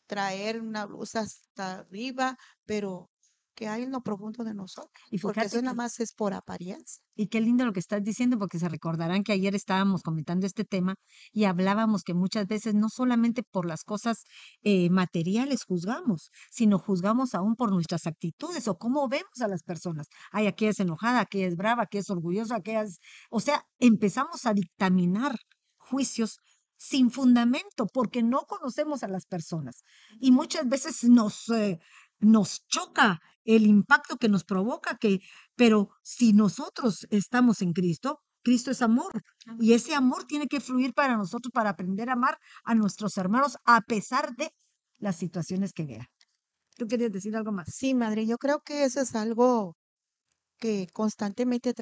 traer 0.06 0.60
una 0.60 0.86
blusa 0.86 1.20
hasta 1.20 1.80
arriba, 1.80 2.36
pero 2.66 3.11
que 3.54 3.68
hay 3.68 3.82
en 3.82 3.92
lo 3.92 4.00
profundo 4.00 4.44
de 4.44 4.54
nosotros, 4.54 4.90
Y 5.10 5.18
porque 5.18 5.40
eso 5.42 5.60
nada 5.62 5.74
más 5.74 6.00
es 6.00 6.12
por 6.12 6.34
apariencia. 6.34 7.02
Y 7.14 7.28
qué 7.28 7.40
lindo 7.40 7.64
lo 7.64 7.72
que 7.72 7.80
estás 7.80 8.02
diciendo, 8.02 8.38
porque 8.38 8.58
se 8.58 8.68
recordarán 8.68 9.22
que 9.22 9.32
ayer 9.32 9.54
estábamos 9.54 10.02
comentando 10.02 10.46
este 10.46 10.64
tema 10.64 10.94
y 11.32 11.44
hablábamos 11.44 12.02
que 12.02 12.14
muchas 12.14 12.46
veces 12.46 12.74
no 12.74 12.88
solamente 12.88 13.42
por 13.42 13.66
las 13.66 13.84
cosas 13.84 14.24
eh, 14.62 14.88
materiales 14.90 15.64
juzgamos, 15.64 16.30
sino 16.50 16.78
juzgamos 16.78 17.34
aún 17.34 17.54
por 17.54 17.70
nuestras 17.70 18.06
actitudes 18.06 18.66
o 18.68 18.78
cómo 18.78 19.08
vemos 19.08 19.40
a 19.40 19.48
las 19.48 19.62
personas. 19.62 20.06
Ay, 20.30 20.46
aquella 20.46 20.70
es 20.70 20.80
enojada, 20.80 21.20
aquella 21.20 21.46
es 21.46 21.56
brava, 21.56 21.82
aquella 21.82 22.02
es 22.02 22.10
orgullosa, 22.10 22.56
aquella 22.56 22.82
es... 22.82 22.98
O 23.30 23.40
sea, 23.40 23.64
empezamos 23.78 24.46
a 24.46 24.54
dictaminar 24.54 25.36
juicios 25.76 26.38
sin 26.82 27.10
fundamento, 27.10 27.86
porque 27.86 28.22
no 28.22 28.40
conocemos 28.40 29.04
a 29.04 29.08
las 29.08 29.26
personas. 29.26 29.84
Y 30.18 30.32
muchas 30.32 30.68
veces 30.68 31.04
nos, 31.04 31.48
eh, 31.50 31.78
nos 32.18 32.66
choca 32.66 33.20
el 33.44 33.66
impacto 33.66 34.16
que 34.16 34.28
nos 34.28 34.44
provoca, 34.44 34.96
que, 34.96 35.20
pero 35.56 35.90
si 36.02 36.32
nosotros 36.32 37.06
estamos 37.10 37.62
en 37.62 37.72
Cristo, 37.72 38.20
Cristo 38.42 38.70
es 38.70 38.82
amor. 38.82 39.22
Y 39.60 39.72
ese 39.72 39.94
amor 39.94 40.24
tiene 40.24 40.48
que 40.48 40.60
fluir 40.60 40.92
para 40.94 41.16
nosotros 41.16 41.50
para 41.52 41.70
aprender 41.70 42.10
a 42.10 42.14
amar 42.14 42.38
a 42.64 42.74
nuestros 42.74 43.16
hermanos 43.16 43.56
a 43.64 43.80
pesar 43.82 44.34
de 44.36 44.52
las 44.98 45.16
situaciones 45.16 45.72
que 45.72 45.86
vean. 45.86 46.06
¿Tú 46.76 46.86
querías 46.86 47.12
decir 47.12 47.36
algo 47.36 47.52
más? 47.52 47.68
Sí, 47.74 47.94
madre, 47.94 48.26
yo 48.26 48.38
creo 48.38 48.60
que 48.60 48.84
eso 48.84 49.00
es 49.00 49.14
algo 49.14 49.76
que 50.58 50.88
constantemente 50.92 51.74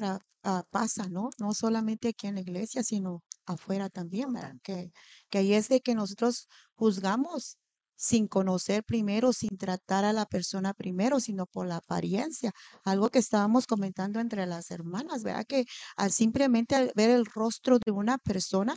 ah, 0.43 0.63
pasa, 0.71 1.07
¿no? 1.09 1.29
No 1.39 1.53
solamente 1.53 2.09
aquí 2.09 2.27
en 2.27 2.35
la 2.35 2.41
iglesia, 2.41 2.83
sino 2.83 3.23
afuera 3.45 3.89
también, 3.89 4.33
¿verdad? 4.33 4.55
Que, 4.63 4.91
que 5.29 5.39
ahí 5.39 5.53
es 5.53 5.69
de 5.69 5.81
que 5.81 5.95
nosotros 5.95 6.47
juzgamos 6.75 7.57
sin 8.01 8.27
conocer 8.27 8.83
primero, 8.83 9.31
sin 9.33 9.57
tratar 9.57 10.05
a 10.05 10.13
la 10.13 10.25
persona 10.25 10.73
primero, 10.73 11.19
sino 11.19 11.45
por 11.45 11.67
la 11.67 11.77
apariencia. 11.77 12.51
Algo 12.83 13.09
que 13.09 13.19
estábamos 13.19 13.67
comentando 13.67 14.19
entre 14.19 14.45
las 14.47 14.71
hermanas, 14.71 15.23
¿verdad? 15.23 15.45
Que 15.47 15.65
al 15.97 16.11
simplemente 16.11 16.91
ver 16.95 17.09
el 17.11 17.25
rostro 17.25 17.77
de 17.83 17.91
una 17.91 18.17
persona, 18.17 18.75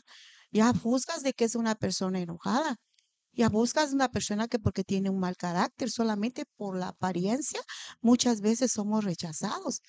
ya 0.52 0.72
juzgas 0.74 1.22
de 1.22 1.32
que 1.32 1.44
es 1.46 1.54
una 1.56 1.74
persona 1.74 2.20
enojada. 2.20 2.76
Ya 3.36 3.48
buscas 3.48 3.92
una 3.92 4.08
persona 4.10 4.48
que 4.48 4.58
porque 4.58 4.84
tiene 4.84 5.10
un 5.10 5.18
mal 5.20 5.36
carácter, 5.36 5.90
solamente 5.90 6.44
por 6.56 6.76
la 6.76 6.88
apariencia, 6.88 7.60
muchas 8.00 8.40
veces 8.40 8.72
somos 8.72 9.04
rechazados. 9.04 9.80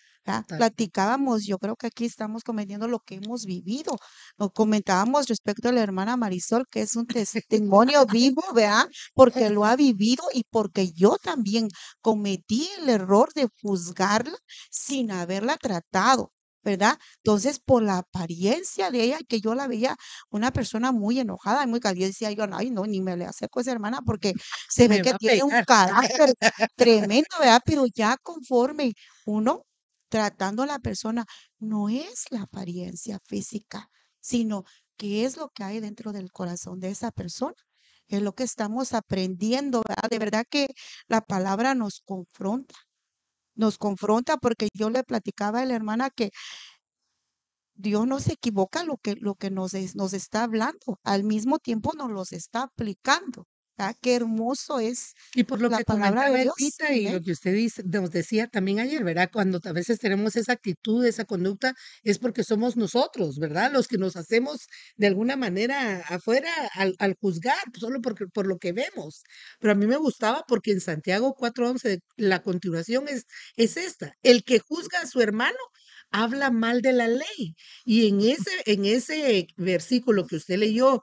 Platicábamos, 0.56 1.46
yo 1.46 1.58
creo 1.60 1.76
que 1.76 1.88
aquí 1.88 2.06
estamos 2.06 2.44
cometiendo 2.44 2.88
lo 2.88 3.00
que 3.00 3.16
hemos 3.16 3.46
vivido. 3.46 3.98
Lo 4.38 4.50
comentábamos 4.52 5.28
respecto 5.28 5.70
a 5.70 5.72
la 5.72 5.82
hermana 5.84 6.18
Marisol, 6.18 6.66
que 6.70 6.82
es 6.82 6.96
un 6.96 7.08
testimonio 7.08 8.06
vivo, 8.12 8.42
¿verdad? 8.54 8.88
Porque 9.14 9.50
lo 9.50 9.66
ha 9.66 9.76
vivido 9.76 10.24
y 10.34 10.44
porque 10.50 10.92
yo 10.94 11.18
también 11.22 11.68
cometí 12.02 12.68
el 12.80 12.90
error 12.90 13.32
de 13.34 13.48
juzgarla 13.62 14.38
sin 14.72 15.12
haberla 15.12 15.58
tratado. 15.58 16.32
¿Verdad? 16.66 16.98
Entonces, 17.18 17.60
por 17.60 17.84
la 17.84 18.00
apariencia 18.00 18.92
de 18.92 19.04
ella, 19.04 19.20
que 19.28 19.40
yo 19.40 19.54
la 19.56 19.68
veía 19.68 19.96
una 20.32 20.52
persona 20.52 20.92
muy 20.92 21.20
enojada 21.20 21.64
y 21.64 21.68
muy 21.68 21.80
caliente. 21.80 22.08
Decía 22.08 22.32
yo, 22.32 22.46
ay, 22.52 22.72
no, 22.72 22.86
ni 22.86 23.02
me 23.02 23.16
le 23.16 23.26
acerco 23.26 23.60
a 23.60 23.62
esa 23.62 23.72
hermana 23.72 24.02
porque 24.06 24.34
se 24.70 24.88
ve 24.88 25.02
que 25.02 25.14
tiene 25.14 25.44
un 25.44 25.62
carácter 25.66 26.34
tremendo, 26.76 27.28
¿verdad? 27.40 27.62
Pero 27.66 27.86
ya 27.88 28.18
conforme 28.18 28.94
uno 29.26 29.64
tratando 30.10 30.64
a 30.64 30.66
la 30.66 30.80
persona, 30.80 31.26
no 31.60 31.90
es 31.90 32.26
la 32.32 32.44
apariencia 32.44 33.20
física, 33.26 33.90
sino 34.20 34.64
qué 34.98 35.26
es 35.26 35.38
lo 35.38 35.50
que 35.50 35.64
hay 35.64 35.80
dentro 35.82 36.14
del 36.14 36.32
corazón 36.32 36.80
de 36.80 36.90
esa 36.90 37.12
persona. 37.12 37.56
Es 38.08 38.22
lo 38.22 38.34
que 38.36 38.44
estamos 38.44 38.94
aprendiendo, 38.94 39.84
¿verdad? 39.88 40.10
De 40.10 40.20
verdad 40.20 40.46
que 40.50 40.68
la 41.08 41.22
palabra 41.22 41.76
nos 41.76 42.02
confronta, 42.06 42.76
nos 43.56 43.78
confronta 43.78 44.38
porque 44.38 44.70
yo 44.74 44.90
le 44.90 45.04
platicaba 45.04 45.62
a 45.62 45.66
la 45.66 45.76
hermana 45.76 46.10
que 46.10 46.32
Dios 47.76 48.06
no 48.06 48.20
se 48.20 48.34
equivoca 48.34 48.84
lo 48.84 48.98
que, 48.98 49.16
lo 49.16 49.36
que 49.36 49.50
nos, 49.50 49.74
es- 49.76 49.96
nos 49.96 50.12
está 50.14 50.44
hablando, 50.44 51.00
al 51.04 51.24
mismo 51.24 51.58
tiempo 51.60 51.94
nos 51.96 52.12
los 52.12 52.34
está 52.34 52.64
aplicando. 52.64 53.48
¿Verdad? 53.78 53.96
Qué 54.02 54.16
hermoso 54.16 54.80
es 54.80 55.14
Y 55.34 55.44
por 55.44 55.62
lo 55.62 55.70
la 55.70 55.78
que 55.78 55.84
palabra 55.84 56.26
de 56.26 56.32
comentaba 56.32 56.38
Dios. 56.38 56.56
Elvita 56.60 56.94
y 56.94 57.10
lo 57.10 57.20
amén. 57.20 57.22
que 57.22 57.32
usted 57.32 57.54
dice, 57.54 57.84
nos 57.86 58.10
decía 58.12 58.48
también 58.48 58.80
ayer, 58.80 59.04
¿verdad? 59.04 59.30
Cuando 59.34 59.60
a 59.64 59.72
veces 59.74 60.00
tenemos 60.00 60.36
esa 60.38 60.54
actitud, 60.54 61.06
esa 61.06 61.26
conducta, 61.26 61.74
es 62.04 62.18
porque 62.20 62.44
somos 62.46 62.78
nosotros, 62.78 63.38
¿verdad? 63.38 63.72
Los 63.74 63.88
que 63.88 63.98
nos 63.98 64.16
hacemos 64.16 64.68
de 64.96 65.08
alguna 65.08 65.36
manera 65.36 66.00
afuera 66.08 66.50
al, 66.74 66.96
al 67.00 67.16
juzgar, 67.20 67.58
solo 67.78 68.02
porque, 68.02 68.28
por 68.28 68.48
lo 68.48 68.58
que 68.60 68.72
vemos. 68.72 69.24
Pero 69.60 69.74
a 69.74 69.76
mí 69.76 69.88
me 69.88 69.98
gustaba 69.98 70.44
porque 70.48 70.72
en 70.72 70.80
Santiago 70.82 71.36
4.11, 71.36 72.00
la 72.16 72.42
continuación 72.42 73.08
es, 73.10 73.26
es 73.58 73.76
esta, 73.78 74.14
el 74.24 74.44
que 74.46 74.60
juzga 74.60 75.02
a 75.02 75.08
su 75.08 75.22
hermano 75.22 75.58
habla 76.12 76.52
mal 76.52 76.82
de 76.82 76.94
la 76.94 77.08
ley. 77.08 77.56
Y 77.84 78.08
en 78.08 78.22
ese, 78.22 78.52
en 78.66 78.86
ese 78.86 79.48
versículo 79.58 80.26
que 80.28 80.38
usted 80.38 80.58
leyó 80.58 81.02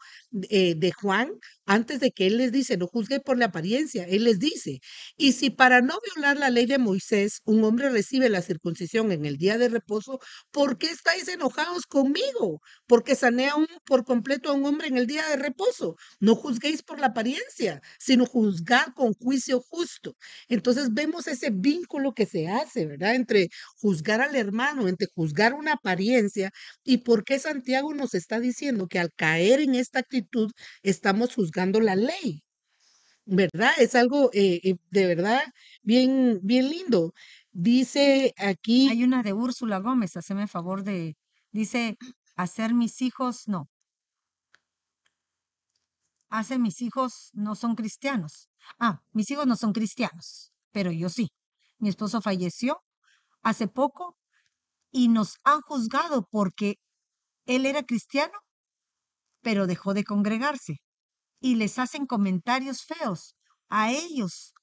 eh, 0.49 0.75
de 0.77 0.93
Juan, 0.93 1.31
antes 1.67 2.01
de 2.01 2.11
que 2.11 2.27
él 2.27 2.39
les 2.39 2.53
dice, 2.53 2.77
no 2.77 2.87
juzgue 2.87 3.21
por 3.21 3.39
la 3.39 3.47
apariencia, 3.47 4.05
él 4.05 4.25
les 4.25 4.39
dice, 4.39 4.81
y 5.17 5.33
si 5.33 5.51
para 5.51 5.81
no 5.81 5.99
violar 6.15 6.37
la 6.37 6.51
ley 6.51 6.67
de 6.67 6.79
Moisés 6.79 7.41
un 7.45 7.63
hombre 7.65 7.89
recibe 7.91 8.29
la 8.29 8.43
circuncisión 8.43 9.13
en 9.13 9.25
el 9.25 9.37
día 9.37 9.59
de 9.59 9.69
reposo, 9.69 10.19
¿por 10.51 10.79
qué 10.79 10.89
estáis 10.91 11.29
enojados 11.29 11.87
conmigo? 11.87 12.61
Porque 12.87 13.15
sané 13.15 13.49
a 13.49 13.57
un, 13.57 13.67
por 13.87 14.05
completo 14.05 14.51
a 14.51 14.55
un 14.55 14.67
hombre 14.67 14.89
en 14.89 14.97
el 14.97 15.07
día 15.07 15.27
de 15.29 15.37
reposo. 15.37 15.97
No 16.21 16.35
juzguéis 16.35 16.83
por 16.83 16.99
la 17.01 17.09
apariencia, 17.09 17.81
sino 17.99 18.27
juzgad 18.27 18.87
con 18.95 19.15
juicio 19.15 19.61
justo. 19.61 20.17
Entonces 20.49 20.89
vemos 20.93 21.27
ese 21.27 21.51
vínculo 21.53 22.13
que 22.15 22.27
se 22.27 22.49
hace, 22.49 22.87
¿verdad? 22.87 23.15
Entre 23.15 23.49
juzgar 23.77 24.21
al 24.21 24.37
hermano, 24.37 24.89
entre 24.89 25.07
juzgar 25.15 25.55
una 25.55 25.75
apariencia 25.75 26.51
y 26.85 26.99
por 26.99 27.25
qué 27.25 27.39
Santiago 27.39 27.95
nos 27.95 28.15
está 28.15 28.41
diciendo 28.41 28.89
que 28.89 28.99
al 28.99 29.13
caer 29.15 29.61
en 29.61 29.75
esta 29.75 30.01
actitud 30.01 30.51
estamos 30.83 31.35
juzgando 31.35 31.52
la 31.81 31.97
ley, 31.97 32.43
¿verdad? 33.27 33.73
Es 33.79 33.95
algo 33.95 34.31
eh, 34.33 34.61
eh, 34.65 34.77
de 34.91 35.07
verdad 35.07 35.43
bien, 35.83 36.41
bien 36.43 36.69
lindo. 36.71 37.13
Dice 37.53 38.35
aquí, 38.39 38.89
Hay 38.91 39.05
una 39.05 39.23
de 39.23 39.33
Úrsula 39.33 39.79
Gómez, 39.79 40.17
haceme 40.17 40.49
favor 40.49 40.85
de, 40.85 41.17
dice, 41.53 41.97
hacer 42.37 42.75
mis 42.75 43.03
hijos, 43.03 43.49
no, 43.49 43.69
hace 46.31 46.59
mis 46.59 46.81
hijos 46.81 47.31
no 47.35 47.55
son 47.55 47.75
cristianos. 47.75 48.49
Ah, 48.79 49.03
mis 49.13 49.31
hijos 49.31 49.47
no 49.47 49.57
son 49.57 49.73
cristianos, 49.73 50.53
pero 50.73 50.91
yo 50.91 51.09
sí. 51.09 51.29
Mi 51.79 51.89
esposo 51.91 52.21
falleció 52.23 52.83
hace 53.43 53.69
poco 53.69 54.17
y 54.93 55.09
nos 55.09 55.39
han 55.45 55.63
juzgado 55.63 56.27
porque 56.31 56.77
él 57.47 57.67
era 57.67 57.83
cristiano, 57.85 58.35
pero 59.43 59.67
dejó 59.67 59.95
de 59.95 60.05
congregarse. 60.05 60.79
Y 61.43 61.57
les 61.57 61.79
hacen 61.79 62.07
comentarios 62.07 62.85
feos 62.85 63.35
a 63.69 63.91
ellos, 63.93 64.55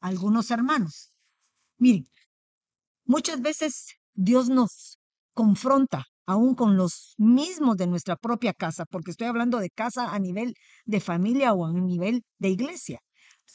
algunos 0.00 0.50
hermanos. 0.50 1.12
Miren, 1.78 2.06
muchas 3.04 3.40
veces 3.40 3.94
Dios 4.14 4.50
nos 4.50 4.98
confronta 5.32 6.04
aún 6.26 6.54
con 6.56 6.76
los 6.76 7.14
mismos 7.16 7.76
de 7.76 7.86
nuestra 7.86 8.16
propia 8.16 8.52
casa, 8.52 8.84
porque 8.84 9.12
estoy 9.12 9.28
hablando 9.28 9.58
de 9.58 9.70
casa 9.70 10.12
a 10.12 10.18
nivel 10.18 10.54
de 10.84 11.00
familia 11.00 11.54
o 11.54 11.64
a 11.64 11.72
nivel 11.72 12.24
de 12.38 12.48
iglesia. 12.50 13.00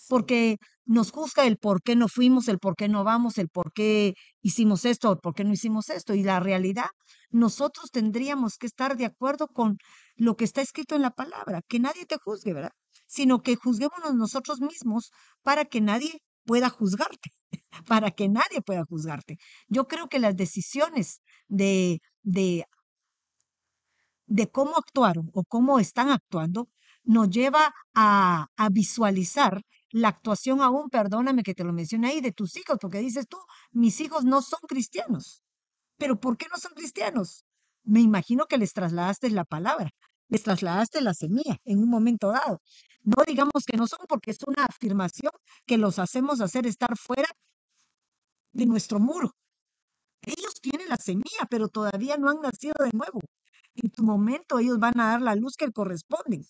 Porque 0.10 0.58
nos 0.86 1.12
juzga 1.12 1.46
el 1.46 1.58
por 1.58 1.82
qué 1.82 1.96
no 1.96 2.08
fuimos, 2.08 2.48
el 2.48 2.60
por 2.60 2.76
qué 2.76 2.88
no 2.90 3.04
vamos, 3.04 3.38
el 3.38 3.50
por 3.50 3.72
qué 3.74 4.14
hicimos 4.42 4.86
esto, 4.86 5.12
el 5.12 5.20
por 5.20 5.34
qué 5.34 5.44
no 5.44 5.54
hicimos 5.54 5.90
esto. 5.90 6.14
Y 6.14 6.24
la 6.24 6.40
realidad, 6.40 6.90
nosotros 7.30 7.92
tendríamos 7.92 8.58
que 8.58 8.68
estar 8.68 8.98
de 8.98 9.06
acuerdo 9.06 9.48
con 9.48 9.78
lo 10.16 10.36
que 10.36 10.44
está 10.46 10.62
escrito 10.62 10.96
en 10.96 11.02
la 11.02 11.12
palabra, 11.12 11.62
que 11.68 11.80
nadie 11.80 12.06
te 12.06 12.18
juzgue, 12.18 12.54
¿verdad? 12.54 12.72
Sino 13.08 13.42
que 13.42 13.56
juzguémonos 13.56 14.16
nosotros 14.16 14.60
mismos 14.60 15.12
para 15.42 15.66
que 15.66 15.82
nadie 15.82 16.22
pueda 16.46 16.70
juzgarte, 16.70 17.32
para 17.88 18.12
que 18.12 18.30
nadie 18.30 18.62
pueda 18.66 18.84
juzgarte. 18.86 19.38
Yo 19.68 19.88
creo 19.88 20.08
que 20.08 20.20
las 20.20 20.36
decisiones 20.36 21.22
de, 21.48 22.00
de, 22.22 22.66
de 24.26 24.52
cómo 24.52 24.78
actuaron 24.78 25.30
o 25.34 25.44
cómo 25.44 25.80
están 25.80 26.10
actuando 26.10 26.68
nos 27.04 27.30
lleva 27.30 27.74
a, 27.94 28.48
a 28.56 28.70
visualizar 28.70 29.62
la 29.94 30.08
actuación 30.08 30.62
aún, 30.62 30.90
perdóname 30.90 31.44
que 31.44 31.54
te 31.54 31.64
lo 31.64 31.72
mencioné 31.72 32.08
ahí, 32.10 32.20
de 32.20 32.32
tus 32.32 32.58
hijos, 32.58 32.78
porque 32.82 32.98
dices 32.98 33.28
tú, 33.28 33.38
mis 33.72 34.02
hijos 34.02 34.26
no 34.26 34.42
son 34.42 34.60
cristianos. 34.68 35.44
Pero 35.98 36.20
¿por 36.20 36.36
qué 36.36 36.48
no 36.52 36.58
son 36.58 36.74
cristianos? 36.74 37.46
Me 37.84 38.02
imagino 38.02 38.46
que 38.46 38.58
les 38.58 38.74
trasladaste 38.74 39.30
la 39.30 39.46
palabra, 39.46 39.92
les 40.30 40.42
trasladaste 40.42 41.00
la 41.02 41.14
semilla 41.14 41.58
en 41.64 41.78
un 41.78 41.90
momento 41.90 42.32
dado. 42.32 42.60
No 43.04 43.24
digamos 43.28 43.66
que 43.68 43.78
no 43.78 43.86
son 43.86 44.00
porque 44.10 44.32
es 44.32 44.40
una 44.48 44.66
afirmación 44.66 45.32
que 45.68 45.78
los 45.78 46.00
hacemos 46.00 46.42
hacer 46.42 46.66
estar 46.66 46.98
fuera 46.98 47.30
de 48.52 48.66
nuestro 48.66 49.00
muro. 49.00 49.36
Ellos 50.24 50.56
tienen 50.60 50.90
la 50.90 50.98
semilla, 50.98 51.46
pero 51.52 51.68
todavía 51.68 52.18
no 52.18 52.32
han 52.32 52.42
nacido 52.42 52.74
de 52.80 52.92
nuevo. 52.98 53.20
En 53.76 53.92
tu 53.92 54.04
momento 54.04 54.58
ellos 54.58 54.80
van 54.80 55.00
a 55.00 55.10
dar 55.10 55.22
la 55.22 55.36
luz 55.36 55.56
que 55.56 55.72
corresponde 55.72 56.42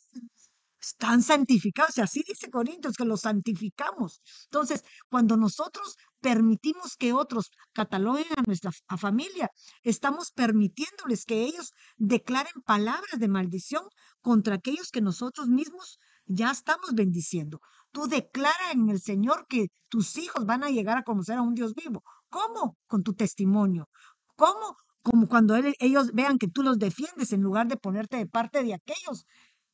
están 0.83 1.21
santificados. 1.21 1.97
Y 1.97 2.01
así 2.01 2.23
dice 2.27 2.49
Corintios, 2.49 2.95
que 2.95 3.05
los 3.05 3.21
santificamos. 3.21 4.21
Entonces, 4.45 4.83
cuando 5.09 5.37
nosotros 5.37 5.95
permitimos 6.19 6.95
que 6.97 7.13
otros 7.13 7.51
cataloguen 7.73 8.27
a 8.37 8.43
nuestra 8.45 8.71
familia, 8.97 9.49
estamos 9.83 10.31
permitiéndoles 10.31 11.25
que 11.25 11.43
ellos 11.43 11.71
declaren 11.97 12.61
palabras 12.65 13.19
de 13.19 13.27
maldición 13.27 13.83
contra 14.21 14.55
aquellos 14.55 14.89
que 14.89 15.01
nosotros 15.01 15.47
mismos 15.47 15.99
ya 16.25 16.51
estamos 16.51 16.93
bendiciendo. 16.93 17.59
Tú 17.91 18.07
declara 18.07 18.71
en 18.71 18.89
el 18.89 19.01
Señor 19.01 19.45
que 19.47 19.67
tus 19.89 20.17
hijos 20.17 20.45
van 20.45 20.63
a 20.63 20.69
llegar 20.69 20.97
a 20.97 21.03
conocer 21.03 21.37
a 21.37 21.41
un 21.41 21.53
Dios 21.53 21.73
vivo. 21.75 22.03
¿Cómo? 22.29 22.77
Con 22.87 23.03
tu 23.03 23.13
testimonio. 23.13 23.87
¿Cómo? 24.35 24.75
Como 25.03 25.27
cuando 25.27 25.55
ellos 25.79 26.11
vean 26.13 26.37
que 26.37 26.47
tú 26.47 26.63
los 26.63 26.79
defiendes 26.79 27.33
en 27.33 27.41
lugar 27.41 27.67
de 27.67 27.77
ponerte 27.77 28.17
de 28.17 28.25
parte 28.25 28.63
de 28.63 28.73
aquellos 28.73 29.25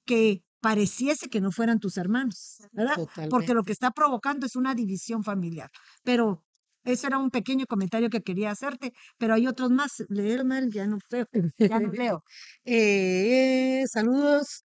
que 0.05 0.43
pareciese 0.61 1.29
que 1.29 1.41
no 1.41 1.51
fueran 1.51 1.79
tus 1.79 1.97
hermanos, 1.97 2.57
¿verdad? 2.71 2.97
Porque 3.29 3.53
lo 3.53 3.63
que 3.63 3.71
está 3.71 3.91
provocando 3.91 4.45
es 4.45 4.55
una 4.55 4.75
división 4.75 5.23
familiar. 5.23 5.69
Pero 6.03 6.43
ese 6.83 7.07
era 7.07 7.17
un 7.17 7.29
pequeño 7.29 7.65
comentario 7.67 8.09
que 8.09 8.21
quería 8.21 8.51
hacerte, 8.51 8.93
pero 9.17 9.33
hay 9.33 9.47
otros 9.47 9.71
más. 9.71 10.03
Leer 10.09 10.45
mal, 10.45 10.71
ya 10.71 10.87
no 10.87 10.97
veo, 11.09 11.27
ya 11.57 11.79
no 11.79 11.91
leo. 11.91 12.23
Eh, 12.65 13.83
saludos. 13.91 14.63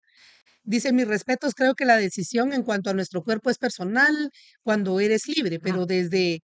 Dice, 0.62 0.92
mis 0.92 1.06
respetos, 1.06 1.54
creo 1.54 1.74
que 1.74 1.84
la 1.84 1.96
decisión 1.96 2.52
en 2.54 2.62
cuanto 2.62 2.90
a 2.90 2.94
nuestro 2.94 3.22
cuerpo 3.22 3.50
es 3.50 3.58
personal 3.58 4.30
cuando 4.62 4.98
eres 4.98 5.28
libre, 5.28 5.60
pero 5.60 5.84
desde 5.84 6.40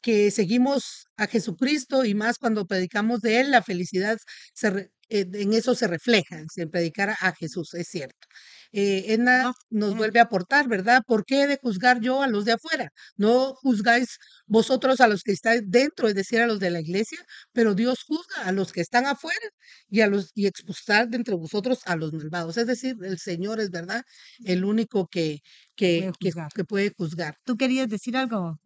que 0.00 0.30
seguimos 0.30 1.06
a 1.16 1.26
Jesucristo 1.26 2.04
y 2.04 2.14
más 2.14 2.38
cuando 2.38 2.66
predicamos 2.66 3.20
de 3.20 3.40
Él, 3.40 3.50
la 3.50 3.62
felicidad 3.62 4.18
se 4.52 4.90
eh, 5.08 5.26
en 5.32 5.52
eso 5.52 5.74
se 5.74 5.86
refleja, 5.88 6.40
en 6.56 6.70
predicar 6.70 7.10
a 7.20 7.32
Jesús, 7.34 7.74
es 7.74 7.88
cierto 7.88 8.26
eh, 8.74 9.12
Edna 9.14 9.52
nos 9.70 9.96
vuelve 9.96 10.18
a 10.20 10.24
aportar, 10.24 10.68
¿verdad? 10.68 11.02
¿Por 11.06 11.24
qué 11.24 11.46
de 11.46 11.58
juzgar 11.62 12.00
yo 12.00 12.22
a 12.22 12.26
los 12.28 12.44
de 12.44 12.52
afuera? 12.52 12.90
No 13.16 13.54
juzgáis 13.54 14.18
vosotros 14.46 15.00
a 15.00 15.06
los 15.08 15.22
que 15.22 15.32
estáis 15.32 15.62
dentro, 15.66 16.08
es 16.08 16.14
decir, 16.14 16.40
a 16.40 16.46
los 16.46 16.58
de 16.60 16.70
la 16.70 16.80
iglesia, 16.80 17.18
pero 17.52 17.74
Dios 17.74 18.02
juzga 18.04 18.42
a 18.44 18.52
los 18.52 18.72
que 18.72 18.80
están 18.80 19.06
afuera 19.06 19.48
y 19.88 20.00
a 20.00 20.08
los 20.08 20.30
y 20.34 20.46
expulsar 20.46 21.08
de 21.08 21.18
entre 21.18 21.34
vosotros 21.36 21.80
a 21.86 21.96
los 21.96 22.12
malvados. 22.12 22.56
Es 22.56 22.66
decir, 22.66 22.96
el 23.02 23.18
Señor 23.18 23.60
es 23.60 23.70
verdad, 23.70 24.02
el 24.44 24.64
único 24.64 25.06
que, 25.06 25.40
que, 25.76 26.10
que, 26.18 26.32
que 26.54 26.64
puede 26.64 26.92
juzgar. 26.96 27.36
¿Tú 27.44 27.56
querías 27.56 27.88
decir 27.88 28.16
algo, 28.16 28.56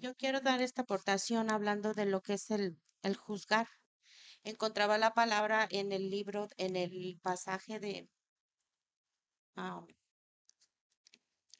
Yo 0.00 0.14
quiero 0.16 0.40
dar 0.40 0.60
esta 0.60 0.82
aportación 0.82 1.50
hablando 1.50 1.94
de 1.94 2.06
lo 2.06 2.22
que 2.22 2.34
es 2.34 2.50
el, 2.50 2.76
el 3.02 3.16
juzgar. 3.16 3.68
Encontraba 4.44 4.98
la 4.98 5.14
palabra 5.14 5.68
en 5.70 5.92
el 5.92 6.10
libro, 6.10 6.48
en 6.56 6.74
el 6.74 7.20
pasaje 7.22 7.78
de 7.78 8.08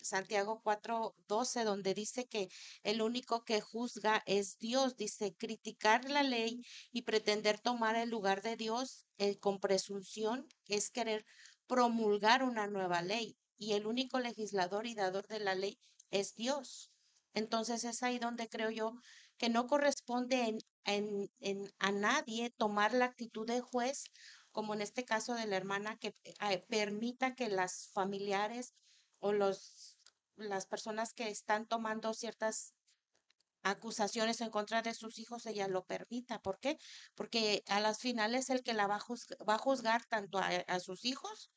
Santiago 0.02 0.60
4:12, 0.62 1.64
donde 1.64 1.94
dice 1.94 2.26
que 2.26 2.48
el 2.82 3.02
único 3.02 3.44
que 3.44 3.60
juzga 3.60 4.22
es 4.26 4.58
Dios. 4.58 4.96
Dice, 4.96 5.34
criticar 5.36 6.08
la 6.10 6.22
ley 6.22 6.62
y 6.92 7.02
pretender 7.02 7.60
tomar 7.60 7.96
el 7.96 8.10
lugar 8.10 8.42
de 8.42 8.56
Dios 8.56 9.06
eh, 9.18 9.38
con 9.38 9.60
presunción 9.60 10.46
es 10.66 10.90
querer 10.90 11.24
promulgar 11.66 12.42
una 12.42 12.66
nueva 12.66 13.02
ley. 13.02 13.36
Y 13.56 13.72
el 13.74 13.86
único 13.86 14.18
legislador 14.18 14.86
y 14.86 14.94
dador 14.94 15.26
de 15.28 15.40
la 15.40 15.54
ley 15.54 15.78
es 16.10 16.34
Dios. 16.34 16.90
Entonces 17.34 17.84
es 17.84 18.02
ahí 18.02 18.18
donde 18.18 18.48
creo 18.48 18.70
yo 18.70 18.94
que 19.38 19.48
no 19.48 19.66
corresponde 19.66 20.58
a 20.84 21.92
nadie 21.92 22.50
tomar 22.50 22.92
la 22.92 23.06
actitud 23.06 23.46
de 23.46 23.60
juez 23.60 24.04
como 24.52 24.74
en 24.74 24.82
este 24.82 25.04
caso 25.04 25.34
de 25.34 25.46
la 25.46 25.56
hermana, 25.56 25.98
que 25.98 26.14
eh, 26.24 26.64
permita 26.68 27.34
que 27.34 27.48
las 27.48 27.88
familiares 27.88 28.74
o 29.18 29.32
los, 29.32 29.98
las 30.36 30.66
personas 30.66 31.12
que 31.14 31.28
están 31.28 31.66
tomando 31.66 32.14
ciertas 32.14 32.74
acusaciones 33.62 34.40
en 34.40 34.50
contra 34.50 34.82
de 34.82 34.94
sus 34.94 35.18
hijos, 35.18 35.46
ella 35.46 35.68
lo 35.68 35.84
permita. 35.84 36.40
¿Por 36.40 36.58
qué? 36.58 36.78
Porque 37.14 37.62
a 37.66 37.80
las 37.80 37.98
finales 37.98 38.50
el 38.50 38.62
que 38.62 38.74
la 38.74 38.86
va 38.86 38.96
a 38.96 39.00
juzgar, 39.00 39.38
va 39.48 39.54
a 39.54 39.58
juzgar 39.58 40.04
tanto 40.06 40.38
a, 40.38 40.46
a 40.46 40.80
sus 40.80 41.04
hijos 41.04 41.50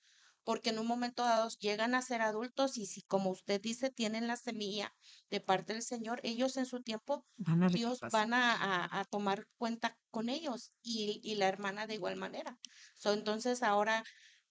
porque 0.45 0.69
en 0.69 0.79
un 0.79 0.85
momento 0.85 1.23
dado 1.23 1.49
llegan 1.59 1.95
a 1.95 2.03
ser 2.03 2.21
adultos 2.21 2.77
y 2.77 2.85
si, 2.85 3.01
como 3.01 3.31
usted 3.31 3.59
dice, 3.59 3.89
tienen 3.89 4.27
la 4.27 4.37
semilla 4.37 4.93
de 5.31 5.41
parte 5.41 5.73
del 5.73 5.81
Señor, 5.81 6.21
ellos 6.23 6.55
en 6.55 6.67
su 6.67 6.83
tiempo, 6.83 7.25
Dios 7.71 7.99
van 8.11 8.33
a, 8.33 9.05
tomar 9.09 9.47
cuenta 9.57 9.97
con 10.11 10.29
ellos 10.29 10.71
y, 10.83 11.19
y, 11.23 11.35
la 11.35 11.47
hermana 11.47 11.87
de 11.87 11.95
igual 11.95 12.15
manera. 12.15 12.59
So, 12.93 13.13
entonces 13.13 13.63
ahora 13.63 14.03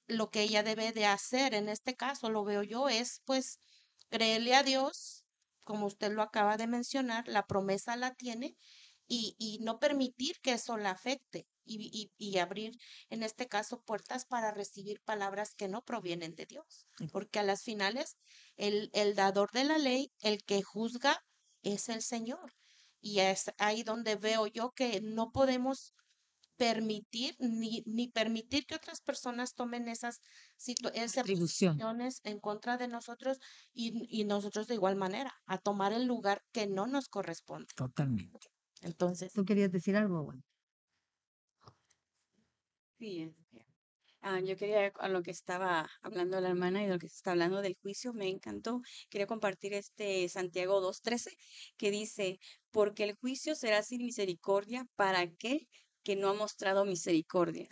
lo 0.06 0.30
que 0.30 0.42
ella 0.42 0.64
debe 0.64 0.92
de 0.92 1.06
hacer 1.06 1.54
en 1.54 1.68
este 1.68 1.94
caso, 1.94 2.28
lo 2.28 2.44
veo 2.44 2.64
yo, 2.64 2.88
es 2.88 3.22
pues 3.24 3.60
creerle 4.10 4.56
a 4.56 4.64
Dios, 4.64 5.24
como 5.62 5.86
usted 5.86 6.12
lo 6.12 6.22
acaba 6.22 6.56
de 6.56 6.66
mencionar, 6.66 7.28
la 7.28 7.46
promesa 7.46 7.94
la 7.94 8.14
tiene 8.14 8.56
y, 9.06 9.36
y 9.38 9.60
no 9.62 9.78
permitir 9.78 10.40
que 10.40 10.54
eso 10.54 10.76
la 10.76 10.90
afecte 10.90 11.46
y, 11.64 12.12
y, 12.16 12.38
abrir, 12.38 12.78
en 13.10 13.22
este 13.22 13.46
caso, 13.46 13.82
puertas 13.82 14.24
para 14.26 14.52
recibir 14.52 15.00
palabras 15.04 15.54
que 15.54 15.68
no 15.68 15.82
provienen 15.82 16.34
de 16.34 16.46
Dios. 16.46 16.86
Porque 17.12 17.38
a 17.38 17.42
las 17.42 17.62
finales, 17.62 18.16
el, 18.56 18.90
el 18.92 19.14
dador 19.14 19.50
de 19.52 19.64
la 19.64 19.78
ley, 19.78 20.12
el 20.20 20.44
que 20.44 20.62
juzga, 20.62 21.22
es 21.62 21.88
el 21.88 22.02
Señor. 22.02 22.52
Y 23.00 23.20
es 23.20 23.52
ahí 23.58 23.82
donde 23.82 24.16
veo 24.16 24.46
yo 24.46 24.72
que 24.72 25.00
no 25.02 25.30
podemos 25.30 25.94
permitir 26.56 27.34
ni, 27.38 27.82
ni 27.86 28.08
permitir 28.08 28.64
que 28.66 28.76
otras 28.76 29.00
personas 29.00 29.54
tomen 29.54 29.88
esas, 29.88 30.20
situaciones 30.56 32.20
en 32.22 32.38
contra 32.38 32.76
de 32.76 32.88
nosotros 32.88 33.38
y, 33.72 34.06
y, 34.08 34.24
nosotros 34.24 34.68
de 34.68 34.74
igual 34.74 34.96
manera, 34.96 35.32
a 35.46 35.58
tomar 35.58 35.92
el 35.92 36.06
lugar 36.06 36.42
que 36.52 36.66
no 36.66 36.86
nos 36.86 37.08
corresponde. 37.08 37.66
Totalmente. 37.74 38.48
Entonces. 38.82 39.32
¿Tú 39.32 39.44
querías 39.44 39.72
decir 39.72 39.96
algo, 39.96 40.22
bueno? 40.22 40.42
Sí, 42.98 43.32
ah, 44.22 44.40
yo 44.40 44.56
quería, 44.56 44.92
a 44.98 45.08
lo 45.08 45.22
que 45.22 45.30
estaba 45.30 45.88
hablando 46.02 46.40
la 46.40 46.48
hermana 46.50 46.82
y 46.82 46.86
de 46.86 46.92
lo 46.92 46.98
que 46.98 47.08
se 47.08 47.16
está 47.16 47.32
hablando 47.32 47.60
del 47.62 47.76
juicio, 47.82 48.12
me 48.12 48.28
encantó. 48.28 48.80
Quería 49.10 49.26
compartir 49.26 49.74
este 49.74 50.28
Santiago 50.28 50.80
2.13 50.80 51.36
que 51.76 51.90
dice, 51.90 52.38
porque 52.70 53.04
el 53.04 53.14
juicio 53.14 53.54
será 53.54 53.82
sin 53.82 54.04
misericordia 54.04 54.86
para 54.96 55.20
aquel 55.20 55.68
que 56.02 56.16
no 56.16 56.30
ha 56.30 56.34
mostrado 56.34 56.84
misericordia. 56.84 57.68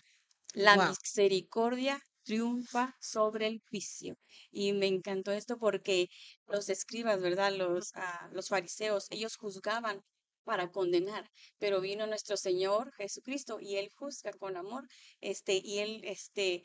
La 0.55 0.77
misericordia 0.77 2.01
triunfa 2.25 2.95
sobre 3.01 3.47
el 3.47 3.61
juicio. 3.69 4.17
Y 4.51 4.73
me 4.73 4.87
encantó 4.87 5.33
esto 5.33 5.59
porque 5.59 6.09
los 6.47 6.69
escribas, 6.69 7.21
¿verdad? 7.23 7.53
Los, 7.57 7.93
ah, 7.95 8.29
los 8.33 8.49
fariseos, 8.49 9.07
ellos 9.11 9.37
juzgaban 9.37 10.03
para 10.45 10.71
condenar, 10.71 11.31
pero 11.59 11.81
vino 11.81 12.07
nuestro 12.07 12.37
Señor 12.37 12.93
Jesucristo 12.95 13.59
y 13.61 13.77
Él 13.77 13.91
juzga 13.95 14.33
con 14.33 14.57
amor, 14.57 14.87
este, 15.21 15.61
y 15.63 15.79
Él, 15.79 16.03
este, 16.05 16.65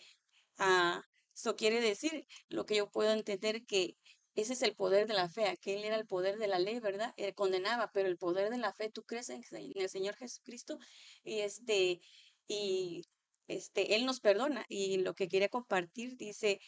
ah, 0.58 1.02
eso 1.36 1.56
quiere 1.56 1.82
decir, 1.82 2.26
lo 2.50 2.66
que 2.66 2.78
yo 2.78 2.90
puedo 2.90 3.12
entender 3.12 3.66
que 3.66 3.96
ese 4.36 4.54
es 4.54 4.62
el 4.62 4.76
poder 4.76 5.08
de 5.08 5.16
la 5.16 5.30
fe, 5.30 5.46
aquel 5.46 5.84
era 5.84 5.96
el 5.96 6.06
poder 6.06 6.38
de 6.38 6.48
la 6.48 6.60
ley, 6.60 6.80
¿verdad? 6.80 7.12
Él 7.18 7.34
condenaba, 7.34 7.92
pero 7.92 8.08
el 8.08 8.18
poder 8.18 8.52
de 8.52 8.60
la 8.60 8.72
fe, 8.72 8.92
tú 8.92 9.04
crees 9.04 9.30
en, 9.30 9.42
el 9.52 9.90
Señor 9.90 10.16
Jesucristo 10.16 10.78
y 11.24 11.40
este, 11.40 12.02
y 12.48 13.04
este, 13.48 13.96
Él 13.96 14.06
nos 14.06 14.20
perdona 14.20 14.66
y 14.70 14.98
lo 14.98 15.16
que 15.16 15.28
quiere 15.28 15.50
compartir 15.50 16.18
dice, 16.18 16.60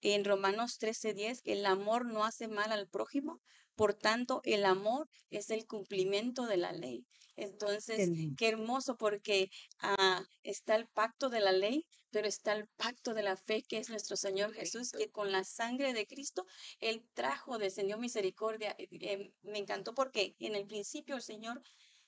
en 0.00 0.24
Romanos 0.24 0.78
13:10 0.80 1.42
que 1.42 1.52
el 1.52 1.64
amor 1.64 2.06
no 2.06 2.24
hace 2.24 2.48
mal 2.48 2.72
al 2.72 2.88
prójimo, 2.88 3.40
por 3.74 3.94
tanto, 3.94 4.40
el 4.44 4.64
amor 4.64 5.08
es 5.30 5.50
el 5.50 5.66
cumplimiento 5.66 6.46
de 6.46 6.56
la 6.56 6.72
ley. 6.72 7.06
Entonces, 7.36 8.10
qué 8.36 8.48
hermoso 8.48 8.96
porque 8.96 9.50
ah, 9.80 10.22
está 10.42 10.76
el 10.76 10.86
pacto 10.88 11.30
de 11.30 11.40
la 11.40 11.52
ley, 11.52 11.86
pero 12.10 12.28
está 12.28 12.52
el 12.52 12.68
pacto 12.76 13.14
de 13.14 13.22
la 13.22 13.36
fe 13.36 13.62
que 13.62 13.78
es 13.78 13.88
nuestro 13.88 14.16
Señor 14.16 14.52
Jesús, 14.52 14.92
que 14.92 15.10
con 15.10 15.32
la 15.32 15.44
sangre 15.44 15.94
de 15.94 16.06
Cristo, 16.06 16.44
Él 16.80 17.04
trajo, 17.14 17.58
descendió 17.58 17.96
misericordia. 17.98 18.74
Eh, 18.78 18.88
eh, 19.00 19.32
me 19.42 19.58
encantó 19.58 19.94
porque 19.94 20.36
en 20.38 20.54
el 20.54 20.66
principio 20.66 21.16
el 21.16 21.22
Señor 21.22 21.62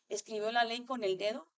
escribió 0.08 0.52
la 0.52 0.64
ley 0.64 0.84
con 0.84 1.02
el 1.04 1.16
dedo 1.16 1.48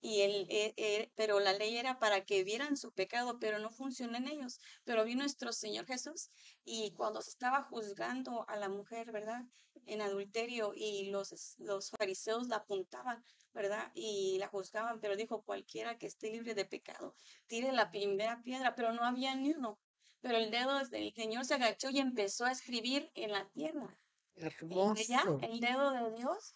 y 0.00 0.20
él, 0.20 0.46
eh, 0.48 0.74
eh, 0.76 1.10
pero 1.16 1.40
la 1.40 1.52
ley 1.52 1.76
era 1.76 1.98
para 1.98 2.24
que 2.24 2.44
vieran 2.44 2.76
su 2.76 2.92
pecado, 2.92 3.38
pero 3.40 3.58
no 3.58 3.70
funcionó 3.70 4.16
en 4.16 4.28
ellos. 4.28 4.60
Pero 4.84 5.04
vino 5.04 5.22
nuestro 5.22 5.52
Señor 5.52 5.86
Jesús 5.86 6.30
y 6.64 6.92
cuando 6.92 7.20
se 7.20 7.30
estaba 7.30 7.64
juzgando 7.64 8.48
a 8.48 8.56
la 8.56 8.68
mujer, 8.68 9.10
¿verdad? 9.10 9.42
En 9.86 10.00
adulterio 10.00 10.72
y 10.74 11.10
los, 11.10 11.56
los 11.58 11.90
fariseos 11.90 12.46
la 12.48 12.56
apuntaban, 12.56 13.24
¿verdad? 13.52 13.90
Y 13.94 14.38
la 14.38 14.48
juzgaban, 14.48 15.00
pero 15.00 15.16
dijo, 15.16 15.42
cualquiera 15.42 15.98
que 15.98 16.06
esté 16.06 16.30
libre 16.30 16.54
de 16.54 16.64
pecado, 16.64 17.16
tire 17.46 17.72
la 17.72 17.90
primera 17.90 18.40
piedra, 18.42 18.74
pero 18.74 18.92
no 18.92 19.04
había 19.04 19.34
ni 19.34 19.50
uno. 19.50 19.80
Pero 20.20 20.38
el 20.38 20.50
dedo 20.50 20.78
del 20.88 21.12
Señor 21.14 21.44
se 21.44 21.54
agachó 21.54 21.90
y 21.90 21.98
empezó 21.98 22.44
a 22.44 22.52
escribir 22.52 23.10
en 23.14 23.32
la 23.32 23.48
tierra. 23.50 23.98
Hermoso. 24.36 25.40
el 25.42 25.58
dedo 25.58 25.90
de 25.90 26.16
Dios 26.16 26.54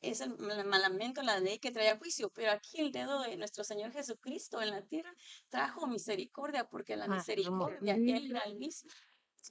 es 0.00 0.20
el 0.20 0.36
mal- 0.38 0.66
mandamiento, 0.66 1.22
la 1.22 1.40
ley 1.40 1.58
que 1.58 1.70
traía 1.70 1.98
juicio, 1.98 2.30
pero 2.30 2.52
aquí 2.52 2.80
el 2.80 2.92
dedo 2.92 3.22
de 3.22 3.36
nuestro 3.36 3.64
Señor 3.64 3.92
Jesucristo 3.92 4.60
en 4.60 4.70
la 4.70 4.82
tierra 4.82 5.12
trajo 5.48 5.86
misericordia, 5.86 6.68
porque 6.68 6.96
la 6.96 7.06
Ah, 7.06 7.16
misericordia, 7.16 7.94
Él 7.94 8.30
era 8.30 8.40
el 8.40 8.56
mismo. 8.56 8.90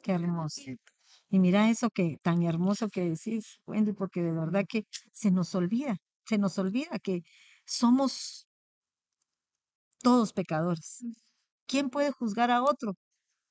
Qué 0.04 0.12
hermoso. 0.12 0.62
Y 1.30 1.39
mira 1.39 1.70
eso 1.70 1.89
que 1.89 2.18
tan 2.22 2.43
hermoso 2.43 2.89
que 2.89 3.02
decís, 3.10 3.60
Wendy, 3.66 3.93
porque 3.93 4.22
de 4.22 4.32
verdad 4.32 4.66
que 4.68 4.86
se 5.12 5.32
nos 5.32 5.56
olvida, 5.56 5.98
se 6.26 6.38
nos 6.38 6.58
olvida 6.58 7.00
que 7.00 7.22
somos 7.66 8.48
todos 10.02 10.34
pecadores. 10.34 11.04
¿Quién 11.68 11.89
puede 11.89 12.12
juzgar 12.12 12.52
a 12.52 12.64
otro 12.64 12.96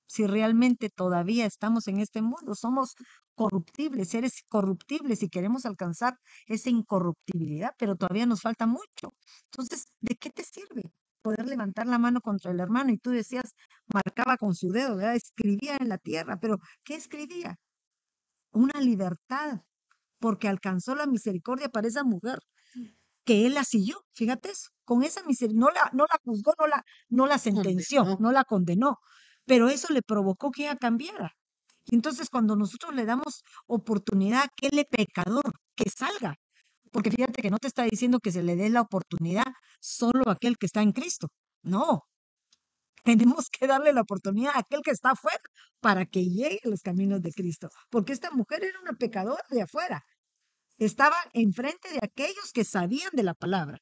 si 0.06 0.26
realmente 0.26 0.90
todavía 0.90 1.46
estamos 1.46 1.88
en 1.88 1.98
este 2.00 2.22
mundo? 2.22 2.54
Somos 2.54 2.94
corruptibles, 3.34 4.08
seres 4.08 4.44
corruptibles 4.48 5.22
y 5.22 5.28
queremos 5.28 5.66
alcanzar 5.66 6.18
esa 6.46 6.70
incorruptibilidad, 6.70 7.74
pero 7.78 7.96
todavía 7.96 8.26
nos 8.26 8.42
falta 8.42 8.66
mucho. 8.66 9.14
Entonces, 9.50 9.86
¿de 10.00 10.16
qué 10.16 10.30
te 10.30 10.44
sirve 10.44 10.82
poder 11.22 11.46
levantar 11.48 11.86
la 11.86 11.98
mano 11.98 12.20
contra 12.20 12.52
el 12.52 12.60
hermano? 12.60 12.92
Y 12.92 12.98
tú 12.98 13.10
decías, 13.10 13.54
marcaba 13.92 14.36
con 14.36 14.54
su 14.54 14.68
dedo, 14.68 14.96
¿verdad? 14.96 15.16
Escribía 15.16 15.76
en 15.80 15.88
la 15.88 15.98
tierra, 15.98 16.38
pero 16.40 16.58
¿qué 16.84 16.94
escribía? 16.94 17.56
Una 18.52 18.80
libertad, 18.80 19.62
porque 20.18 20.48
alcanzó 20.48 20.94
la 20.94 21.06
misericordia 21.06 21.68
para 21.68 21.88
esa 21.88 22.04
mujer 22.04 22.38
que 23.24 23.46
él 23.46 23.54
la 23.54 23.64
siguió, 23.64 23.96
fíjate 24.12 24.50
eso, 24.50 24.70
con 24.84 25.02
esa 25.02 25.22
misericordia, 25.24 25.60
no 25.60 25.70
la, 25.70 25.90
no 25.92 26.04
la 26.04 26.20
juzgó, 26.24 26.52
no 26.58 26.66
la, 26.66 26.84
no 27.08 27.26
la 27.26 27.38
sentenció, 27.38 28.18
no 28.20 28.32
la 28.32 28.44
condenó, 28.44 28.98
pero 29.46 29.68
eso 29.68 29.92
le 29.92 30.02
provocó 30.02 30.50
que 30.50 30.64
ella 30.64 30.76
cambiara. 30.76 31.32
Y 31.86 31.96
entonces 31.96 32.28
cuando 32.30 32.56
nosotros 32.56 32.94
le 32.94 33.04
damos 33.04 33.42
oportunidad 33.66 34.42
a 34.42 34.44
aquel 34.44 34.84
pecador 34.90 35.52
que 35.76 35.90
salga, 35.90 36.36
porque 36.92 37.10
fíjate 37.10 37.42
que 37.42 37.50
no 37.50 37.58
te 37.58 37.68
está 37.68 37.84
diciendo 37.84 38.20
que 38.20 38.32
se 38.32 38.42
le 38.42 38.56
dé 38.56 38.70
la 38.70 38.82
oportunidad 38.82 39.46
solo 39.80 40.28
a 40.28 40.32
aquel 40.32 40.56
que 40.58 40.66
está 40.66 40.82
en 40.82 40.92
Cristo, 40.92 41.28
no, 41.62 42.02
tenemos 43.04 43.48
que 43.50 43.66
darle 43.66 43.92
la 43.92 44.02
oportunidad 44.02 44.52
a 44.56 44.60
aquel 44.60 44.80
que 44.82 44.92
está 44.92 45.10
afuera 45.12 45.42
para 45.80 46.06
que 46.06 46.24
llegue 46.24 46.60
a 46.64 46.68
los 46.68 46.80
caminos 46.82 47.20
de 47.22 47.32
Cristo, 47.32 47.68
porque 47.90 48.12
esta 48.12 48.30
mujer 48.30 48.64
era 48.64 48.80
una 48.80 48.94
pecadora 48.94 49.42
de 49.50 49.62
afuera, 49.62 50.02
estaba 50.78 51.16
enfrente 51.32 51.90
de 51.92 52.00
aquellos 52.02 52.52
que 52.52 52.64
sabían 52.64 53.10
de 53.12 53.22
la 53.22 53.34
palabra. 53.34 53.78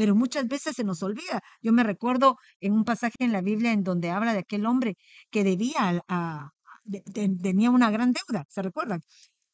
Pero 0.00 0.14
muchas 0.14 0.46
veces 0.48 0.76
se 0.76 0.84
nos 0.84 1.02
olvida. 1.02 1.42
Yo 1.62 1.72
me 1.72 1.82
recuerdo 1.84 2.36
en 2.60 2.72
un 2.72 2.84
pasaje 2.84 3.16
en 3.20 3.32
la 3.32 3.42
Biblia 3.42 3.72
en 3.72 3.82
donde 3.84 4.10
habla 4.10 4.32
de 4.32 4.40
aquel 4.40 4.64
hombre 4.66 4.96
que 5.30 5.44
debía 5.44 6.02
a, 6.08 6.50
de- 6.84 7.02
tenía 7.42 7.70
una 7.70 7.90
gran 7.90 8.12
deuda, 8.12 8.44
¿se 8.48 8.62
recuerdan? 8.62 9.00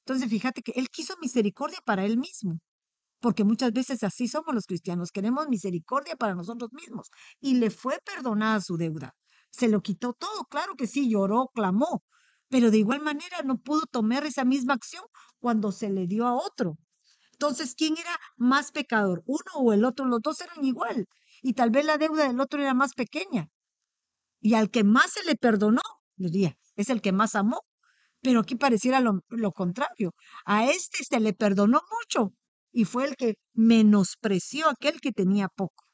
Entonces 0.07 0.31
fíjate 0.31 0.63
que 0.63 0.73
él 0.77 0.89
quiso 0.91 1.15
misericordia 1.21 1.79
para 1.85 2.05
él 2.07 2.19
mismo, 2.19 2.61
porque 3.21 3.45
muchas 3.45 3.73
veces 3.73 4.03
así 4.05 4.29
somos 4.29 4.55
los 4.55 4.67
cristianos, 4.67 5.11
queremos 5.13 5.49
misericordia 5.49 6.17
para 6.17 6.35
nosotros 6.35 6.71
mismos 6.73 7.11
y 7.41 7.55
le 7.57 7.71
fue 7.71 7.99
perdonada 8.05 8.61
su 8.61 8.77
deuda. 8.77 9.15
Se 9.51 9.69
lo 9.69 9.83
quitó 9.83 10.13
todo, 10.15 10.45
claro 10.51 10.75
que 10.77 10.87
sí, 10.87 11.11
lloró, 11.11 11.51
clamó, 11.55 12.05
pero 12.49 12.71
de 12.71 12.79
igual 12.79 13.03
manera 13.03 13.43
no 13.45 13.59
pudo 13.59 13.83
tomar 13.91 14.27
esa 14.27 14.45
misma 14.45 14.75
acción 14.75 15.05
cuando 15.41 15.73
se 15.73 15.91
le 15.91 16.07
dio 16.07 16.27
a 16.27 16.35
otro. 16.35 16.79
Entonces, 17.39 17.75
¿quién 17.77 17.99
era 17.99 18.19
más 18.37 18.73
pecador? 18.73 19.23
¿Uno 19.27 19.53
o 19.57 19.73
el 19.75 19.85
otro? 19.85 20.07
Los 20.07 20.21
dos 20.23 20.41
eran 20.41 20.65
igual. 20.65 21.07
Y 21.43 21.53
tal 21.53 21.71
vez 21.71 21.85
la 21.85 21.99
deuda 21.99 22.27
del 22.27 22.41
otro 22.41 22.63
era 22.63 22.73
más 22.73 22.95
pequeña. 22.95 23.49
Y 24.41 24.55
al 24.55 24.71
que 24.71 24.85
más 24.85 25.13
se 25.13 25.25
le 25.25 25.37
perdonó, 25.37 25.83
diría, 26.17 26.57
es 26.77 26.89
el 26.89 27.03
que 27.03 27.13
más 27.13 27.35
amó. 27.35 27.61
Pero 28.23 28.41
aquí 28.41 28.57
pareciera 28.57 29.01
lo, 29.01 29.53
contrario. 29.53 30.15
A 30.47 30.67
este 30.67 31.05
se 31.05 31.21
le 31.21 31.35
perdonó 31.35 31.81
mucho 32.01 32.33
y 32.73 32.85
fue 32.87 33.05
el 33.05 33.17
que 33.17 33.35
menospreció 33.55 34.69
a 34.69 34.73
aquel 34.73 35.01
que 35.01 35.13
tenía 35.13 35.49
poco. 35.49 35.85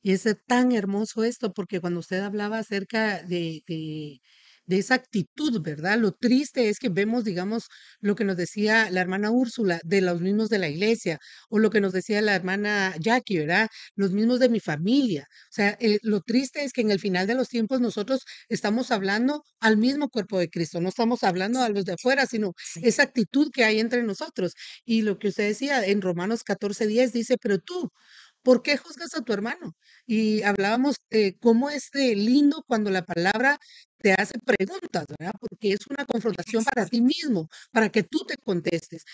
Y 0.00 0.12
es 0.12 0.24
tan 0.46 0.72
hermoso 0.72 1.22
esto, 1.24 1.52
porque 1.52 1.80
cuando 1.80 2.00
usted 2.00 2.20
hablaba 2.20 2.58
acerca 2.58 3.22
de, 3.24 3.62
de, 3.66 4.20
de 4.68 4.78
esa 4.78 4.94
actitud, 4.94 5.60
¿verdad? 5.62 5.98
Lo 5.98 6.12
triste 6.12 6.68
es 6.68 6.78
que 6.78 6.90
vemos, 6.90 7.24
digamos, 7.24 7.64
lo 8.00 8.14
que 8.16 8.24
nos 8.24 8.36
decía 8.36 8.90
la 8.90 9.00
hermana 9.00 9.30
Úrsula, 9.32 9.80
de 9.84 10.00
los 10.02 10.20
mismos 10.20 10.48
de 10.50 10.58
la 10.60 10.68
iglesia, 10.68 11.18
o 11.50 11.58
lo 11.58 11.70
que 11.70 11.80
nos 11.80 11.92
decía 11.92 12.22
la 12.22 12.36
hermana 12.36 12.94
Jackie, 13.00 13.38
¿verdad? 13.38 13.68
Los 13.96 14.12
mismos 14.12 14.40
de 14.40 14.48
mi 14.50 14.60
familia. 14.60 15.26
O 15.50 15.52
sea, 15.52 15.76
lo 16.02 16.20
triste 16.20 16.64
es 16.64 16.72
que 16.72 16.82
en 16.82 16.90
el 16.92 17.00
final 17.00 17.26
de 17.26 17.34
los 17.34 17.48
tiempos 17.48 17.80
nosotros 17.80 18.22
estamos 18.48 18.90
hablando 18.92 19.42
al 19.60 19.76
mismo 19.78 20.08
cuerpo 20.10 20.38
de 20.38 20.48
Cristo, 20.50 20.80
no 20.80 20.90
estamos 20.90 21.24
hablando 21.24 21.60
a 21.62 21.68
los 21.70 21.84
de 21.84 21.94
afuera, 21.94 22.26
sino 22.26 22.52
Sí. 22.56 22.80
esa 22.82 23.02
actitud 23.04 23.50
que 23.52 23.64
hay 23.64 23.80
entre 23.80 24.02
nosotros. 24.02 24.52
Y 24.84 25.02
lo 25.02 25.18
que 25.18 25.28
usted 25.28 25.48
decía 25.48 25.84
en 25.86 26.02
Romanos 26.02 26.44
14:10 26.44 27.12
dice, 27.12 27.36
pero 27.40 27.58
tú, 27.58 27.90
¿por 28.48 28.62
qué 28.62 28.78
juzgas 28.78 29.14
a 29.14 29.20
tu 29.20 29.34
hermano? 29.34 29.76
Y 30.06 30.42
hablábamos 30.42 30.96
eh, 31.10 31.36
cómo 31.38 31.68
es 31.68 31.90
de 31.92 32.16
lindo 32.16 32.64
cuando 32.66 32.90
la 32.90 33.04
palabra 33.04 33.58
te 33.98 34.14
hace 34.14 34.38
preguntas, 34.38 35.04
¿verdad? 35.18 35.34
Porque 35.38 35.74
es 35.74 35.80
una 35.86 36.06
confrontación 36.06 36.64
para 36.64 36.86
ti 36.86 37.02
mismo, 37.02 37.50
para 37.72 37.90
que 37.90 38.04
tú 38.04 38.20
te 38.26 38.36
contestes. 38.38 39.04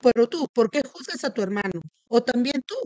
Pero 0.00 0.28
tú, 0.28 0.46
¿por 0.54 0.70
qué 0.70 0.82
juzgas 0.82 1.24
a 1.24 1.34
tu 1.34 1.42
hermano? 1.42 1.80
O 2.08 2.22
también 2.22 2.62
tú, 2.64 2.76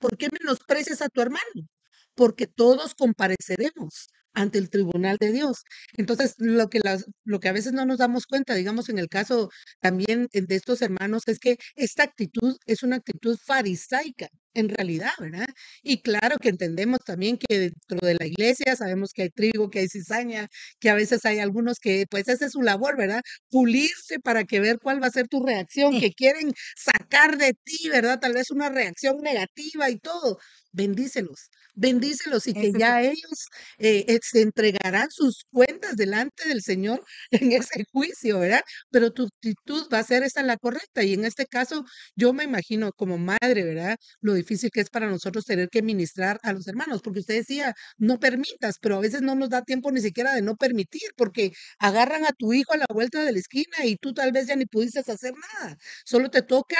¿por 0.00 0.16
qué 0.18 0.30
menosprecias 0.32 1.00
a 1.00 1.08
tu 1.08 1.20
hermano? 1.20 1.68
Porque 2.16 2.48
todos 2.48 2.96
compareceremos 2.96 4.08
ante 4.34 4.58
el 4.58 4.68
tribunal 4.68 5.16
de 5.20 5.30
Dios. 5.30 5.62
Entonces, 5.96 6.34
lo 6.38 6.70
que, 6.70 6.80
las, 6.80 7.06
lo 7.24 7.38
que 7.38 7.48
a 7.48 7.52
veces 7.52 7.72
no 7.72 7.86
nos 7.86 7.98
damos 7.98 8.26
cuenta, 8.26 8.54
digamos, 8.54 8.88
en 8.88 8.98
el 8.98 9.08
caso 9.08 9.48
también 9.80 10.28
eh, 10.32 10.42
de 10.42 10.56
estos 10.56 10.82
hermanos, 10.82 11.22
es 11.26 11.38
que 11.38 11.56
esta 11.76 12.02
actitud 12.02 12.56
es 12.66 12.82
una 12.82 12.96
actitud 12.96 13.38
farisaica, 13.44 14.28
en 14.54 14.68
realidad, 14.68 15.12
¿verdad? 15.18 15.46
Y 15.82 16.02
claro 16.02 16.36
que 16.40 16.48
entendemos 16.50 16.98
también 17.04 17.38
que 17.38 17.58
dentro 17.58 18.06
de 18.06 18.14
la 18.14 18.26
iglesia 18.26 18.76
sabemos 18.76 19.12
que 19.12 19.22
hay 19.22 19.30
trigo, 19.30 19.70
que 19.70 19.80
hay 19.80 19.88
cizaña, 19.88 20.48
que 20.80 20.90
a 20.90 20.94
veces 20.94 21.24
hay 21.24 21.38
algunos 21.38 21.78
que, 21.78 22.06
pues, 22.10 22.28
esa 22.28 22.46
es 22.46 22.52
su 22.52 22.62
labor, 22.62 22.96
¿verdad? 22.96 23.22
Pulirse 23.50 24.18
para 24.20 24.44
que 24.44 24.60
ver 24.60 24.78
cuál 24.82 25.02
va 25.02 25.06
a 25.08 25.10
ser 25.10 25.28
tu 25.28 25.44
reacción, 25.44 25.94
Sí. 25.94 26.00
que 26.00 26.12
quieren 26.12 26.52
sacar 26.76 27.38
de 27.38 27.54
ti, 27.64 27.88
¿verdad? 27.90 28.20
Tal 28.20 28.34
vez 28.34 28.50
una 28.50 28.68
reacción 28.70 29.18
negativa 29.22 29.90
y 29.90 29.98
todo. 29.98 30.38
Bendícelos, 30.74 31.50
bendícelos 31.74 32.46
y 32.46 32.54
que 32.54 32.72
ya 32.72 33.02
ellos 33.02 33.46
eh, 33.78 34.04
eh, 34.08 34.18
se 34.22 34.40
entregarán 34.40 35.10
sus 35.10 35.44
cuentas 35.50 35.96
delante 35.96 36.48
del 36.48 36.62
Señor 36.62 37.04
en 37.30 37.52
ese 37.52 37.84
juicio, 37.92 38.38
¿verdad? 38.38 38.62
Pero 38.90 39.10
tu 39.12 39.24
actitud 39.24 39.86
va 39.92 39.98
a 39.98 40.02
ser 40.04 40.22
esa 40.22 40.42
la 40.42 40.56
correcta. 40.56 41.02
Y 41.02 41.12
en 41.14 41.24
este 41.26 41.44
caso, 41.46 41.84
yo 42.16 42.32
me 42.32 42.44
imagino 42.44 42.92
como 42.92 43.18
madre, 43.18 43.64
¿verdad? 43.64 43.96
Lo 44.20 44.32
difícil 44.34 44.70
que 44.72 44.80
es 44.80 44.88
para 44.90 45.08
nosotros 45.10 45.44
tener 45.44 45.68
que 45.68 45.82
ministrar 45.82 46.38
a 46.42 46.52
los 46.54 46.66
hermanos, 46.66 47.02
porque 47.02 47.20
usted 47.20 47.34
decía, 47.36 47.74
no 47.98 48.18
permitas, 48.18 48.76
pero 48.80 48.96
a 48.96 49.00
veces 49.00 49.20
no 49.22 49.34
nos 49.34 49.50
da 49.50 49.62
tiempo 49.62 49.90
ni 49.92 50.00
siquiera 50.00 50.34
de 50.34 50.42
no 50.42 50.56
permitir, 50.56 51.02
porque 51.16 51.52
agarran 51.78 52.24
a 52.24 52.32
tu 52.32 52.52
hijo 52.54 52.72
a 52.72 52.78
la 52.78 52.86
vuelta 52.92 53.22
de 53.24 53.32
la 53.32 53.38
esquina 53.38 53.84
y 53.84 53.96
tú 53.96 54.14
tal 54.14 54.32
vez 54.32 54.46
ya 54.46 54.56
ni 54.56 54.64
pudiste 54.66 55.00
hacer 55.00 55.32
nada. 55.60 55.76
Solo 56.04 56.30
te 56.30 56.42
toca 56.42 56.76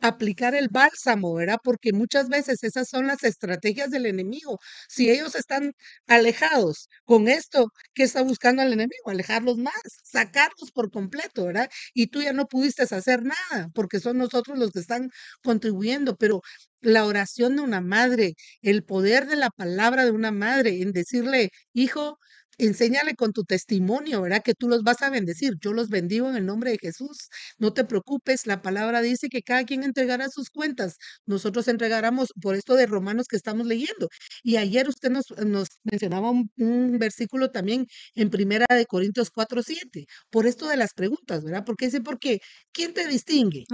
aplicar 0.00 0.54
el 0.54 0.68
bálsamo, 0.68 1.34
¿verdad? 1.34 1.58
Porque 1.62 1.92
muchas 1.92 2.28
veces 2.28 2.62
esas 2.64 2.88
son 2.88 3.06
las 3.06 3.22
estrategias 3.24 3.90
del 3.90 4.06
enemigo. 4.06 4.58
Si 4.88 5.10
ellos 5.10 5.34
están 5.34 5.72
alejados 6.06 6.88
con 7.04 7.28
esto, 7.28 7.68
¿qué 7.94 8.04
está 8.04 8.22
buscando 8.22 8.62
el 8.62 8.72
enemigo? 8.72 9.10
Alejarlos 9.10 9.56
más, 9.58 9.74
sacarlos 10.04 10.70
por 10.72 10.90
completo, 10.90 11.46
¿verdad? 11.46 11.68
Y 11.94 12.08
tú 12.08 12.22
ya 12.22 12.32
no 12.32 12.46
pudiste 12.46 12.82
hacer 12.82 13.22
nada, 13.24 13.68
porque 13.74 14.00
son 14.00 14.18
nosotros 14.18 14.58
los 14.58 14.70
que 14.72 14.80
están 14.80 15.10
contribuyendo, 15.42 16.16
pero 16.16 16.40
la 16.80 17.04
oración 17.06 17.56
de 17.56 17.62
una 17.62 17.80
madre, 17.80 18.34
el 18.62 18.84
poder 18.84 19.26
de 19.26 19.36
la 19.36 19.50
palabra 19.50 20.04
de 20.04 20.10
una 20.12 20.30
madre 20.32 20.80
en 20.82 20.92
decirle, 20.92 21.50
hijo, 21.72 22.18
enséñale 22.66 23.14
con 23.14 23.32
tu 23.32 23.44
testimonio, 23.44 24.22
¿verdad? 24.22 24.42
Que 24.42 24.54
tú 24.54 24.68
los 24.68 24.82
vas 24.82 25.02
a 25.02 25.10
bendecir. 25.10 25.54
Yo 25.60 25.72
los 25.72 25.88
bendigo 25.88 26.28
en 26.30 26.36
el 26.36 26.46
nombre 26.46 26.70
de 26.72 26.78
Jesús. 26.78 27.28
No 27.58 27.72
te 27.72 27.84
preocupes, 27.84 28.46
la 28.46 28.62
palabra 28.62 29.02
dice 29.02 29.28
que 29.28 29.42
cada 29.42 29.64
quien 29.64 29.82
entregará 29.84 30.28
sus 30.28 30.50
cuentas. 30.50 30.96
Nosotros 31.26 31.68
entregáramos 31.68 32.32
por 32.40 32.54
esto 32.54 32.74
de 32.76 32.86
Romanos 32.86 33.26
que 33.28 33.36
estamos 33.36 33.66
leyendo. 33.66 34.08
Y 34.42 34.56
ayer 34.56 34.88
usted 34.88 35.10
nos, 35.10 35.24
nos 35.46 35.68
mencionaba 35.84 36.30
un, 36.30 36.50
un 36.56 36.98
versículo 36.98 37.50
también 37.50 37.86
en 38.14 38.30
Primera 38.30 38.66
de 38.68 38.86
Corintios 38.86 39.30
4, 39.30 39.62
7, 39.62 40.06
por 40.30 40.46
esto 40.46 40.68
de 40.68 40.76
las 40.76 40.92
preguntas, 40.94 41.42
¿verdad? 41.44 41.64
Porque 41.64 41.86
dice, 41.86 42.00
porque 42.00 42.40
¿quién 42.72 42.94
te 42.94 43.06
distingue? 43.08 43.64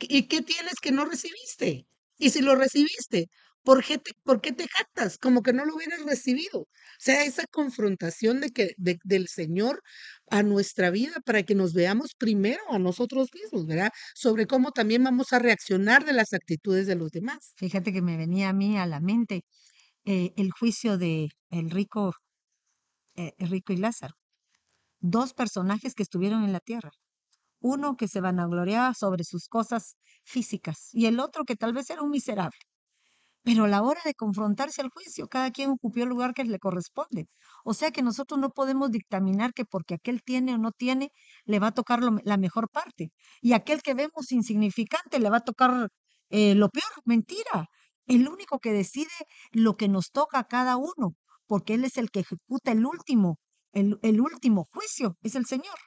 ¿Y 0.00 0.24
qué 0.28 0.42
tienes 0.42 0.74
que 0.80 0.92
no 0.92 1.04
recibiste? 1.04 1.86
Y 2.18 2.30
si 2.30 2.40
lo 2.42 2.54
recibiste, 2.56 3.28
¿por 3.64 3.84
qué 3.84 3.98
te, 3.98 4.12
por 4.24 4.40
qué 4.40 4.52
te 4.52 4.66
jactas? 4.68 5.18
Como 5.18 5.42
que 5.42 5.52
no 5.52 5.64
lo 5.64 5.74
hubieras 5.76 6.02
recibido. 6.04 6.60
O 6.62 6.68
sea, 6.98 7.24
esa 7.24 7.44
confrontación 7.50 8.40
de 8.40 8.50
que, 8.50 8.72
de- 8.78 8.98
del 9.04 9.28
Señor 9.28 9.82
a 10.30 10.42
nuestra 10.42 10.90
vida 10.90 11.14
para 11.24 11.42
que 11.44 11.54
nos 11.54 11.72
veamos 11.74 12.14
primero 12.18 12.62
a 12.70 12.78
nosotros 12.78 13.28
mismos, 13.34 13.66
¿verdad? 13.66 13.90
Sobre 14.14 14.46
cómo 14.46 14.72
también 14.72 15.04
vamos 15.04 15.32
a 15.32 15.38
reaccionar 15.38 16.04
de 16.04 16.12
las 16.14 16.32
actitudes 16.32 16.86
de 16.86 16.96
los 16.96 17.10
demás. 17.12 17.52
Fíjate 17.56 17.92
que 17.92 18.02
me 18.02 18.16
venía 18.16 18.48
a 18.50 18.52
mí 18.52 18.78
a 18.78 18.86
la 18.86 19.00
mente 19.00 19.44
eh, 20.06 20.32
el 20.36 20.50
juicio 20.52 20.98
de 20.98 21.28
el 21.50 21.70
rico, 21.70 22.14
eh, 23.16 23.32
el 23.38 23.48
rico 23.50 23.72
y 23.72 23.76
Lázaro. 23.76 24.14
Dos 25.00 25.34
personajes 25.34 25.94
que 25.94 26.02
estuvieron 26.04 26.44
en 26.44 26.52
la 26.54 26.60
tierra. 26.60 26.92
Uno 27.60 27.96
que 27.96 28.08
se 28.08 28.20
vanagloriaba 28.22 28.94
sobre 28.94 29.24
sus 29.24 29.48
cosas 29.48 29.96
físicas 30.24 30.90
y 30.92 31.06
el 31.06 31.20
otro 31.20 31.44
que 31.44 31.56
tal 31.56 31.72
vez 31.74 31.90
era 31.90 32.02
un 32.02 32.10
miserable. 32.10 32.58
Pero 33.44 33.64
a 33.64 33.68
la 33.68 33.82
hora 33.82 34.00
de 34.04 34.14
confrontarse 34.14 34.82
al 34.82 34.90
juicio, 34.90 35.26
cada 35.28 35.50
quien 35.50 35.70
ocupó 35.70 36.00
el 36.00 36.08
lugar 36.08 36.32
que 36.34 36.44
le 36.44 36.58
corresponde. 36.58 37.26
O 37.64 37.74
sea 37.74 37.90
que 37.90 38.02
nosotros 38.02 38.38
no 38.40 38.50
podemos 38.50 38.90
dictaminar 38.90 39.52
que 39.52 39.64
porque 39.64 39.94
aquel 39.94 40.22
tiene 40.22 40.54
o 40.54 40.58
no 40.58 40.70
tiene, 40.72 41.10
le 41.44 41.58
va 41.58 41.68
a 41.68 41.72
tocar 41.72 42.00
la 42.24 42.36
mejor 42.36 42.68
parte. 42.70 43.10
Y 43.40 43.52
aquel 43.54 43.82
que 43.82 43.94
vemos 43.94 44.30
insignificante 44.32 45.18
le 45.18 45.30
va 45.30 45.38
a 45.38 45.40
tocar 45.40 45.88
eh, 46.30 46.54
lo 46.54 46.68
peor. 46.70 46.84
Mentira. 47.04 47.66
El 48.06 48.28
único 48.28 48.58
que 48.60 48.72
decide 48.72 49.10
lo 49.52 49.76
que 49.76 49.88
nos 49.88 50.10
toca 50.12 50.38
a 50.40 50.44
cada 50.44 50.76
uno, 50.76 51.14
porque 51.46 51.74
Él 51.74 51.84
es 51.84 51.96
el 51.98 52.10
que 52.10 52.20
ejecuta 52.20 52.72
el 52.72 52.84
último, 52.86 53.38
el, 53.72 53.98
el 54.02 54.20
último 54.20 54.68
juicio, 54.72 55.16
es 55.22 55.34
el 55.34 55.46
Señor. 55.46 55.78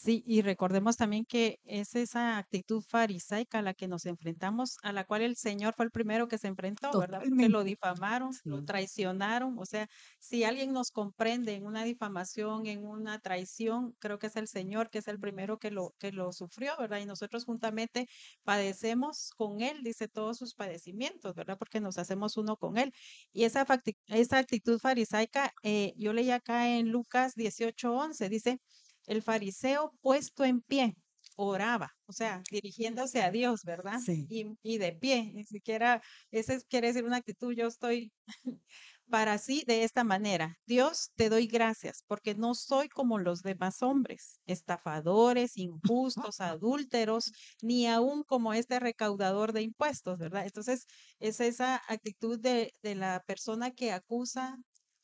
Sí, 0.00 0.22
y 0.28 0.42
recordemos 0.42 0.96
también 0.96 1.24
que 1.24 1.58
es 1.64 1.96
esa 1.96 2.38
actitud 2.38 2.82
farisaica 2.88 3.58
a 3.58 3.62
la 3.62 3.74
que 3.74 3.88
nos 3.88 4.06
enfrentamos, 4.06 4.76
a 4.84 4.92
la 4.92 5.02
cual 5.04 5.22
el 5.22 5.34
Señor 5.34 5.74
fue 5.74 5.86
el 5.86 5.90
primero 5.90 6.28
que 6.28 6.38
se 6.38 6.46
enfrentó, 6.46 6.96
¿verdad? 6.96 7.24
Porque 7.26 7.48
lo 7.48 7.64
difamaron, 7.64 8.38
lo 8.46 8.62
Sí. 8.62 8.62
traicionaron. 8.62 9.58
O 9.58 9.66
sea, 9.66 9.88
si 10.20 10.44
alguien 10.44 10.72
nos 10.72 10.92
comprende 10.92 11.54
en 11.54 11.66
una 11.66 11.82
difamación, 11.82 12.66
en 12.66 12.84
una 12.86 13.18
traición, 13.18 13.96
creo 13.98 14.20
que 14.20 14.28
es 14.28 14.36
el 14.36 14.46
Señor, 14.46 14.88
que 14.88 14.98
es 14.98 15.08
el 15.08 15.18
primero 15.18 15.58
que 15.58 15.72
lo, 15.72 15.90
que 15.98 16.12
lo 16.12 16.32
sufrió, 16.32 16.76
¿verdad? 16.78 16.98
Y 17.00 17.06
nosotros 17.06 17.44
juntamente 17.44 18.06
padecemos 18.44 19.30
con 19.36 19.60
Él, 19.62 19.82
dice 19.82 20.06
todos 20.06 20.36
sus 20.38 20.54
padecimientos, 20.54 21.34
¿verdad? 21.34 21.56
Porque 21.58 21.80
nos 21.80 21.98
hacemos 21.98 22.36
uno 22.36 22.56
con 22.56 22.76
Él. 22.78 22.92
Y 23.32 23.42
esa, 23.44 23.66
esa 24.06 24.38
actitud 24.38 24.78
farisaica, 24.78 25.50
eh, 25.64 25.92
yo 25.96 26.12
leí 26.12 26.30
acá 26.30 26.68
en 26.68 26.90
Lucas 26.92 27.34
18:11, 27.34 28.28
dice 28.28 28.60
el 29.08 29.22
fariseo 29.22 29.92
puesto 30.00 30.44
en 30.44 30.60
pie 30.62 30.94
oraba, 31.36 31.90
o 32.06 32.12
sea, 32.12 32.42
dirigiéndose 32.50 33.22
a 33.22 33.30
Dios, 33.30 33.62
¿verdad? 33.64 34.00
Sí. 34.04 34.26
Y, 34.28 34.46
y 34.62 34.78
de 34.78 34.92
pie, 34.92 35.32
ni 35.34 35.44
siquiera, 35.44 36.02
ese 36.30 36.54
es- 36.54 36.64
quiere 36.64 36.88
decir 36.88 37.04
una 37.04 37.16
actitud, 37.18 37.52
yo 37.54 37.66
estoy 37.68 38.12
para 39.10 39.38
sí 39.38 39.64
de 39.66 39.84
esta 39.84 40.04
manera. 40.04 40.54
Dios, 40.66 41.10
te 41.16 41.28
doy 41.30 41.46
gracias 41.46 42.02
porque 42.06 42.34
no 42.34 42.54
soy 42.54 42.88
como 42.88 43.18
los 43.18 43.42
demás 43.42 43.82
hombres, 43.82 44.40
estafadores, 44.46 45.56
injustos, 46.32 46.40
adúlteros, 46.40 47.32
ni 47.62 47.86
aún 47.86 48.22
como 48.24 48.52
este 48.52 48.80
recaudador 48.80 49.52
de 49.52 49.62
impuestos, 49.62 50.18
¿verdad? 50.18 50.44
Entonces, 50.44 50.84
es 51.18 51.40
esa 51.40 51.80
actitud 51.88 52.38
de, 52.40 52.72
de 52.82 52.94
la 52.94 53.22
persona 53.26 53.70
que 53.70 53.92
acusa 53.92 54.56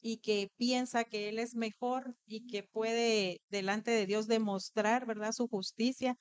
y 0.04 0.18
que 0.18 0.50
piensa 0.58 1.04
que 1.04 1.30
él 1.30 1.38
es 1.40 1.56
mejor 1.56 2.16
y 2.26 2.46
que 2.46 2.62
puede 2.64 3.40
delante 3.48 3.90
de 3.92 4.06
Dios 4.06 4.28
demostrar, 4.28 5.06
¿verdad?, 5.06 5.32
su 5.32 5.48
justicia. 5.48 6.16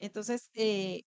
Entonces, 0.00 0.50
eh, 0.54 1.02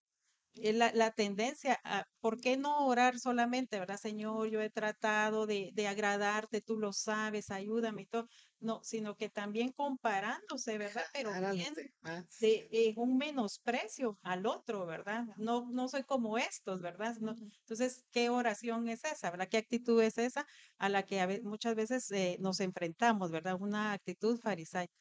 la, 0.55 0.91
la 0.93 1.11
tendencia 1.11 1.79
a, 1.83 2.05
¿por 2.19 2.39
qué 2.39 2.57
no 2.57 2.87
orar 2.87 3.19
solamente, 3.19 3.79
verdad, 3.79 3.97
Señor? 3.97 4.49
Yo 4.49 4.61
he 4.61 4.69
tratado 4.69 5.45
de, 5.47 5.71
de 5.73 5.87
agradarte, 5.87 6.61
tú 6.61 6.77
lo 6.77 6.93
sabes, 6.93 7.49
ayúdame 7.51 8.03
y 8.03 8.07
todo. 8.07 8.25
No, 8.59 8.81
sino 8.83 9.15
que 9.15 9.29
también 9.29 9.71
comparándose, 9.73 10.77
¿verdad? 10.77 11.03
Pero 11.13 11.35
bien 11.35 11.73
demás. 11.73 12.25
de 12.39 12.93
un 12.97 13.17
menosprecio 13.17 14.17
al 14.21 14.45
otro, 14.45 14.85
¿verdad? 14.85 15.25
No, 15.37 15.67
no 15.71 15.87
soy 15.87 16.03
como 16.03 16.37
estos, 16.37 16.81
¿verdad? 16.81 17.15
No- 17.21 17.33
entonces, 17.59 18.05
¿qué 18.11 18.29
oración 18.29 18.87
es 18.89 19.03
esa, 19.05 19.31
verdad? 19.31 19.47
¿Qué 19.49 19.57
actitud 19.57 20.01
es 20.01 20.17
esa 20.17 20.45
a 20.77 20.89
la 20.89 21.03
que 21.03 21.21
a 21.21 21.27
muchas 21.43 21.75
veces 21.75 22.09
eh, 22.11 22.37
nos 22.39 22.59
enfrentamos, 22.59 23.31
¿verdad? 23.31 23.57
Una 23.59 23.93
actitud 23.93 24.37
farisaica. 24.39 24.93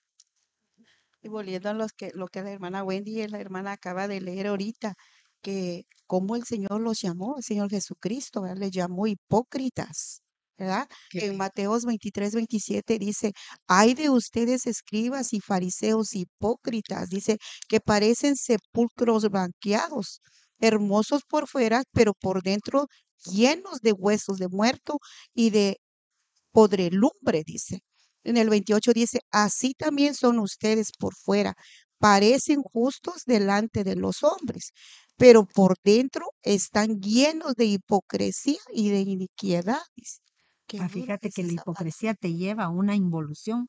Y 1.22 1.28
volviendo 1.28 1.70
a 1.70 1.74
los 1.74 1.92
que, 1.92 2.10
lo 2.14 2.28
que 2.28 2.42
la 2.42 2.50
hermana 2.52 2.84
Wendy 2.84 3.22
y 3.22 3.28
la 3.28 3.40
hermana 3.40 3.72
acaba 3.72 4.08
de 4.08 4.20
leer 4.20 4.46
ahorita, 4.46 4.94
que 5.44 5.84
cómo 6.06 6.36
el 6.36 6.44
Señor 6.44 6.80
los 6.80 7.00
llamó, 7.02 7.36
el 7.36 7.44
Señor 7.44 7.70
Jesucristo, 7.70 8.42
¿verdad? 8.42 8.58
Les 8.58 8.70
llamó 8.72 9.06
hipócritas, 9.06 10.22
¿verdad? 10.58 10.88
Qué 11.10 11.26
En 11.26 11.36
Mateos 11.36 11.84
23, 11.84 12.34
27 12.34 12.98
dice, 12.98 13.32
hay 13.68 13.94
de 13.94 14.10
ustedes 14.10 14.66
escribas 14.66 15.32
y 15.34 15.40
fariseos 15.40 16.14
hipócritas, 16.14 17.08
dice, 17.10 17.38
que 17.68 17.80
parecen 17.80 18.36
sepulcros 18.36 19.28
blanqueados, 19.30 20.20
hermosos 20.60 21.22
por 21.28 21.46
fuera, 21.48 21.82
pero 21.92 22.14
por 22.14 22.42
dentro 22.42 22.86
llenos 23.26 23.80
de 23.82 23.92
huesos 23.92 24.38
de 24.38 24.48
muerto 24.48 24.98
y 25.34 25.50
de 25.50 25.78
podrelumbre, 26.52 27.42
dice. 27.44 27.80
En 28.24 28.36
el 28.38 28.48
28 28.50 28.92
dice, 28.94 29.20
así 29.30 29.74
también 29.74 30.14
son 30.14 30.38
ustedes 30.38 30.92
por 30.98 31.14
fuera, 31.14 31.54
parecen 31.98 32.62
justos 32.62 33.22
delante 33.26 33.84
de 33.84 33.96
los 33.96 34.22
hombres, 34.22 34.72
pero 35.16 35.46
por 35.46 35.76
dentro 35.84 36.26
están 36.42 37.00
llenos 37.00 37.54
de 37.54 37.66
hipocresía 37.66 38.58
y 38.72 38.90
de 38.90 39.00
iniquidad. 39.00 39.80
dice. 39.96 40.20
Qué 40.66 40.78
Ah, 40.78 40.88
fíjate 40.88 41.30
que 41.32 41.42
la 41.44 41.52
hipocresía 41.52 42.14
te 42.14 42.34
lleva 42.34 42.64
a 42.64 42.68
una 42.70 42.96
involución 42.96 43.68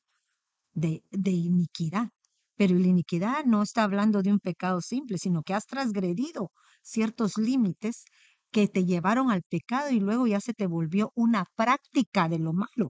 de, 0.73 1.03
de 1.11 1.31
iniquidad. 1.31 2.09
Pero 2.57 2.75
la 2.79 2.87
iniquidad 2.87 3.45
no 3.45 3.63
está 3.63 3.83
hablando 3.83 4.21
de 4.21 4.31
un 4.31 4.39
pecado 4.39 4.81
simple, 4.81 5.17
sino 5.17 5.43
que 5.43 5.53
has 5.53 5.65
transgredido 5.67 6.51
ciertos 6.83 7.37
límites 7.37 8.05
que 8.51 8.67
te 8.67 8.85
llevaron 8.85 9.31
al 9.31 9.43
pecado 9.43 9.89
y 9.91 9.99
luego 9.99 10.27
ya 10.27 10.39
se 10.41 10.53
te 10.53 10.67
volvió 10.67 11.11
una 11.15 11.45
práctica 11.55 12.29
de 12.29 12.39
lo 12.39 12.53
malo, 12.53 12.89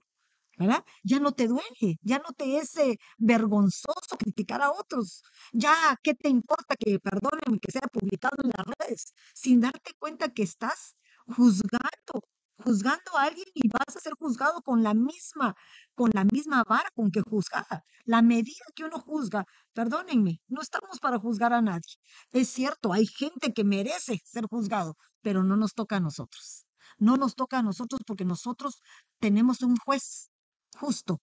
¿verdad? 0.56 0.84
Ya 1.02 1.20
no 1.20 1.32
te 1.32 1.48
duele, 1.48 1.98
ya 2.02 2.18
no 2.18 2.32
te 2.36 2.58
es 2.58 2.76
eh, 2.76 2.98
vergonzoso 3.18 4.16
criticar 4.18 4.62
a 4.62 4.72
otros. 4.72 5.22
Ya, 5.52 5.74
¿qué 6.02 6.14
te 6.14 6.28
importa 6.28 6.76
que 6.76 6.98
perdonen 6.98 7.58
que 7.60 7.72
sea 7.72 7.82
publicado 7.92 8.36
en 8.42 8.50
las 8.56 8.66
redes 8.78 9.14
sin 9.34 9.60
darte 9.60 9.92
cuenta 9.98 10.28
que 10.30 10.42
estás 10.42 10.96
juzgando, 11.26 12.22
juzgando 12.64 13.16
a 13.16 13.24
alguien 13.24 13.46
y 13.54 13.68
vas 13.68 13.96
a 13.96 14.00
ser 14.00 14.14
juzgado 14.18 14.62
con 14.62 14.82
la 14.82 14.94
misma, 14.94 15.54
con 15.94 16.10
la 16.14 16.24
misma 16.24 16.64
vara 16.64 16.90
con 16.94 17.10
que 17.10 17.20
juzgada. 17.22 17.84
La 18.04 18.22
medida 18.22 18.64
que 18.74 18.84
uno 18.84 19.00
juzga, 19.00 19.44
perdónenme, 19.74 20.40
no 20.48 20.62
estamos 20.62 20.98
para 21.00 21.18
juzgar 21.18 21.52
a 21.52 21.60
nadie. 21.62 21.96
Es 22.32 22.48
cierto, 22.48 22.92
hay 22.92 23.06
gente 23.06 23.52
que 23.52 23.64
merece 23.64 24.20
ser 24.24 24.46
juzgado, 24.46 24.96
pero 25.22 25.42
no 25.42 25.56
nos 25.56 25.74
toca 25.74 25.96
a 25.96 26.00
nosotros. 26.00 26.66
No 26.98 27.16
nos 27.16 27.34
toca 27.34 27.58
a 27.58 27.62
nosotros 27.62 28.00
porque 28.06 28.24
nosotros 28.24 28.80
tenemos 29.18 29.62
un 29.62 29.76
juez 29.76 30.30
justo, 30.76 31.20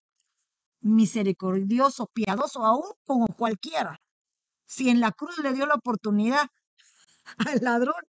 misericordioso, 0.82 2.08
piadoso, 2.14 2.66
aún 2.66 2.92
como 3.06 3.28
cualquiera. 3.28 4.00
Si 4.66 4.90
en 4.90 5.00
la 5.00 5.12
cruz 5.12 5.38
le 5.40 5.54
dio 5.54 5.66
la 5.66 5.76
oportunidad 5.76 6.48
al 7.38 7.60
ladrón, 7.62 8.04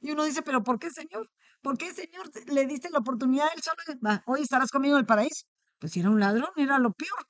y 0.00 0.12
uno 0.12 0.24
dice, 0.24 0.42
pero 0.42 0.62
¿por 0.62 0.78
qué, 0.78 0.90
Señor? 0.90 1.30
¿Por 1.62 1.76
qué, 1.76 1.92
Señor, 1.92 2.30
le 2.46 2.66
diste 2.66 2.90
la 2.90 3.00
oportunidad 3.00 3.46
a 3.48 3.52
él 3.54 3.62
solo? 3.62 4.20
Hoy 4.26 4.42
estarás 4.42 4.70
conmigo 4.70 4.94
en 4.94 5.00
el 5.00 5.06
paraíso. 5.06 5.44
Pues 5.78 5.92
si 5.92 6.00
era 6.00 6.10
un 6.10 6.20
ladrón, 6.20 6.50
era 6.56 6.78
lo 6.78 6.92
peor. 6.92 7.26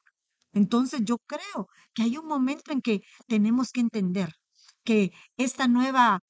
Entonces 0.52 1.00
yo 1.04 1.18
creo 1.26 1.68
que 1.94 2.02
hay 2.02 2.16
un 2.16 2.26
momento 2.26 2.72
en 2.72 2.80
que 2.80 3.00
tenemos 3.26 3.70
que 3.72 3.80
entender 3.80 4.32
que 4.84 5.12
esta 5.36 5.68
nueva 5.68 6.20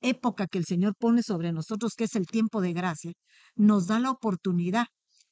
época 0.00 0.46
que 0.46 0.58
el 0.58 0.64
Señor 0.66 0.94
pone 0.98 1.22
sobre 1.22 1.52
nosotros, 1.52 1.94
que 1.96 2.04
es 2.04 2.16
el 2.16 2.26
tiempo 2.26 2.60
de 2.60 2.72
gracia, 2.72 3.12
nos 3.56 3.86
da 3.86 3.98
la 4.00 4.10
oportunidad 4.10 4.86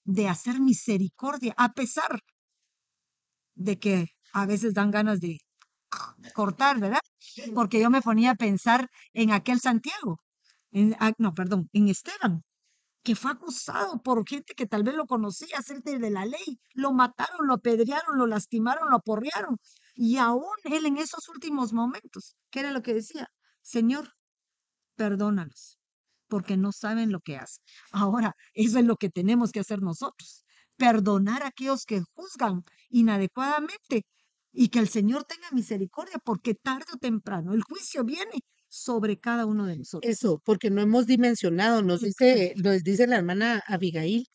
de 0.05 0.29
hacer 0.29 0.61
misericordia, 0.61 1.55
a 1.57 1.73
pesar 1.73 2.21
de 3.55 3.79
que 3.79 4.09
a 4.33 4.47
veces 4.47 4.75
dan 4.75 4.91
ganas 4.91 5.21
de 5.21 5.39
cortar, 6.35 6.81
¿verdad? 6.81 7.01
Porque 7.55 7.81
yo 7.81 7.91
me 7.91 8.03
ponía 8.03 8.33
a 8.33 8.35
pensar 8.35 8.89
en 9.13 9.31
aquel 9.33 9.61
Santiago, 9.61 10.21
en, 10.71 10.97
ah, 11.01 11.13
no, 11.19 11.35
perdón, 11.35 11.69
en 11.73 11.89
Esteban, 11.89 12.43
que 13.03 13.17
fue 13.17 13.33
acusado 13.33 14.01
por 14.03 14.27
gente 14.29 14.55
que 14.55 14.67
tal 14.67 14.85
vez 14.85 14.95
lo 14.95 15.07
conocía, 15.07 15.63
gente 15.63 15.99
de 15.99 16.11
la 16.11 16.25
ley. 16.25 16.61
Lo 16.75 16.93
mataron, 16.93 17.47
lo 17.47 17.55
apedrearon, 17.55 18.17
lo 18.19 18.27
lastimaron, 18.27 18.91
lo 18.91 18.97
aporrearon. 18.97 19.59
Y 19.95 20.19
aún 20.19 20.55
él 20.65 20.87
en 20.87 20.99
esos 20.99 21.29
últimos 21.29 21.73
momentos, 21.73 22.37
¿qué 22.51 22.61
era 22.61 22.71
lo 22.73 22.83
que 22.83 22.95
decía? 22.95 23.29
Señor, 23.61 24.15
perdónalos, 24.97 25.79
porque 26.33 26.57
no 26.57 26.73
saben 26.73 27.13
lo 27.13 27.21
que 27.21 27.37
hacen. 27.37 27.63
Ahora, 27.91 28.35
eso 28.55 28.79
es 28.79 28.87
lo 28.87 28.97
que 28.97 29.11
tenemos 29.11 29.53
que 29.53 29.61
hacer 29.61 29.83
nosotros, 29.83 30.47
perdonar 30.79 31.43
a 31.43 31.49
aquellos 31.49 31.85
que 31.85 32.01
juzgan 32.15 32.65
inadecuadamente 32.89 34.07
y 34.51 34.69
que 34.69 34.79
el 34.79 34.89
Señor 34.89 35.25
tenga 35.25 35.51
misericordia, 35.53 36.15
porque 36.25 36.55
tarde 36.55 36.87
o 36.95 36.97
temprano 36.97 37.53
el 37.53 37.63
juicio 37.63 38.03
viene 38.03 38.41
sobre 38.67 39.21
cada 39.21 39.45
uno 39.45 39.67
de 39.67 39.77
nosotros. 39.77 40.11
Eso, 40.11 40.41
porque 40.43 40.71
no 40.71 40.81
hemos 40.81 41.07
dimensionado, 41.07 41.83
nos 41.83 42.01
dice, 42.01 42.55
nos 42.57 42.83
dice 42.83 43.07
la 43.07 43.17
hermana 43.17 43.63
Abigail, 43.67 44.27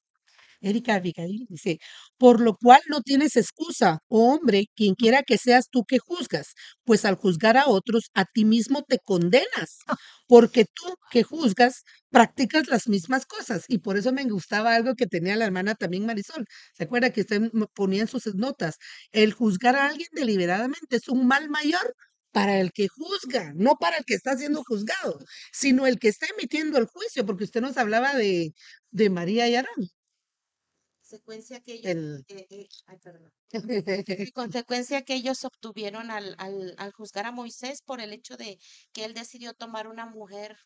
Erika 0.61 0.95
Abigail, 0.95 1.45
dice, 1.49 1.79
por 2.17 2.39
lo 2.41 2.55
cual 2.57 2.81
no 2.89 3.01
tienes 3.01 3.35
excusa, 3.35 3.99
oh 4.07 4.33
hombre, 4.35 4.65
quien 4.75 4.95
quiera 4.95 5.23
que 5.23 5.37
seas 5.37 5.69
tú 5.69 5.83
que 5.85 5.99
juzgas, 5.99 6.53
pues 6.83 7.05
al 7.05 7.15
juzgar 7.15 7.57
a 7.57 7.67
otros, 7.67 8.09
a 8.13 8.25
ti 8.25 8.45
mismo 8.45 8.83
te 8.83 8.99
condenas, 9.03 9.79
porque 10.27 10.65
tú 10.65 10.85
que 11.11 11.23
juzgas 11.23 11.83
practicas 12.09 12.67
las 12.67 12.87
mismas 12.87 13.25
cosas. 13.25 13.65
Y 13.67 13.79
por 13.79 13.97
eso 13.97 14.11
me 14.13 14.23
gustaba 14.25 14.75
algo 14.75 14.95
que 14.95 15.07
tenía 15.07 15.35
la 15.35 15.45
hermana 15.45 15.75
también 15.75 16.05
Marisol. 16.05 16.45
¿Se 16.73 16.83
acuerda 16.83 17.11
que 17.11 17.21
usted 17.21 17.41
ponía 17.73 18.01
en 18.01 18.07
sus 18.07 18.25
notas? 18.35 18.75
El 19.11 19.33
juzgar 19.33 19.75
a 19.75 19.87
alguien 19.87 20.07
deliberadamente 20.13 20.97
es 20.97 21.07
un 21.09 21.27
mal 21.27 21.49
mayor 21.49 21.93
para 22.31 22.59
el 22.59 22.71
que 22.71 22.87
juzga, 22.87 23.53
no 23.55 23.75
para 23.79 23.97
el 23.97 24.05
que 24.05 24.13
está 24.13 24.37
siendo 24.37 24.63
juzgado, 24.63 25.19
sino 25.51 25.87
el 25.87 25.97
que 25.99 26.09
está 26.09 26.27
emitiendo 26.37 26.77
el 26.77 26.85
juicio, 26.85 27.25
porque 27.25 27.45
usted 27.45 27.61
nos 27.61 27.77
hablaba 27.77 28.13
de, 28.15 28.53
de 28.91 29.09
María 29.09 29.47
y 29.47 29.55
Arán. 29.55 29.73
Consecuencia 31.09 31.61
que 31.61 31.73
ellos, 31.73 31.91
El... 31.91 32.25
eh, 32.27 32.45
eh, 32.49 32.67
ay, 32.87 32.97
perdón. 32.99 33.31
En 34.17 34.31
consecuencia 34.31 35.03
que 35.03 35.15
ellos 35.15 35.43
obtuvieron 35.45 36.11
al, 36.11 36.35
al, 36.39 36.75
al 36.77 36.91
juzgar 36.93 37.25
a 37.25 37.31
Moisés 37.31 37.81
por 37.81 38.01
el 38.01 38.13
hecho 38.13 38.35
de 38.37 38.59
que 38.93 39.05
él 39.05 39.13
decidió 39.13 39.53
tomar 39.53 39.87
una 39.87 40.05
mujer 40.05 40.57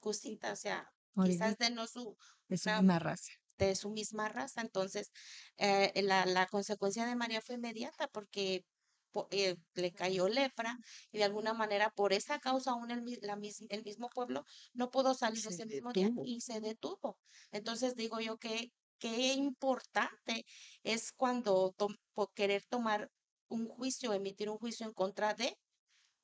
cusita, 0.00 0.52
o 0.52 0.56
sea, 0.56 0.88
quizás 1.22 1.56
de 1.58 1.70
no 1.70 1.86
su, 1.86 2.16
de 2.48 2.56
su 2.58 2.70
una 2.70 2.82
misma 2.82 2.98
raza. 2.98 3.32
de 3.58 3.74
su 3.76 3.90
misma 3.90 4.28
raza. 4.28 4.60
Entonces, 4.62 5.10
eh, 5.56 5.92
la, 6.02 6.26
la 6.26 6.46
consecuencia 6.46 7.06
de 7.06 7.16
María 7.16 7.40
fue 7.42 7.56
inmediata 7.56 8.08
porque 8.08 8.62
po- 9.10 9.28
eh, 9.30 9.56
le 9.74 9.92
cayó 9.92 10.28
lepra 10.28 10.76
y 11.10 11.18
de 11.18 11.24
alguna 11.24 11.54
manera 11.54 11.90
por 11.90 12.12
esa 12.12 12.38
causa 12.38 12.72
aún 12.72 12.90
el, 12.90 13.04
la 13.22 13.38
el 13.70 13.84
mismo 13.84 14.08
pueblo 14.10 14.44
no 14.74 14.90
pudo 14.90 15.14
salir 15.14 15.42
Se 15.42 15.48
ese 15.48 15.66
mismo 15.66 15.92
día 15.92 16.10
y 16.22 16.40
se 16.42 16.60
detuvo. 16.60 17.18
Entonces 17.50 17.94
digo 17.96 18.20
yo 18.20 18.36
que 18.38 18.70
qué 18.98 19.34
importante 19.34 20.44
es 20.82 21.12
cuando 21.12 21.74
querer 22.34 22.64
tomar 22.68 23.10
un 23.48 23.68
juicio, 23.68 24.12
emitir 24.12 24.50
un 24.50 24.58
juicio 24.58 24.86
en 24.86 24.92
contra 24.92 25.34
de, 25.34 25.56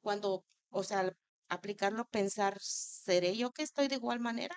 cuando, 0.03 0.45
o 0.71 0.83
sea, 0.83 1.13
aplicarlo, 1.49 2.07
pensar, 2.07 2.59
¿seré 2.61 3.37
yo 3.37 3.53
que 3.53 3.63
estoy 3.63 3.89
de 3.89 3.97
igual 3.97 4.21
manera? 4.21 4.57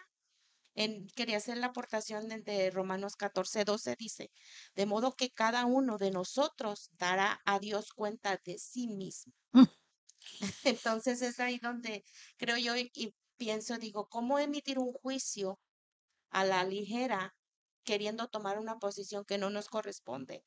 en, 0.75 1.07
quería 1.15 1.37
hacer 1.37 1.57
la 1.57 1.67
aportación 1.67 2.27
de, 2.27 2.41
de 2.41 2.69
Romanos 2.69 3.15
14, 3.15 3.63
12, 3.63 3.95
dice, 3.97 4.31
de 4.75 4.85
modo 4.85 5.13
que 5.13 5.31
cada 5.31 5.65
uno 5.65 5.97
de 5.97 6.11
nosotros 6.11 6.89
dará 6.93 7.41
a 7.45 7.59
Dios 7.59 7.93
cuenta 7.93 8.39
de 8.43 8.57
sí 8.59 8.87
mismo. 8.87 9.33
Mm. 9.53 9.63
Entonces 10.65 11.21
es 11.21 11.39
ahí 11.39 11.59
donde 11.59 12.03
creo 12.37 12.57
yo 12.57 12.75
y, 12.75 12.91
y 12.93 13.15
pienso, 13.37 13.77
digo, 13.77 14.07
¿cómo 14.09 14.37
emitir 14.37 14.79
un 14.79 14.91
juicio 14.93 15.59
a 16.29 16.43
la 16.43 16.63
ligera 16.63 17.34
queriendo 17.85 18.27
tomar 18.27 18.59
una 18.59 18.77
posición 18.77 19.25
que 19.25 19.37
no 19.37 19.49
nos 19.49 19.69
corresponde? 19.69 20.43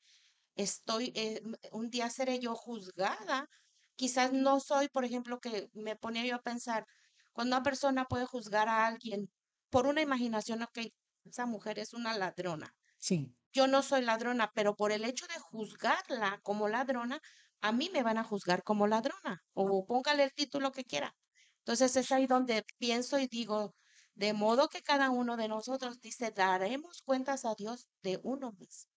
Estoy, 0.55 1.13
eh, 1.15 1.41
un 1.71 1.89
día 1.89 2.09
seré 2.09 2.39
yo 2.39 2.55
juzgada. 2.55 3.47
Quizás 3.95 4.33
no 4.33 4.59
soy, 4.59 4.89
por 4.89 5.05
ejemplo, 5.05 5.39
que 5.39 5.69
me 5.73 5.95
ponía 5.95 6.25
yo 6.25 6.35
a 6.35 6.41
pensar, 6.41 6.85
cuando 7.33 7.55
una 7.57 7.63
persona 7.63 8.05
puede 8.05 8.25
juzgar 8.25 8.69
a 8.69 8.85
alguien 8.87 9.29
por 9.69 9.87
una 9.87 10.01
imaginación, 10.01 10.63
ok, 10.63 10.79
esa 11.25 11.45
mujer 11.45 11.79
es 11.79 11.93
una 11.93 12.17
ladrona. 12.17 12.75
Sí. 12.97 13.35
Yo 13.53 13.67
no 13.67 13.81
soy 13.83 14.01
ladrona, 14.03 14.51
pero 14.55 14.75
por 14.75 14.91
el 14.91 15.05
hecho 15.05 15.25
de 15.27 15.39
juzgarla 15.39 16.39
como 16.43 16.67
ladrona, 16.69 17.19
a 17.61 17.71
mí 17.71 17.89
me 17.93 18.03
van 18.03 18.17
a 18.17 18.23
juzgar 18.23 18.63
como 18.63 18.87
ladrona, 18.87 19.43
o 19.53 19.85
póngale 19.85 20.23
el 20.23 20.33
título 20.33 20.71
que 20.71 20.85
quiera. 20.85 21.15
Entonces 21.59 21.95
es 21.95 22.11
ahí 22.11 22.27
donde 22.27 22.63
pienso 22.77 23.19
y 23.19 23.27
digo, 23.27 23.75
de 24.19 24.33
modo 24.33 24.67
que 24.67 24.81
cada 24.81 25.09
uno 25.09 25.37
de 25.37 25.47
nosotros 25.47 26.01
dice, 26.01 26.31
daremos 26.31 27.01
cuentas 27.03 27.45
a 27.45 27.55
Dios 27.55 27.87
de 28.03 28.19
uno 28.23 28.51
mismo. 28.51 28.91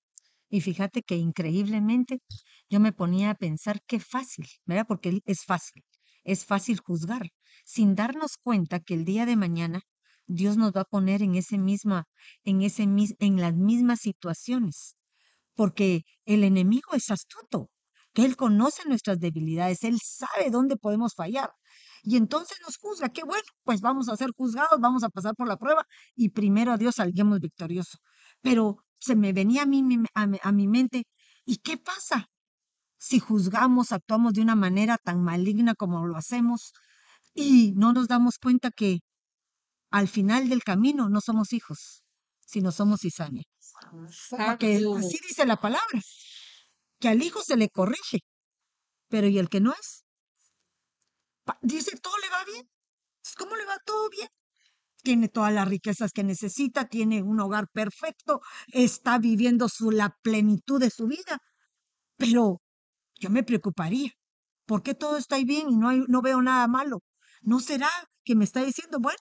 Y 0.49 0.61
fíjate 0.61 1.03
que 1.03 1.17
increíblemente 1.17 2.19
yo 2.69 2.81
me 2.81 2.93
ponía 2.93 3.31
a 3.31 3.35
pensar 3.37 3.81
qué 3.87 4.01
fácil, 4.01 4.47
¿verdad? 4.67 4.85
Porque 4.89 5.21
es 5.25 5.45
fácil, 5.45 5.85
es 6.25 6.45
fácil 6.45 6.79
juzgar, 6.81 7.31
sin 7.65 7.95
darnos 7.95 8.37
cuenta 8.37 8.81
que 8.81 8.95
el 8.95 9.05
día 9.05 9.25
de 9.25 9.37
mañana 9.37 9.83
Dios 10.27 10.57
nos 10.57 10.73
va 10.73 10.83
a 10.83 10.85
poner 10.97 11.23
en 11.23 11.37
ese 11.37 11.57
misma, 11.57 12.07
en 12.45 12.63
ese 12.63 12.83
en 12.83 13.41
las 13.41 13.55
mismas 13.55 14.01
situaciones, 14.01 14.97
porque 15.55 16.03
el 16.25 16.43
enemigo 16.43 16.95
es 16.95 17.11
astuto, 17.11 17.71
que 18.13 18.25
él 18.25 18.37
conoce 18.37 18.89
nuestras 18.89 19.21
debilidades, 19.21 19.85
él 19.85 19.99
sabe 20.03 20.51
dónde 20.51 20.77
podemos 20.77 21.15
fallar. 21.15 21.51
Y 22.03 22.17
entonces 22.17 22.59
nos 22.67 22.77
juzga, 22.79 23.09
qué 23.11 23.23
bueno, 23.25 23.45
pues 23.65 23.81
vamos 23.81 24.09
a 24.09 24.17
ser 24.17 24.31
juzgados, 24.37 24.81
vamos 24.81 25.05
a 25.05 25.09
pasar 25.09 25.35
por 25.37 25.49
la 25.49 25.57
prueba 25.57 25.85
y 26.17 26.31
primero 26.31 26.73
a 26.73 26.79
Dios 26.79 26.97
salguemos 26.97 27.41
victoriosos. 27.41 28.01
Pero 28.41 28.79
se 28.99 29.17
me 29.17 29.33
venía 29.33 29.63
a 29.63 29.67
mí 29.67 29.83
a 30.15 30.27
mi, 30.27 30.39
a 30.43 30.53
mi 30.53 30.69
mente, 30.69 31.05
¿y 31.45 31.59
qué 31.59 31.77
pasa 31.79 32.27
si 32.99 33.19
juzgamos, 33.21 33.93
actuamos 33.93 34.33
de 34.35 34.43
una 34.43 34.55
manera 34.57 34.99
tan 34.99 35.23
maligna 35.23 35.75
como 35.75 36.07
lo 36.07 36.17
hacemos 36.17 36.73
y 37.35 37.73
no 37.77 37.93
nos 37.93 38.09
damos 38.09 38.39
cuenta 38.39 38.71
que 38.71 39.01
al 39.91 40.09
final 40.09 40.49
del 40.49 40.63
camino 40.65 41.09
no 41.09 41.21
somos 41.21 41.53
hijos, 41.53 42.03
sino 42.47 42.73
somos 42.73 43.01
cizaña? 43.03 43.43
Porque 44.37 44.77
así 44.97 45.19
dice 45.29 45.47
la 45.47 45.57
palabra, 45.61 46.01
que 47.01 47.09
al 47.09 47.23
hijo 47.23 47.43
se 47.43 47.57
le 47.57 47.69
corrige, 47.69 48.21
pero 49.09 49.29
¿y 49.29 49.39
el 49.39 49.49
que 49.49 49.61
no 49.61 49.73
es? 49.73 50.05
Dice, 51.63 51.97
todo 51.99 52.15
le 52.19 52.29
va 52.31 52.45
bien. 52.45 52.69
¿Cómo 53.39 53.57
le 53.57 53.65
va 53.65 53.79
todo 53.85 54.09
bien? 54.11 54.29
Tiene 55.03 55.29
todas 55.29 55.53
las 55.53 55.69
riquezas 55.69 56.13
que 56.13 56.25
necesita, 56.25 56.89
tiene 56.89 57.23
un 57.23 57.41
hogar 57.41 57.69
perfecto, 57.73 58.41
está 58.69 59.19
viviendo 59.19 59.69
su, 59.69 59.91
la 59.91 60.17
plenitud 60.23 60.81
de 60.81 60.91
su 60.91 61.07
vida, 61.09 61.39
pero 62.17 62.63
yo 63.17 63.31
me 63.31 63.43
preocuparía. 63.43 64.13
¿Por 64.67 64.83
qué 64.83 64.95
todo 64.95 65.17
está 65.17 65.37
bien 65.39 65.71
y 65.71 65.77
no, 65.77 65.93
no 65.93 66.23
veo 66.23 66.41
nada 66.43 66.69
malo? 66.69 67.01
¿No 67.43 67.61
será 67.61 67.91
que 68.25 68.37
me 68.37 68.45
está 68.45 68.65
diciendo, 68.65 68.99
bueno, 69.01 69.19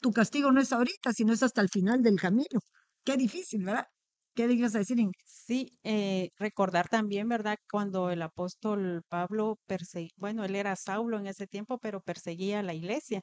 tu 0.00 0.12
castigo 0.12 0.52
no 0.52 0.60
es 0.60 0.72
ahorita, 0.72 1.12
sino 1.12 1.32
es 1.32 1.42
hasta 1.42 1.60
el 1.60 1.68
final 1.68 2.02
del 2.02 2.18
camino? 2.20 2.60
Qué 3.04 3.16
difícil, 3.16 3.64
¿verdad? 3.64 3.86
¿Qué 4.40 4.50
ibas 4.54 4.74
a 4.74 4.78
decir? 4.78 4.96
Sí, 5.26 5.78
eh, 5.82 6.30
recordar 6.38 6.88
también, 6.88 7.28
¿verdad? 7.28 7.58
Cuando 7.70 8.10
el 8.10 8.22
apóstol 8.22 9.02
Pablo 9.08 9.58
perseguía, 9.66 10.12
bueno, 10.16 10.44
él 10.46 10.56
era 10.56 10.76
Saulo 10.76 11.18
en 11.18 11.26
ese 11.26 11.46
tiempo, 11.46 11.78
pero 11.78 12.00
perseguía 12.00 12.60
a 12.60 12.62
la 12.62 12.72
iglesia. 12.72 13.20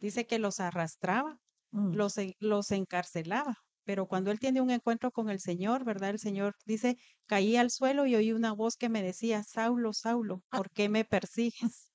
Dice 0.00 0.26
que 0.26 0.38
los 0.38 0.60
arrastraba, 0.60 1.38
Mm, 1.72 1.94
los, 1.94 2.18
en- 2.18 2.34
los 2.40 2.70
encarcelaba, 2.72 3.56
pero 3.84 4.06
cuando 4.06 4.30
él 4.32 4.38
tiene 4.40 4.60
un 4.62 4.70
encuentro 4.70 5.10
con 5.12 5.30
el 5.30 5.40
Señor, 5.40 5.84
¿verdad? 5.84 6.10
El 6.10 6.20
Señor 6.20 6.54
dice, 6.66 6.96
caí 7.26 7.56
al 7.56 7.70
suelo 7.70 8.06
y 8.06 8.14
oí 8.16 8.32
una 8.32 8.52
voz 8.54 8.76
que 8.76 8.88
me 8.90 9.02
decía, 9.02 9.42
Saulo, 9.44 9.92
Saulo, 9.94 10.42
¿por 10.50 10.70
qué 10.70 10.88
me 10.88 11.04
persigues? 11.04 11.52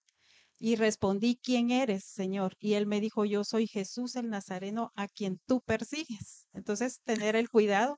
Y 0.59 0.75
respondí, 0.75 1.39
¿quién 1.41 1.71
eres, 1.71 2.03
Señor? 2.05 2.55
Y 2.59 2.73
él 2.73 2.85
me 2.87 2.99
dijo, 3.01 3.25
yo 3.25 3.43
soy 3.45 3.67
Jesús 3.67 4.15
el 4.15 4.29
Nazareno 4.29 4.91
a 4.95 5.07
quien 5.07 5.39
tú 5.47 5.61
persigues. 5.61 6.47
Entonces, 6.53 7.01
tener 7.03 7.35
el 7.37 7.49
cuidado 7.49 7.97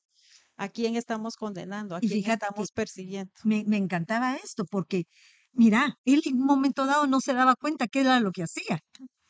a 0.58 0.70
quién 0.70 0.96
estamos 0.96 1.36
condenando, 1.36 1.96
a 1.96 2.00
quién 2.00 2.30
estamos 2.30 2.72
persiguiendo. 2.72 3.32
me, 3.44 3.64
me 3.66 3.78
encantaba 3.78 4.36
esto 4.36 4.66
porque, 4.66 5.06
mira, 5.54 5.98
él 6.06 6.22
en 6.26 6.36
un 6.36 6.46
momento 6.46 6.86
dado 6.86 7.08
no 7.08 7.20
se 7.20 7.34
daba 7.34 7.56
cuenta 7.56 7.88
qué 7.88 8.02
era 8.02 8.20
lo 8.20 8.32
que 8.32 8.44
hacía. 8.44 8.80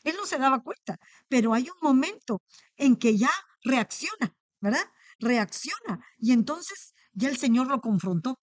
Él 0.04 0.16
no 0.18 0.26
se 0.26 0.38
daba 0.38 0.62
cuenta, 0.62 0.98
pero 1.28 1.54
hay 1.54 1.64
un 1.64 1.78
momento 1.82 2.42
en 2.76 2.96
que 2.96 3.18
ya 3.18 3.30
reacciona, 3.64 4.34
¿verdad? 4.60 4.84
Reacciona. 5.20 6.00
Y 6.18 6.32
entonces 6.32 6.94
ya 7.14 7.30
el 7.30 7.38
Señor 7.38 7.68
lo 7.68 7.80
confrontó. 7.82 8.40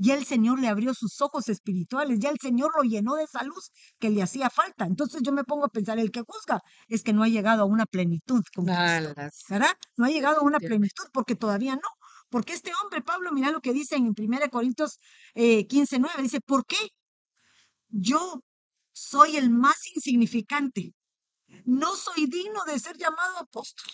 Ya 0.00 0.14
el 0.14 0.24
Señor 0.24 0.60
le 0.60 0.68
abrió 0.68 0.94
sus 0.94 1.20
ojos 1.20 1.48
espirituales, 1.48 2.20
ya 2.20 2.30
el 2.30 2.38
Señor 2.40 2.70
lo 2.76 2.84
llenó 2.84 3.16
de 3.16 3.24
esa 3.24 3.42
luz 3.42 3.72
que 3.98 4.10
le 4.10 4.22
hacía 4.22 4.48
falta. 4.48 4.86
Entonces 4.86 5.22
yo 5.24 5.32
me 5.32 5.42
pongo 5.42 5.64
a 5.64 5.68
pensar, 5.70 5.98
el 5.98 6.12
que 6.12 6.22
juzga 6.24 6.60
es 6.86 7.02
que 7.02 7.12
no 7.12 7.24
ha 7.24 7.28
llegado 7.28 7.62
a 7.62 7.66
una 7.66 7.84
plenitud. 7.84 8.42
Alas. 8.68 9.42
¿verdad? 9.48 9.72
No 9.96 10.04
ha 10.06 10.10
llegado 10.10 10.40
a 10.40 10.44
una 10.44 10.60
plenitud 10.60 11.06
porque 11.12 11.34
todavía 11.34 11.74
no. 11.74 11.80
Porque 12.30 12.52
este 12.52 12.72
hombre, 12.82 13.00
Pablo, 13.02 13.32
mira 13.32 13.50
lo 13.50 13.60
que 13.60 13.72
dice 13.72 13.96
en 13.96 14.14
1 14.16 14.50
Corintios 14.50 14.98
eh, 15.34 15.66
15, 15.66 15.98
9, 15.98 16.22
dice, 16.22 16.40
¿por 16.40 16.66
qué? 16.66 16.76
Yo 17.88 18.42
soy 18.92 19.36
el 19.36 19.50
más 19.50 19.86
insignificante. 19.94 20.94
No 21.64 21.96
soy 21.96 22.26
digno 22.26 22.64
de 22.66 22.78
ser 22.78 22.96
llamado 22.98 23.38
apóstol. 23.38 23.90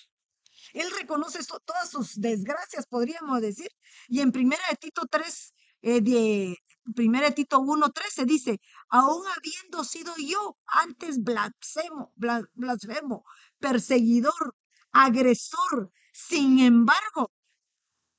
Él 0.73 0.91
reconoce 0.99 1.39
todas 1.65 1.91
sus 1.91 2.21
desgracias, 2.21 2.87
podríamos 2.87 3.41
decir. 3.41 3.69
Y 4.09 4.21
en 4.21 4.33
primera 4.33 4.63
de 4.71 4.77
Tito 4.77 5.03
3, 5.09 5.55
eh, 5.83 6.01
de, 6.01 6.57
primera 6.95 7.29
de 7.29 7.35
Tito 7.35 7.61
1, 7.61 7.91
13 7.93 8.25
dice, 8.25 8.61
aún 8.89 9.23
habiendo 9.37 9.85
sido 9.85 10.13
yo 10.17 10.57
antes 10.67 11.23
blasfemo, 11.23 12.13
bla- 12.17 12.49
blasfemo, 12.55 13.25
perseguidor, 13.61 14.57
agresor, 14.91 15.93
sin 16.13 16.59
embargo, 16.59 17.31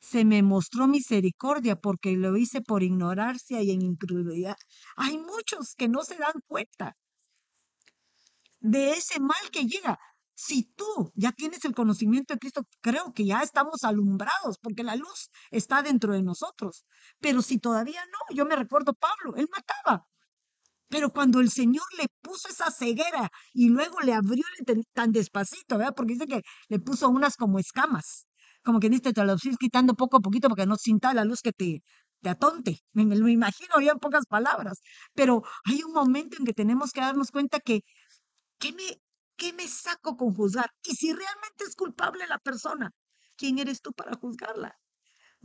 se 0.05 0.25
me 0.25 0.43
mostró 0.43 0.87
misericordia 0.87 1.75
porque 1.75 2.15
lo 2.15 2.37
hice 2.37 2.61
por 2.61 2.83
ignorancia 2.83 3.61
y 3.61 3.71
en 3.71 3.81
incredulidad. 3.81 4.55
Hay 4.95 5.17
muchos 5.17 5.75
que 5.75 5.87
no 5.87 6.03
se 6.03 6.15
dan 6.17 6.33
cuenta 6.47 6.95
de 8.59 8.91
ese 8.91 9.19
mal 9.19 9.49
que 9.51 9.65
llega. 9.65 9.97
Si 10.35 10.63
tú 10.75 11.11
ya 11.15 11.31
tienes 11.31 11.63
el 11.65 11.73
conocimiento 11.73 12.33
de 12.33 12.39
Cristo, 12.39 12.67
creo 12.81 13.13
que 13.13 13.25
ya 13.25 13.41
estamos 13.41 13.83
alumbrados 13.83 14.57
porque 14.61 14.83
la 14.83 14.95
luz 14.95 15.29
está 15.49 15.81
dentro 15.81 16.13
de 16.13 16.23
nosotros. 16.23 16.85
Pero 17.19 17.41
si 17.41 17.57
todavía 17.57 18.01
no, 18.05 18.35
yo 18.35 18.45
me 18.45 18.55
recuerdo 18.55 18.93
Pablo, 18.93 19.35
él 19.37 19.47
mataba. 19.51 20.05
Pero 20.89 21.11
cuando 21.11 21.39
el 21.39 21.49
Señor 21.49 21.85
le 21.97 22.07
puso 22.21 22.47
esa 22.49 22.69
ceguera 22.71 23.29
y 23.53 23.69
luego 23.69 23.99
le 24.01 24.13
abrió 24.13 24.43
tan 24.93 25.11
despacito, 25.11 25.77
¿verdad? 25.77 25.93
Porque 25.95 26.13
dice 26.13 26.27
que 26.27 26.41
le 26.69 26.79
puso 26.79 27.09
unas 27.09 27.35
como 27.37 27.59
escamas, 27.59 28.27
como 28.66 28.80
que 28.80 28.89
dice, 28.89 29.13
te 29.13 29.24
lo 29.24 29.34
vas 29.34 29.41
quitando 29.59 29.95
poco 29.95 30.18
a 30.18 30.22
poquito 30.22 30.49
porque 30.49 30.66
no 30.66 30.76
sinta 30.78 31.13
la 31.13 31.26
luz 31.26 31.41
que 31.41 31.53
te, 31.53 31.84
te 32.22 32.30
atonte. 32.30 32.82
Me, 32.93 33.05
me 33.05 33.16
lo 33.16 33.28
imagino 33.30 33.80
ya 33.82 33.91
en 33.91 33.99
pocas 33.99 34.26
palabras. 34.28 34.82
Pero 35.13 35.43
hay 35.66 35.84
un 35.84 35.93
momento 35.93 36.38
en 36.39 36.45
que 36.45 36.53
tenemos 36.53 36.91
que 36.91 37.01
darnos 37.01 37.32
cuenta 37.32 37.59
que 37.59 37.82
¿Qué 38.59 38.74
me, 38.74 39.01
qué 39.38 39.53
me 39.53 39.68
saco 39.68 40.18
con 40.18 40.34
juzgar? 40.34 40.72
Y 40.84 40.95
si 40.95 41.13
realmente 41.13 41.63
es 41.68 41.76
culpable 41.76 42.26
la 42.28 42.39
persona, 42.39 42.91
¿quién 43.36 43.59
eres 43.59 43.82
tú 43.82 43.93
para 43.93 44.16
juzgarla? 44.16 44.78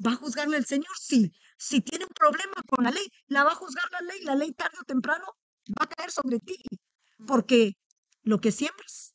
¿Va 0.04 0.12
a 0.12 0.16
juzgarle 0.16 0.56
el 0.56 0.66
Señor? 0.66 0.94
Sí. 1.00 1.32
Si 1.58 1.80
tiene 1.82 2.04
un 2.06 2.12
problema 2.14 2.54
con 2.66 2.84
la 2.84 2.90
ley, 2.90 3.06
la 3.26 3.44
va 3.44 3.52
a 3.52 3.54
juzgar 3.56 3.84
la 3.92 4.00
ley. 4.00 4.22
La 4.22 4.34
ley 4.34 4.52
tarde 4.52 4.78
o 4.80 4.84
temprano 4.84 5.26
va 5.78 5.84
a 5.84 5.88
caer 5.88 6.10
sobre 6.10 6.38
ti. 6.40 6.56
Porque 7.26 7.74
lo 8.22 8.40
que 8.40 8.52
siembras, 8.52 9.14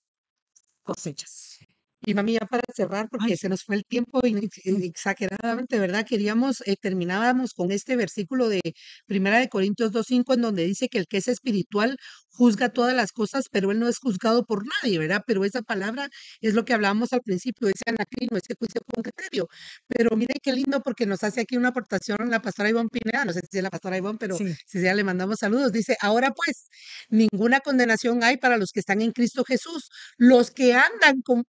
cosechas. 0.83 1.59
Y 2.07 2.13
mami, 2.13 2.33
ya 2.33 2.45
para 2.45 2.61
cerrar, 2.75 3.07
porque 3.09 3.33
Ay, 3.33 3.37
se 3.37 3.49
nos 3.49 3.63
fue 3.63 3.75
el 3.75 3.83
tiempo 3.85 4.19
exageradamente, 4.23 5.79
¿verdad? 5.79 6.05
Queríamos, 6.07 6.61
eh, 6.67 6.75
terminábamos 6.79 7.53
con 7.53 7.71
este 7.71 7.95
versículo 7.95 8.47
de 8.47 8.61
Primera 9.07 9.39
de 9.39 9.49
Corintios 9.49 9.91
2.5, 9.91 10.33
en 10.35 10.41
donde 10.41 10.65
dice 10.65 10.87
que 10.87 10.99
el 10.99 11.07
que 11.07 11.17
es 11.17 11.27
espiritual 11.27 11.97
juzga 12.29 12.69
todas 12.69 12.93
las 12.95 13.11
cosas, 13.11 13.45
pero 13.51 13.71
él 13.71 13.79
no 13.79 13.87
es 13.87 13.97
juzgado 13.97 14.43
por 14.45 14.63
nadie, 14.83 14.99
¿verdad? 14.99 15.23
Pero 15.25 15.45
esa 15.45 15.61
palabra 15.63 16.09
es 16.41 16.53
lo 16.53 16.63
que 16.65 16.73
hablábamos 16.73 17.11
al 17.13 17.21
principio, 17.21 17.67
ese 17.69 17.83
anacrino, 17.87 18.37
ese 18.37 18.53
juicio 18.59 18.81
con 18.93 19.01
criterio. 19.03 19.47
Pero 19.87 20.15
mire 20.15 20.35
qué 20.43 20.51
lindo, 20.53 20.81
porque 20.81 21.05
nos 21.07 21.23
hace 21.23 21.41
aquí 21.41 21.57
una 21.57 21.69
aportación 21.69 22.17
la 22.29 22.41
pastora 22.41 22.69
Ivonne 22.69 22.89
Pineda, 22.89 23.25
no 23.25 23.33
sé 23.33 23.39
si 23.49 23.57
es 23.57 23.63
la 23.63 23.69
pastora 23.71 23.97
Ivonne, 23.97 24.17
pero 24.19 24.37
Sí. 24.37 24.53
si 24.67 24.81
ya 24.81 24.93
le 24.93 25.03
mandamos 25.03 25.37
saludos. 25.39 25.71
Dice, 25.71 25.97
ahora 26.01 26.31
pues, 26.35 26.67
ninguna 27.09 27.61
condenación 27.61 28.23
hay 28.23 28.37
para 28.37 28.57
los 28.57 28.71
que 28.71 28.79
están 28.81 29.01
en 29.01 29.11
Cristo 29.11 29.43
Jesús, 29.45 29.89
los 30.17 30.51
que 30.51 30.73
andan 30.73 31.21
con 31.21 31.43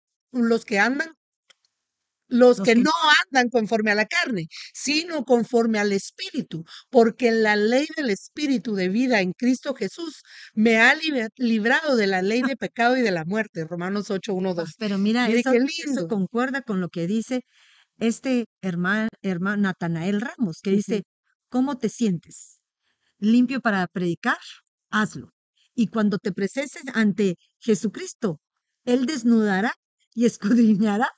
los 0.43 0.65
que 0.65 0.79
andan, 0.79 1.09
los 2.27 2.59
que 2.59 2.75
no 2.75 2.91
andan 3.25 3.49
conforme 3.49 3.91
a 3.91 3.95
la 3.95 4.05
carne, 4.05 4.47
sino 4.73 5.25
conforme 5.25 5.77
al 5.79 5.91
Espíritu, 5.93 6.63
porque 6.89 7.31
la 7.31 7.55
ley 7.55 7.87
del 7.95 8.09
Espíritu 8.09 8.73
de 8.75 8.89
vida 8.89 9.21
en 9.21 9.33
Cristo 9.33 9.75
Jesús 9.75 10.23
me 10.53 10.77
ha 10.77 10.95
librado 11.37 11.95
de 11.95 12.07
la 12.07 12.21
ley 12.23 12.41
de 12.41 12.57
pecado 12.57 12.97
y 12.97 13.01
de 13.01 13.11
la 13.11 13.25
muerte. 13.25 13.65
Romanos 13.65 14.09
8, 14.09 14.33
1, 14.33 14.49
Ah, 14.49 14.53
2. 14.55 14.69
Pero 14.79 14.97
mira, 14.97 15.27
eso, 15.29 15.51
concuerda 16.07 16.61
con 16.63 16.81
lo 16.81 16.89
que 16.89 17.05
dice 17.07 17.41
este 17.99 18.45
hermano, 18.61 19.09
hermano 19.21 19.61
Natanael 19.63 20.19
Ramos, 20.21 20.59
que 20.61 20.71
dice, 20.71 21.03
¿cómo 21.49 21.77
te 21.77 21.89
sientes? 21.89 22.59
¿Limpio 23.19 23.61
para 23.61 23.87
predicar? 23.87 24.37
Hazlo. 24.89 25.29
Y 25.75 25.87
cuando 25.87 26.17
te 26.17 26.31
presentes 26.31 26.83
ante 26.93 27.35
Jesucristo, 27.59 28.39
Él 28.85 29.05
desnudará 29.05 29.73
y 30.15 30.25
escudriñará. 30.25 31.09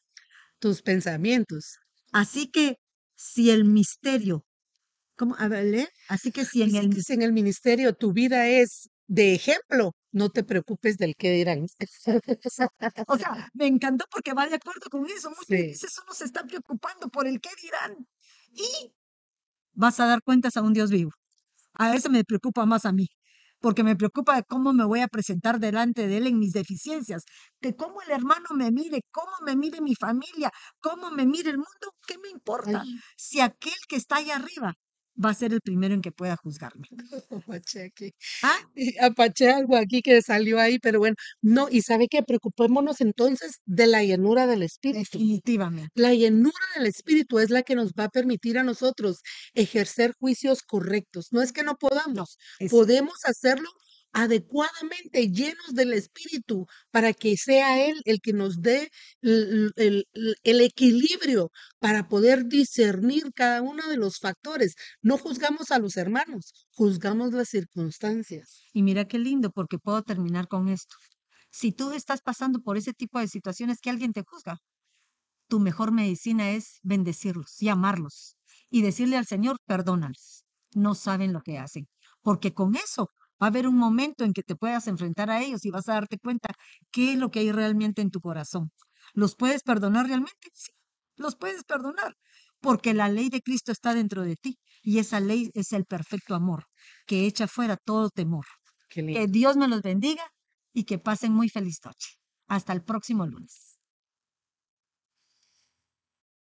Tus 0.59 0.81
pensamientos. 0.81 1.77
Así 2.11 2.49
que 2.51 2.77
si 3.15 3.51
el 3.51 3.63
misterio, 3.65 4.45
¿cómo? 5.17 5.35
A 5.37 5.47
ver, 5.47 5.65
lee. 5.65 5.87
Así 6.09 6.31
que 6.31 6.45
si 6.45 6.63
en 6.63 6.75
el, 6.75 6.89
que 6.93 7.01
si 7.01 7.13
en 7.13 7.21
el 7.21 7.33
ministerio 7.33 7.93
tu 7.93 8.13
vida 8.13 8.47
es 8.47 8.89
de 9.07 9.33
ejemplo, 9.35 9.93
no 10.11 10.29
te 10.29 10.43
preocupes 10.43 10.97
del 10.97 11.15
qué 11.17 11.31
dirán. 11.31 11.65
o 13.07 13.17
sea, 13.17 13.49
me 13.53 13.67
encantó 13.67 14.05
porque 14.11 14.33
va 14.33 14.47
de 14.47 14.55
acuerdo 14.55 14.89
con 14.89 15.05
eso. 15.05 15.29
Muchas 15.29 15.47
Sí. 15.47 15.55
veces 15.71 15.97
uno 16.03 16.13
se 16.13 16.25
está 16.25 16.43
preocupando 16.43 17.09
por 17.09 17.27
el 17.27 17.39
qué 17.39 17.49
dirán. 17.61 18.07
Y 18.51 18.93
vas 19.73 19.99
a 19.99 20.07
dar 20.07 20.21
cuentas 20.23 20.57
a 20.57 20.61
un 20.61 20.73
Dios 20.73 20.91
vivo. 20.91 21.11
A 21.73 21.95
eso 21.95 22.09
me 22.09 22.23
preocupa 22.25 22.65
más 22.65 22.85
a 22.85 22.91
mí, 22.93 23.07
porque 23.67 23.83
me 23.83 23.97
preocupa 23.97 24.37
de 24.37 24.43
cómo 24.45 24.71
me 24.71 24.85
voy 24.85 25.01
a 25.01 25.09
presentar 25.09 25.59
delante 25.59 26.07
de 26.07 26.15
Él 26.15 26.27
en 26.27 26.39
mis 26.39 26.53
deficiencias, 26.53 27.23
de 27.59 27.75
cómo 27.75 28.01
el 28.01 28.11
hermano 28.11 28.45
me 28.55 28.71
mire, 28.71 29.01
cómo 29.11 29.33
me 29.45 29.57
mire 29.57 29.81
mi 29.81 29.93
familia, 29.93 30.49
cómo 30.79 31.11
me 31.11 31.25
mire 31.25 31.49
el 31.49 31.57
mundo, 31.57 31.93
¿qué 32.07 32.17
me 32.17 32.29
importa? 32.29 32.79
Ay, 32.83 32.95
Si 33.17 33.41
aquel 33.41 33.75
que 33.89 33.97
está 33.97 34.15
allá 34.17 34.37
arriba 34.37 34.73
va 35.23 35.31
a 35.31 35.33
ser 35.33 35.53
el 35.53 35.61
primero 35.61 35.93
en 35.93 36.01
que 36.01 36.11
pueda 36.11 36.35
juzgarme. 36.35 36.87
apache 37.31 37.83
aquí. 37.83 38.13
¿Ah? 38.43 38.57
Y 38.75 38.97
Apaché 38.99 39.49
algo 39.49 39.75
aquí 39.75 40.01
que 40.01 40.21
salió 40.21 40.59
ahí, 40.59 40.79
pero 40.79 40.99
bueno, 40.99 41.15
no, 41.41 41.67
y 41.69 41.81
sabe 41.81 42.07
que 42.07 42.23
preocupémonos 42.23 43.01
entonces 43.01 43.61
de 43.65 43.87
la 43.87 44.03
llenura 44.03 44.47
del 44.47 44.63
Espíritu. 44.63 44.99
Definitivamente. 44.99 45.89
La 45.95 46.13
llenura 46.13 46.55
del 46.75 46.87
Espíritu 46.87 47.39
es 47.39 47.49
la 47.49 47.63
que 47.63 47.75
nos 47.75 47.91
va 47.93 48.05
a 48.05 48.09
permitir 48.09 48.57
a 48.57 48.63
nosotros 48.63 49.21
ejercer 49.53 50.13
juicios 50.19 50.61
correctos. 50.63 51.27
No 51.31 51.41
es 51.41 51.51
que 51.51 51.63
no 51.63 51.75
podamos, 51.75 52.37
Es, 52.59 52.71
podemos 52.71 53.17
hacerlo 53.25 53.69
adecuadamente, 54.13 55.29
llenos 55.31 55.73
del 55.73 55.93
Espíritu, 55.93 56.65
para 56.91 57.13
que 57.13 57.37
sea 57.37 57.85
Él 57.87 58.01
el 58.05 58.19
que 58.21 58.33
nos 58.33 58.61
dé 58.61 58.89
el, 59.21 59.71
el- 59.75 60.61
equilibrio 60.61 61.51
para 61.79 62.07
poder 62.07 62.45
discernir 62.45 63.31
cada 63.35 63.61
uno 63.61 63.87
de 63.87 63.97
los 63.97 64.19
factores. 64.19 64.75
No 65.01 65.17
juzgamos 65.17 65.71
a 65.71 65.79
los 65.79 65.97
hermanos, 65.97 66.53
juzgamos 66.71 67.33
las 67.33 67.49
circunstancias. 67.49 68.61
y 68.73 68.83
mira 68.83 69.07
qué 69.07 69.19
lindo, 69.19 69.51
porque 69.51 69.77
puedo 69.79 70.01
terminar 70.03 70.47
con 70.47 70.67
esto. 70.69 70.95
Si 71.51 71.71
tú 71.71 71.91
estás 71.91 72.21
pasando 72.21 72.59
por 72.61 72.77
ese 72.77 72.93
tipo 72.93 73.19
de 73.19 73.27
situaciones 73.27 73.79
que 73.81 73.89
alguien 73.89 74.13
te 74.13 74.23
juzga, 74.23 74.57
tu 75.47 75.59
mejor 75.59 75.91
medicina 75.91 76.51
es 76.51 76.79
bendecirlos 76.83 77.61
y 77.61 77.69
amarlos 77.69 78.35
y 78.69 78.81
decirle 78.81 79.17
al 79.17 79.25
Señor, 79.25 79.57
perdónalos. 79.65 80.43
No 80.75 80.93
saben 80.95 81.33
lo 81.33 81.41
que 81.41 81.57
hacen, 81.57 81.87
porque 82.21 82.53
con 82.53 82.75
eso 82.75 83.09
va 83.41 83.47
a 83.47 83.49
haber 83.49 83.67
un 83.67 83.77
momento 83.77 84.23
en 84.23 84.33
que 84.33 84.43
te 84.43 84.55
puedas 84.55 84.87
enfrentar 84.87 85.29
a 85.29 85.41
ellos 85.43 85.65
y 85.65 85.71
vas 85.71 85.87
a 85.89 85.93
darte 85.93 86.17
cuenta 86.19 86.49
qué 86.91 87.13
es 87.13 87.19
lo 87.19 87.29
que 87.31 87.39
hay 87.39 87.51
realmente 87.51 88.01
en 88.01 88.11
tu 88.11 88.19
corazón. 88.21 88.71
¿Los 89.13 89.35
puedes 89.35 89.63
perdonar 89.63 90.07
realmente? 90.07 90.49
Sí, 90.53 90.71
los 91.15 91.35
puedes 91.35 91.63
perdonar, 91.63 92.15
porque 92.61 92.93
la 92.93 93.09
ley 93.09 93.29
de 93.29 93.41
Cristo 93.41 93.71
está 93.71 93.93
dentro 93.93 94.23
de 94.23 94.35
ti 94.35 94.57
y 94.81 94.99
esa 94.99 95.19
ley 95.19 95.49
es 95.53 95.71
el 95.73 95.85
perfecto 95.85 96.35
amor 96.35 96.65
que 97.05 97.25
echa 97.25 97.47
fuera 97.47 97.77
todo 97.77 98.09
temor. 98.09 98.45
Que 99.11 99.27
Dios 99.27 99.57
me 99.57 99.67
los 99.67 99.81
bendiga 99.81 100.23
y 100.73 100.85
que 100.85 100.99
pasen 100.99 101.33
muy 101.33 101.49
feliz 101.49 101.79
noche. 101.85 102.09
Hasta 102.47 102.73
el 102.73 102.83
próximo 102.83 103.25
lunes. 103.25 103.76